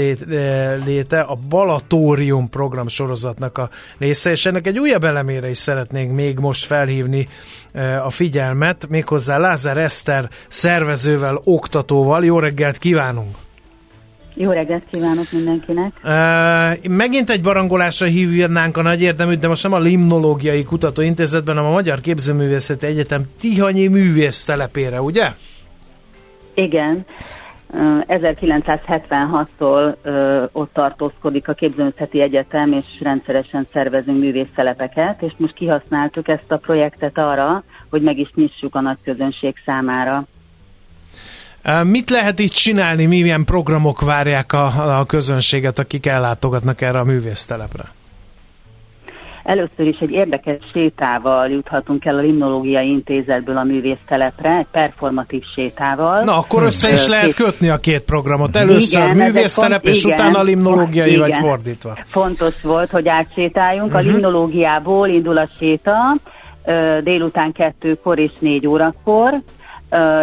léte, 0.85 1.21
a 1.21 1.39
Balatórium 1.49 2.49
program 2.49 2.89
sorozatnak 2.89 3.59
a 3.59 3.71
része, 3.99 4.31
és 4.31 4.47
ennek 4.47 4.67
egy 4.67 4.79
újabb 4.79 5.05
elemére 5.05 5.49
is 5.49 5.59
szeretnénk 5.59 6.13
még 6.15 6.39
most 6.39 6.65
felhívni 6.65 7.29
a 8.05 8.11
figyelmet, 8.11 8.87
méghozzá 8.89 9.39
Lázár 9.39 9.77
Eszter 9.77 10.29
szervezővel, 10.49 11.41
oktatóval. 11.45 12.25
Jó 12.25 12.39
reggelt 12.39 12.79
kívánunk! 12.79 13.37
Jó 14.35 14.51
reggelt 14.51 14.83
kívánok 14.91 15.33
mindenkinek! 15.33 15.93
Uh, 16.05 16.89
megint 16.89 17.31
egy 17.31 17.43
barangolásra 17.43 18.07
hívnánk 18.07 18.77
a 18.77 18.83
nagy 18.83 19.03
érdeműt, 19.03 19.39
de 19.39 19.49
most 19.49 19.63
nem 19.63 19.73
a 19.73 19.79
Limnológiai 19.79 20.63
Kutatóintézetben, 20.63 21.57
hanem 21.57 21.71
a 21.71 21.75
Magyar 21.75 22.01
Képzőművészeti 22.01 22.87
Egyetem 22.87 23.23
Tihanyi 23.41 23.89
művésztelepére, 23.89 25.01
ugye? 25.01 25.29
Igen. 26.55 27.05
1976-tól 27.73 29.95
ott 30.53 30.73
tartózkodik 30.73 31.49
a 31.49 31.53
Képzőművészeti 31.53 32.21
Egyetem, 32.21 32.73
és 32.73 32.87
rendszeresen 33.01 33.67
szervezünk 33.73 34.19
művésztelepeket, 34.19 35.23
és 35.23 35.33
most 35.37 35.55
kihasználtuk 35.55 36.29
ezt 36.29 36.53
a 36.53 36.57
projektet 36.57 37.19
arra, 37.19 37.65
hogy 37.91 38.03
meg 38.03 38.19
is 38.19 38.31
nyissuk 38.35 38.75
a 38.75 38.81
nagy 38.81 38.99
közönség 39.05 39.55
számára. 39.65 40.27
Mit 41.83 42.11
lehet 42.11 42.39
itt 42.39 42.53
csinálni, 42.53 43.07
milyen 43.07 43.45
programok 43.45 44.01
várják 44.01 44.53
a, 44.53 44.99
a 44.99 45.05
közönséget, 45.05 45.79
akik 45.79 46.07
ellátogatnak 46.07 46.81
erre 46.81 46.99
a 46.99 47.05
művésztelepre? 47.05 47.85
Először 49.43 49.87
is 49.87 49.99
egy 49.99 50.11
érdekes 50.11 50.57
sétával 50.73 51.49
juthatunk 51.49 52.05
el 52.05 52.19
a 52.19 52.21
Limnológiai 52.21 52.89
Intézetből 52.89 53.57
a 53.57 53.65
művésztelepre, 53.65 54.57
egy 54.57 54.67
performatív 54.71 55.43
sétával. 55.55 56.25
Na, 56.25 56.37
akkor 56.37 56.63
össze 56.63 56.93
is 56.93 57.07
lehet 57.07 57.35
kötni 57.35 57.69
a 57.69 57.77
két 57.77 58.03
programot. 58.03 58.57
Először 58.57 59.03
igen, 59.03 59.17
művésztelep, 59.17 59.85
és 59.87 60.05
igen, 60.05 60.17
utána 60.17 60.39
a 60.39 60.43
limnológiai, 60.43 61.09
igen. 61.09 61.21
vagy 61.21 61.37
fordítva. 61.41 61.97
Fontos 62.07 62.55
volt, 62.63 62.91
hogy 62.91 63.09
átsétáljunk. 63.09 63.87
Uh-huh. 63.87 64.01
A 64.01 64.03
mhm. 64.03 64.13
limnológiából 64.13 65.09
indul 65.09 65.39
a 65.39 65.49
séta, 65.59 66.17
délután 67.03 67.53
kettőkor 67.53 68.19
és 68.19 68.33
négy 68.39 68.67
órakor, 68.67 69.43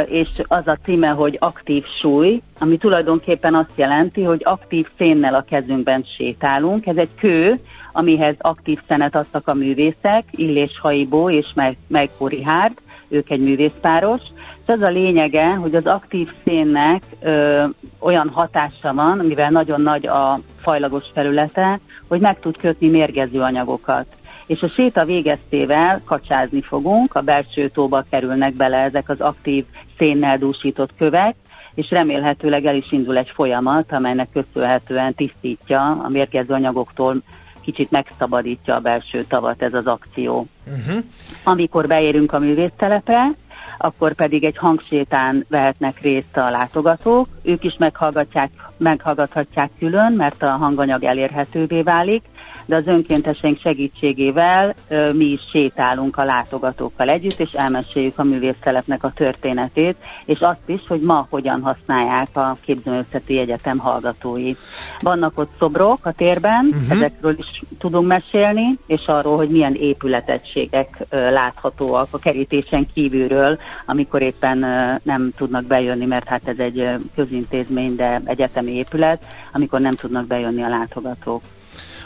és 0.06 0.30
az 0.48 0.68
a 0.68 0.78
címe, 0.84 1.08
hogy 1.08 1.38
aktív 1.40 1.84
súly, 2.02 2.42
ami 2.60 2.78
tulajdonképpen 2.78 3.56
azt 3.56 3.74
jelenti, 3.76 4.24
hogy 4.24 4.42
aktív 4.44 4.88
szénnel 4.98 5.36
a 5.36 5.46
kezünkben 5.50 6.04
sétálunk. 6.18 6.86
Ez 6.86 6.96
egy 6.96 7.10
kő, 7.16 7.60
amihez 7.92 8.36
aktív 8.38 8.80
szenet 8.88 9.16
adtak 9.16 9.48
a 9.48 9.54
művészek, 9.54 10.24
Illés 10.32 10.80
Haibó 10.80 11.30
és 11.30 11.54
Melko 11.88 12.28
Rihárd, 12.28 12.78
ők 13.08 13.30
egy 13.30 13.42
művészpáros. 13.42 14.22
És 14.66 14.74
az 14.74 14.82
a 14.82 14.90
lényege, 14.90 15.54
hogy 15.54 15.76
az 15.76 15.86
aktív 15.86 16.30
szénnek 16.44 17.04
ö, 17.22 17.64
olyan 18.00 18.30
hatása 18.30 18.94
van, 18.94 19.18
mivel 19.18 19.50
nagyon 19.50 19.82
nagy 19.82 20.08
a 20.08 20.40
fajlagos 20.62 21.06
felülete, 21.14 21.80
hogy 22.08 22.20
meg 22.20 22.40
tud 22.40 22.58
kötni 22.58 22.90
mérgező 22.90 23.42
anyagokat 23.42 24.06
és 24.50 24.62
a 24.62 24.70
séta 24.70 25.06
végeztével 25.06 26.02
kacsázni 26.06 26.62
fogunk, 26.62 27.16
a 27.16 27.22
belső 27.22 27.68
tóba 27.68 28.06
kerülnek 28.10 28.54
bele 28.54 28.78
ezek 28.78 29.10
az 29.10 29.22
aktív 29.22 29.66
szénnel 29.98 30.38
dúsított 30.38 30.96
kövek, 30.98 31.36
és 31.74 31.90
remélhetőleg 31.90 32.66
el 32.66 32.76
is 32.76 32.92
indul 32.92 33.18
egy 33.18 33.30
folyamat, 33.30 33.92
amelynek 33.92 34.30
köszönhetően 34.34 35.14
tisztítja 35.14 35.82
a 36.04 36.10
mérgező 36.10 36.54
anyagoktól, 36.54 37.22
kicsit 37.62 37.92
megszabadítja 37.92 38.76
a 38.76 38.80
belső 38.80 39.24
tavat 39.24 39.62
ez 39.62 39.74
az 39.74 39.86
akció. 39.86 40.48
Uh-huh. 40.68 41.04
Amikor 41.44 41.88
beérünk 41.88 42.34
a 42.34 42.40
művésztelepre, 42.40 43.32
akkor 43.78 44.14
pedig 44.14 44.44
egy 44.44 44.58
hangsétán 44.58 45.46
vehetnek 45.50 46.02
részt 46.02 46.38
a 46.38 46.50
látogatók. 46.50 47.28
Ők 47.44 47.64
is 47.64 47.76
meghallgatják, 47.80 48.52
meghallgathatják 48.78 49.70
külön, 49.80 50.14
mert 50.14 50.44
a 50.44 50.50
hanganyag 50.50 51.04
elérhetővé 51.04 51.82
válik, 51.82 52.24
de 52.66 52.76
az 52.76 52.88
önkénteseink 52.88 53.60
segítségével 53.60 54.74
mi 55.14 55.26
is 55.26 55.42
sétálunk 55.52 56.18
a 56.18 56.24
látogatókkal 56.24 57.10
együtt, 57.10 57.40
és 57.40 57.50
elmeséljük 57.52 58.20
a 58.20 58.24
művésztelepnek 58.24 59.04
a 59.04 59.12
történetét, 59.12 59.96
és 60.26 60.40
azt 60.40 60.60
is, 60.66 60.82
hogy 60.88 61.02
ma 61.02 61.28
hogyan 61.30 61.62
használják 61.62 62.28
a 62.34 62.58
képzőművészeti 62.62 63.40
egyetem 63.40 63.78
hallgatói. 63.78 64.54
Vannak 65.00 65.38
ott 65.38 65.52
szobrok 65.60 66.06
a 66.06 66.12
térben, 66.12 66.66
uh-huh. 66.66 66.98
ezekről 66.98 67.36
is 67.38 67.64
tudunk 67.80 68.08
mesélni, 68.08 68.78
és 68.88 69.06
arról, 69.06 69.38
hogy 69.38 69.50
milyen 69.50 69.76
épületegységek 69.76 71.06
láthatóak 71.10 72.08
a 72.12 72.20
kerítésen 72.20 72.88
kívülről, 72.94 73.59
amikor 73.86 74.22
éppen 74.22 74.58
nem 75.04 75.32
tudnak 75.38 75.66
bejönni, 75.66 76.06
mert 76.06 76.28
hát 76.28 76.48
ez 76.48 76.58
egy 76.58 76.90
közintézmény, 77.16 77.96
de 77.96 78.22
egyetemi 78.26 78.72
épület, 78.72 79.26
amikor 79.54 79.80
nem 79.80 79.96
tudnak 79.96 80.28
bejönni 80.28 80.62
a 80.64 80.70
látogatók. 80.70 81.42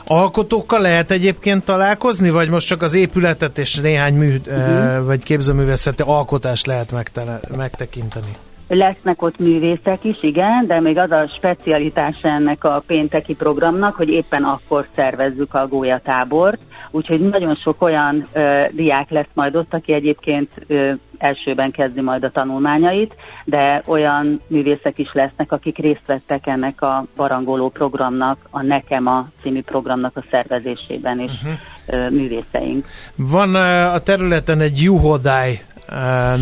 Alkotókkal 0.05 0.81
lehet 0.81 1.11
egyébként 1.11 1.65
találkozni, 1.65 2.29
vagy 2.29 2.49
most 2.49 2.67
csak 2.67 2.81
az 2.81 2.93
épületet 2.93 3.57
és 3.57 3.75
néhány 3.75 4.15
mű, 4.15 4.35
uh-huh. 4.47 5.05
vagy 5.05 5.23
képzőművészeti 5.23 6.03
alkotást 6.05 6.65
lehet 6.65 6.91
megtele, 6.91 7.39
megtekinteni? 7.57 8.35
Lesznek 8.67 9.21
ott 9.21 9.39
művészek 9.39 10.03
is, 10.03 10.23
igen, 10.23 10.67
de 10.67 10.79
még 10.79 10.97
az 10.97 11.11
a 11.11 11.27
specialitása 11.27 12.27
ennek 12.27 12.63
a 12.63 12.83
pénteki 12.87 13.35
programnak, 13.35 13.95
hogy 13.95 14.09
éppen 14.09 14.43
akkor 14.43 14.87
szervezzük 14.95 15.53
a 15.53 15.67
gólyatábort, 15.67 16.61
úgyhogy 16.91 17.19
nagyon 17.19 17.55
sok 17.55 17.81
olyan 17.81 18.25
ö, 18.33 18.63
diák 18.75 19.09
lesz 19.09 19.29
majd 19.33 19.55
ott, 19.55 19.73
aki 19.73 19.93
egyébként 19.93 20.49
ö, 20.67 20.91
elsőben 21.17 21.71
kezdi 21.71 22.01
majd 22.01 22.23
a 22.23 22.29
tanulmányait, 22.29 23.15
de 23.45 23.83
olyan 23.85 24.41
művészek 24.47 24.99
is 24.99 25.13
lesznek, 25.13 25.51
akik 25.51 25.77
részt 25.77 26.05
vettek 26.05 26.47
ennek 26.47 26.81
a 26.81 27.05
barangoló 27.15 27.69
programnak, 27.69 28.37
a 28.49 28.61
Nekem 28.61 29.07
a 29.07 29.27
című 29.41 29.61
programnak 29.61 30.17
a 30.17 30.23
szervezésében 30.31 31.19
is 31.19 31.31
uh-huh. 31.31 32.11
művészeink. 32.11 32.85
Van 33.15 33.55
a 33.85 33.99
területen 33.99 34.59
egy 34.59 34.81
Juhodály 34.81 35.59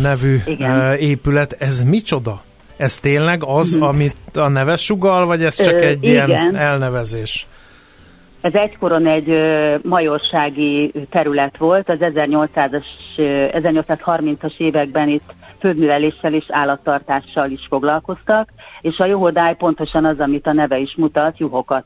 nevű 0.02 0.38
Igen. 0.46 0.94
épület. 0.94 1.56
Ez 1.58 1.82
micsoda? 1.82 2.42
Ez 2.76 2.98
tényleg 2.98 3.44
az, 3.44 3.74
uh-huh. 3.74 3.88
amit 3.88 4.36
a 4.36 4.48
neve 4.48 4.76
sugal, 4.76 5.26
vagy 5.26 5.42
ez 5.42 5.62
csak 5.62 5.74
Ö, 5.74 5.86
egy 5.86 6.04
igen. 6.04 6.28
ilyen 6.28 6.56
elnevezés? 6.56 7.46
Ez 8.40 8.54
egykoron 8.54 9.06
egy 9.06 9.30
ö, 9.30 9.76
majorsági 9.82 10.92
terület 11.10 11.56
volt, 11.56 11.88
az 11.88 11.98
1800-as, 12.00 12.84
1830-as 13.16 14.56
években 14.58 15.08
itt 15.08 15.34
földműveléssel 15.62 16.34
és 16.34 16.44
állattartással 16.48 17.50
is 17.50 17.66
foglalkoztak, 17.68 18.48
és 18.80 18.98
a 18.98 19.04
juhodály 19.04 19.54
pontosan 19.54 20.04
az, 20.04 20.18
amit 20.18 20.46
a 20.46 20.52
neve 20.52 20.78
is 20.78 20.94
mutat, 20.96 21.38
juhokat 21.38 21.84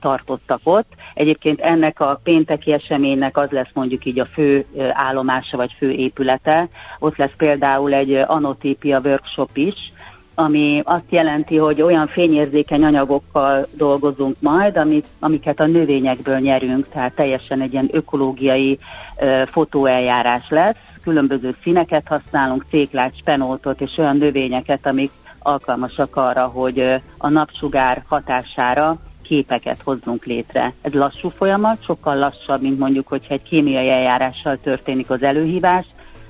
tartottak 0.00 0.60
ott. 0.64 0.88
Egyébként 1.14 1.60
ennek 1.60 2.00
a 2.00 2.20
pénteki 2.22 2.72
eseménynek 2.72 3.36
az 3.36 3.50
lesz 3.50 3.70
mondjuk 3.74 4.04
így 4.04 4.20
a 4.20 4.26
fő 4.26 4.66
állomása 4.92 5.56
vagy 5.56 5.74
fő 5.78 5.90
épülete. 5.90 6.68
Ott 6.98 7.16
lesz 7.16 7.34
például 7.36 7.94
egy 7.94 8.12
anotípia 8.12 9.00
workshop 9.00 9.56
is, 9.56 9.92
ami 10.34 10.82
azt 10.84 11.10
jelenti, 11.10 11.56
hogy 11.56 11.82
olyan 11.82 12.06
fényérzékeny 12.06 12.84
anyagokkal 12.84 13.66
dolgozunk 13.76 14.36
majd, 14.40 14.76
amit, 14.76 15.06
amiket 15.20 15.60
a 15.60 15.66
növényekből 15.66 16.38
nyerünk, 16.38 16.88
tehát 16.88 17.14
teljesen 17.14 17.60
egy 17.60 17.72
ilyen 17.72 17.88
ökológiai 17.92 18.78
ö, 19.18 19.42
fotóeljárás 19.46 20.48
lesz. 20.48 20.93
Különböző 21.04 21.56
színeket 21.62 22.08
használunk, 22.08 22.64
céklát, 22.70 23.16
spenótot 23.16 23.80
és 23.80 23.98
olyan 23.98 24.16
növényeket, 24.16 24.86
amik 24.86 25.10
alkalmasak 25.38 26.16
arra, 26.16 26.46
hogy 26.46 27.02
a 27.18 27.28
napsugár 27.28 28.04
hatására 28.08 28.96
képeket 29.22 29.82
hozzunk 29.82 30.24
létre. 30.24 30.72
Ez 30.82 30.92
lassú 30.92 31.28
folyamat, 31.28 31.84
sokkal 31.84 32.18
lassabb, 32.18 32.62
mint 32.62 32.78
mondjuk, 32.78 33.08
hogyha 33.08 33.34
egy 33.34 33.42
kémiai 33.42 33.90
eljárással 33.90 34.58
történik 34.62 35.10
az 35.10 35.22
előhívás, 35.22 35.86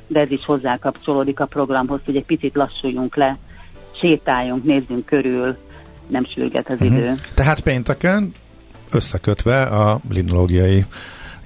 de 0.07 0.21
ez 0.21 0.31
is 0.31 0.45
hozzá 0.45 0.77
kapcsolódik 0.77 1.41
a 1.41 1.47
programhoz, 1.47 2.01
hogy 2.05 2.17
egy 2.17 2.25
picit 2.25 2.55
lassuljunk 2.55 3.17
le 3.17 3.37
sétáljunk, 4.01 4.65
nézzünk 4.65 5.07
körül, 5.07 5.57
nem 6.07 6.25
sürget 6.25 6.69
az 6.69 6.81
uh-huh. 6.81 6.97
idő. 6.97 7.15
Tehát 7.35 7.61
pénteken 7.61 8.33
összekötve 8.91 9.63
a 9.63 10.01
limnológiai 10.11 10.85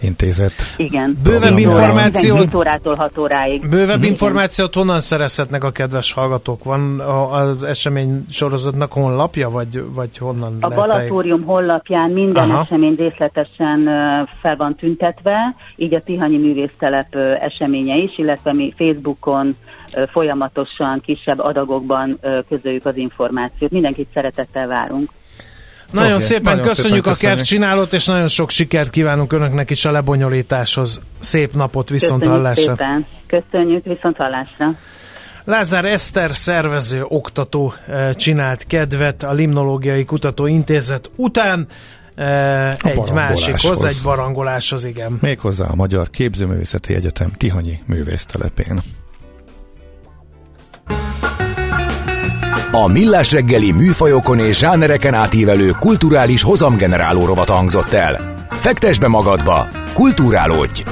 intézet. 0.00 0.52
Igen. 0.76 1.18
Bővebb 1.22 1.58
információt, 1.58 2.38
7 2.38 2.54
órától 2.54 2.94
6 2.94 3.18
óráig. 3.18 3.68
Bővebb 3.68 4.02
információt 4.02 4.74
honnan 4.74 5.00
szerezhetnek 5.00 5.64
a 5.64 5.70
kedves 5.70 6.12
hallgatók? 6.12 6.64
Van 6.64 7.00
az 7.30 7.62
esemény 7.62 8.24
sorozatnak 8.30 8.92
honlapja, 8.92 9.50
vagy, 9.50 9.84
vagy 9.94 10.18
honnan 10.18 10.56
A 10.60 10.68
Balatórium 10.68 11.42
honlapján 11.42 12.10
minden 12.10 12.50
Aha. 12.50 12.60
esemény 12.60 12.94
részletesen 12.94 13.84
fel 14.40 14.56
van 14.56 14.74
tüntetve, 14.74 15.54
így 15.76 15.94
a 15.94 16.00
Tihanyi 16.00 16.38
Művésztelep 16.38 17.14
eseménye 17.40 17.96
is, 17.96 18.18
illetve 18.18 18.52
mi 18.52 18.72
Facebookon 18.76 19.56
folyamatosan 20.10 21.00
kisebb 21.00 21.38
adagokban 21.38 22.18
közöljük 22.48 22.86
az 22.86 22.96
információt. 22.96 23.70
Mindenkit 23.70 24.08
szeretettel 24.14 24.66
várunk. 24.66 25.08
Nagyon 25.90 26.12
okay, 26.12 26.24
szépen 26.24 26.42
nagyon 26.42 26.66
köszönjük 26.66 27.04
szépen 27.04 27.12
a 27.12 27.16
köszönjük. 27.16 27.44
csinálót, 27.44 27.92
és 27.92 28.06
nagyon 28.06 28.28
sok 28.28 28.50
sikert 28.50 28.90
kívánunk 28.90 29.32
Önöknek 29.32 29.70
is 29.70 29.84
a 29.84 29.90
lebonyolításhoz. 29.90 31.00
Szép 31.18 31.54
napot, 31.54 31.88
viszont 31.88 32.22
köszönjük 32.22 32.42
hallásra. 32.42 32.76
Szépen. 32.76 33.06
Köszönjük, 33.26 33.84
viszont 33.84 34.16
hallásra. 34.16 34.74
Lázár 35.44 35.84
Eszter 35.84 36.30
szervező, 36.34 37.04
oktató 37.04 37.72
eh, 37.86 38.12
csinált 38.14 38.66
kedvet 38.66 39.22
a 39.22 39.32
Limnológiai 39.32 40.04
Kutatóintézet 40.04 41.10
után 41.16 41.66
eh, 42.14 42.74
egy 42.74 43.12
másikhoz, 43.12 43.84
egy 43.84 43.98
barangoláshoz, 44.02 44.84
igen. 44.84 45.18
Méghozzá 45.20 45.64
a 45.64 45.74
Magyar 45.74 46.10
Képzőművészeti 46.10 46.94
Egyetem 46.94 47.30
Tihanyi 47.36 47.78
művésztelepén. 47.86 48.80
A 52.72 52.86
Millás 52.86 53.32
reggeli 53.32 53.72
műfajokon 53.72 54.38
és 54.38 54.58
zsánereken 54.58 55.14
átívelő 55.14 55.70
kulturális 55.70 56.42
hozamgeneráló 56.42 57.24
rovat 57.24 57.48
hangzott 57.48 57.92
el. 57.92 58.34
Fektes 58.50 58.98
be 58.98 59.08
magadba, 59.08 59.68
kulturálódj! 59.94 60.82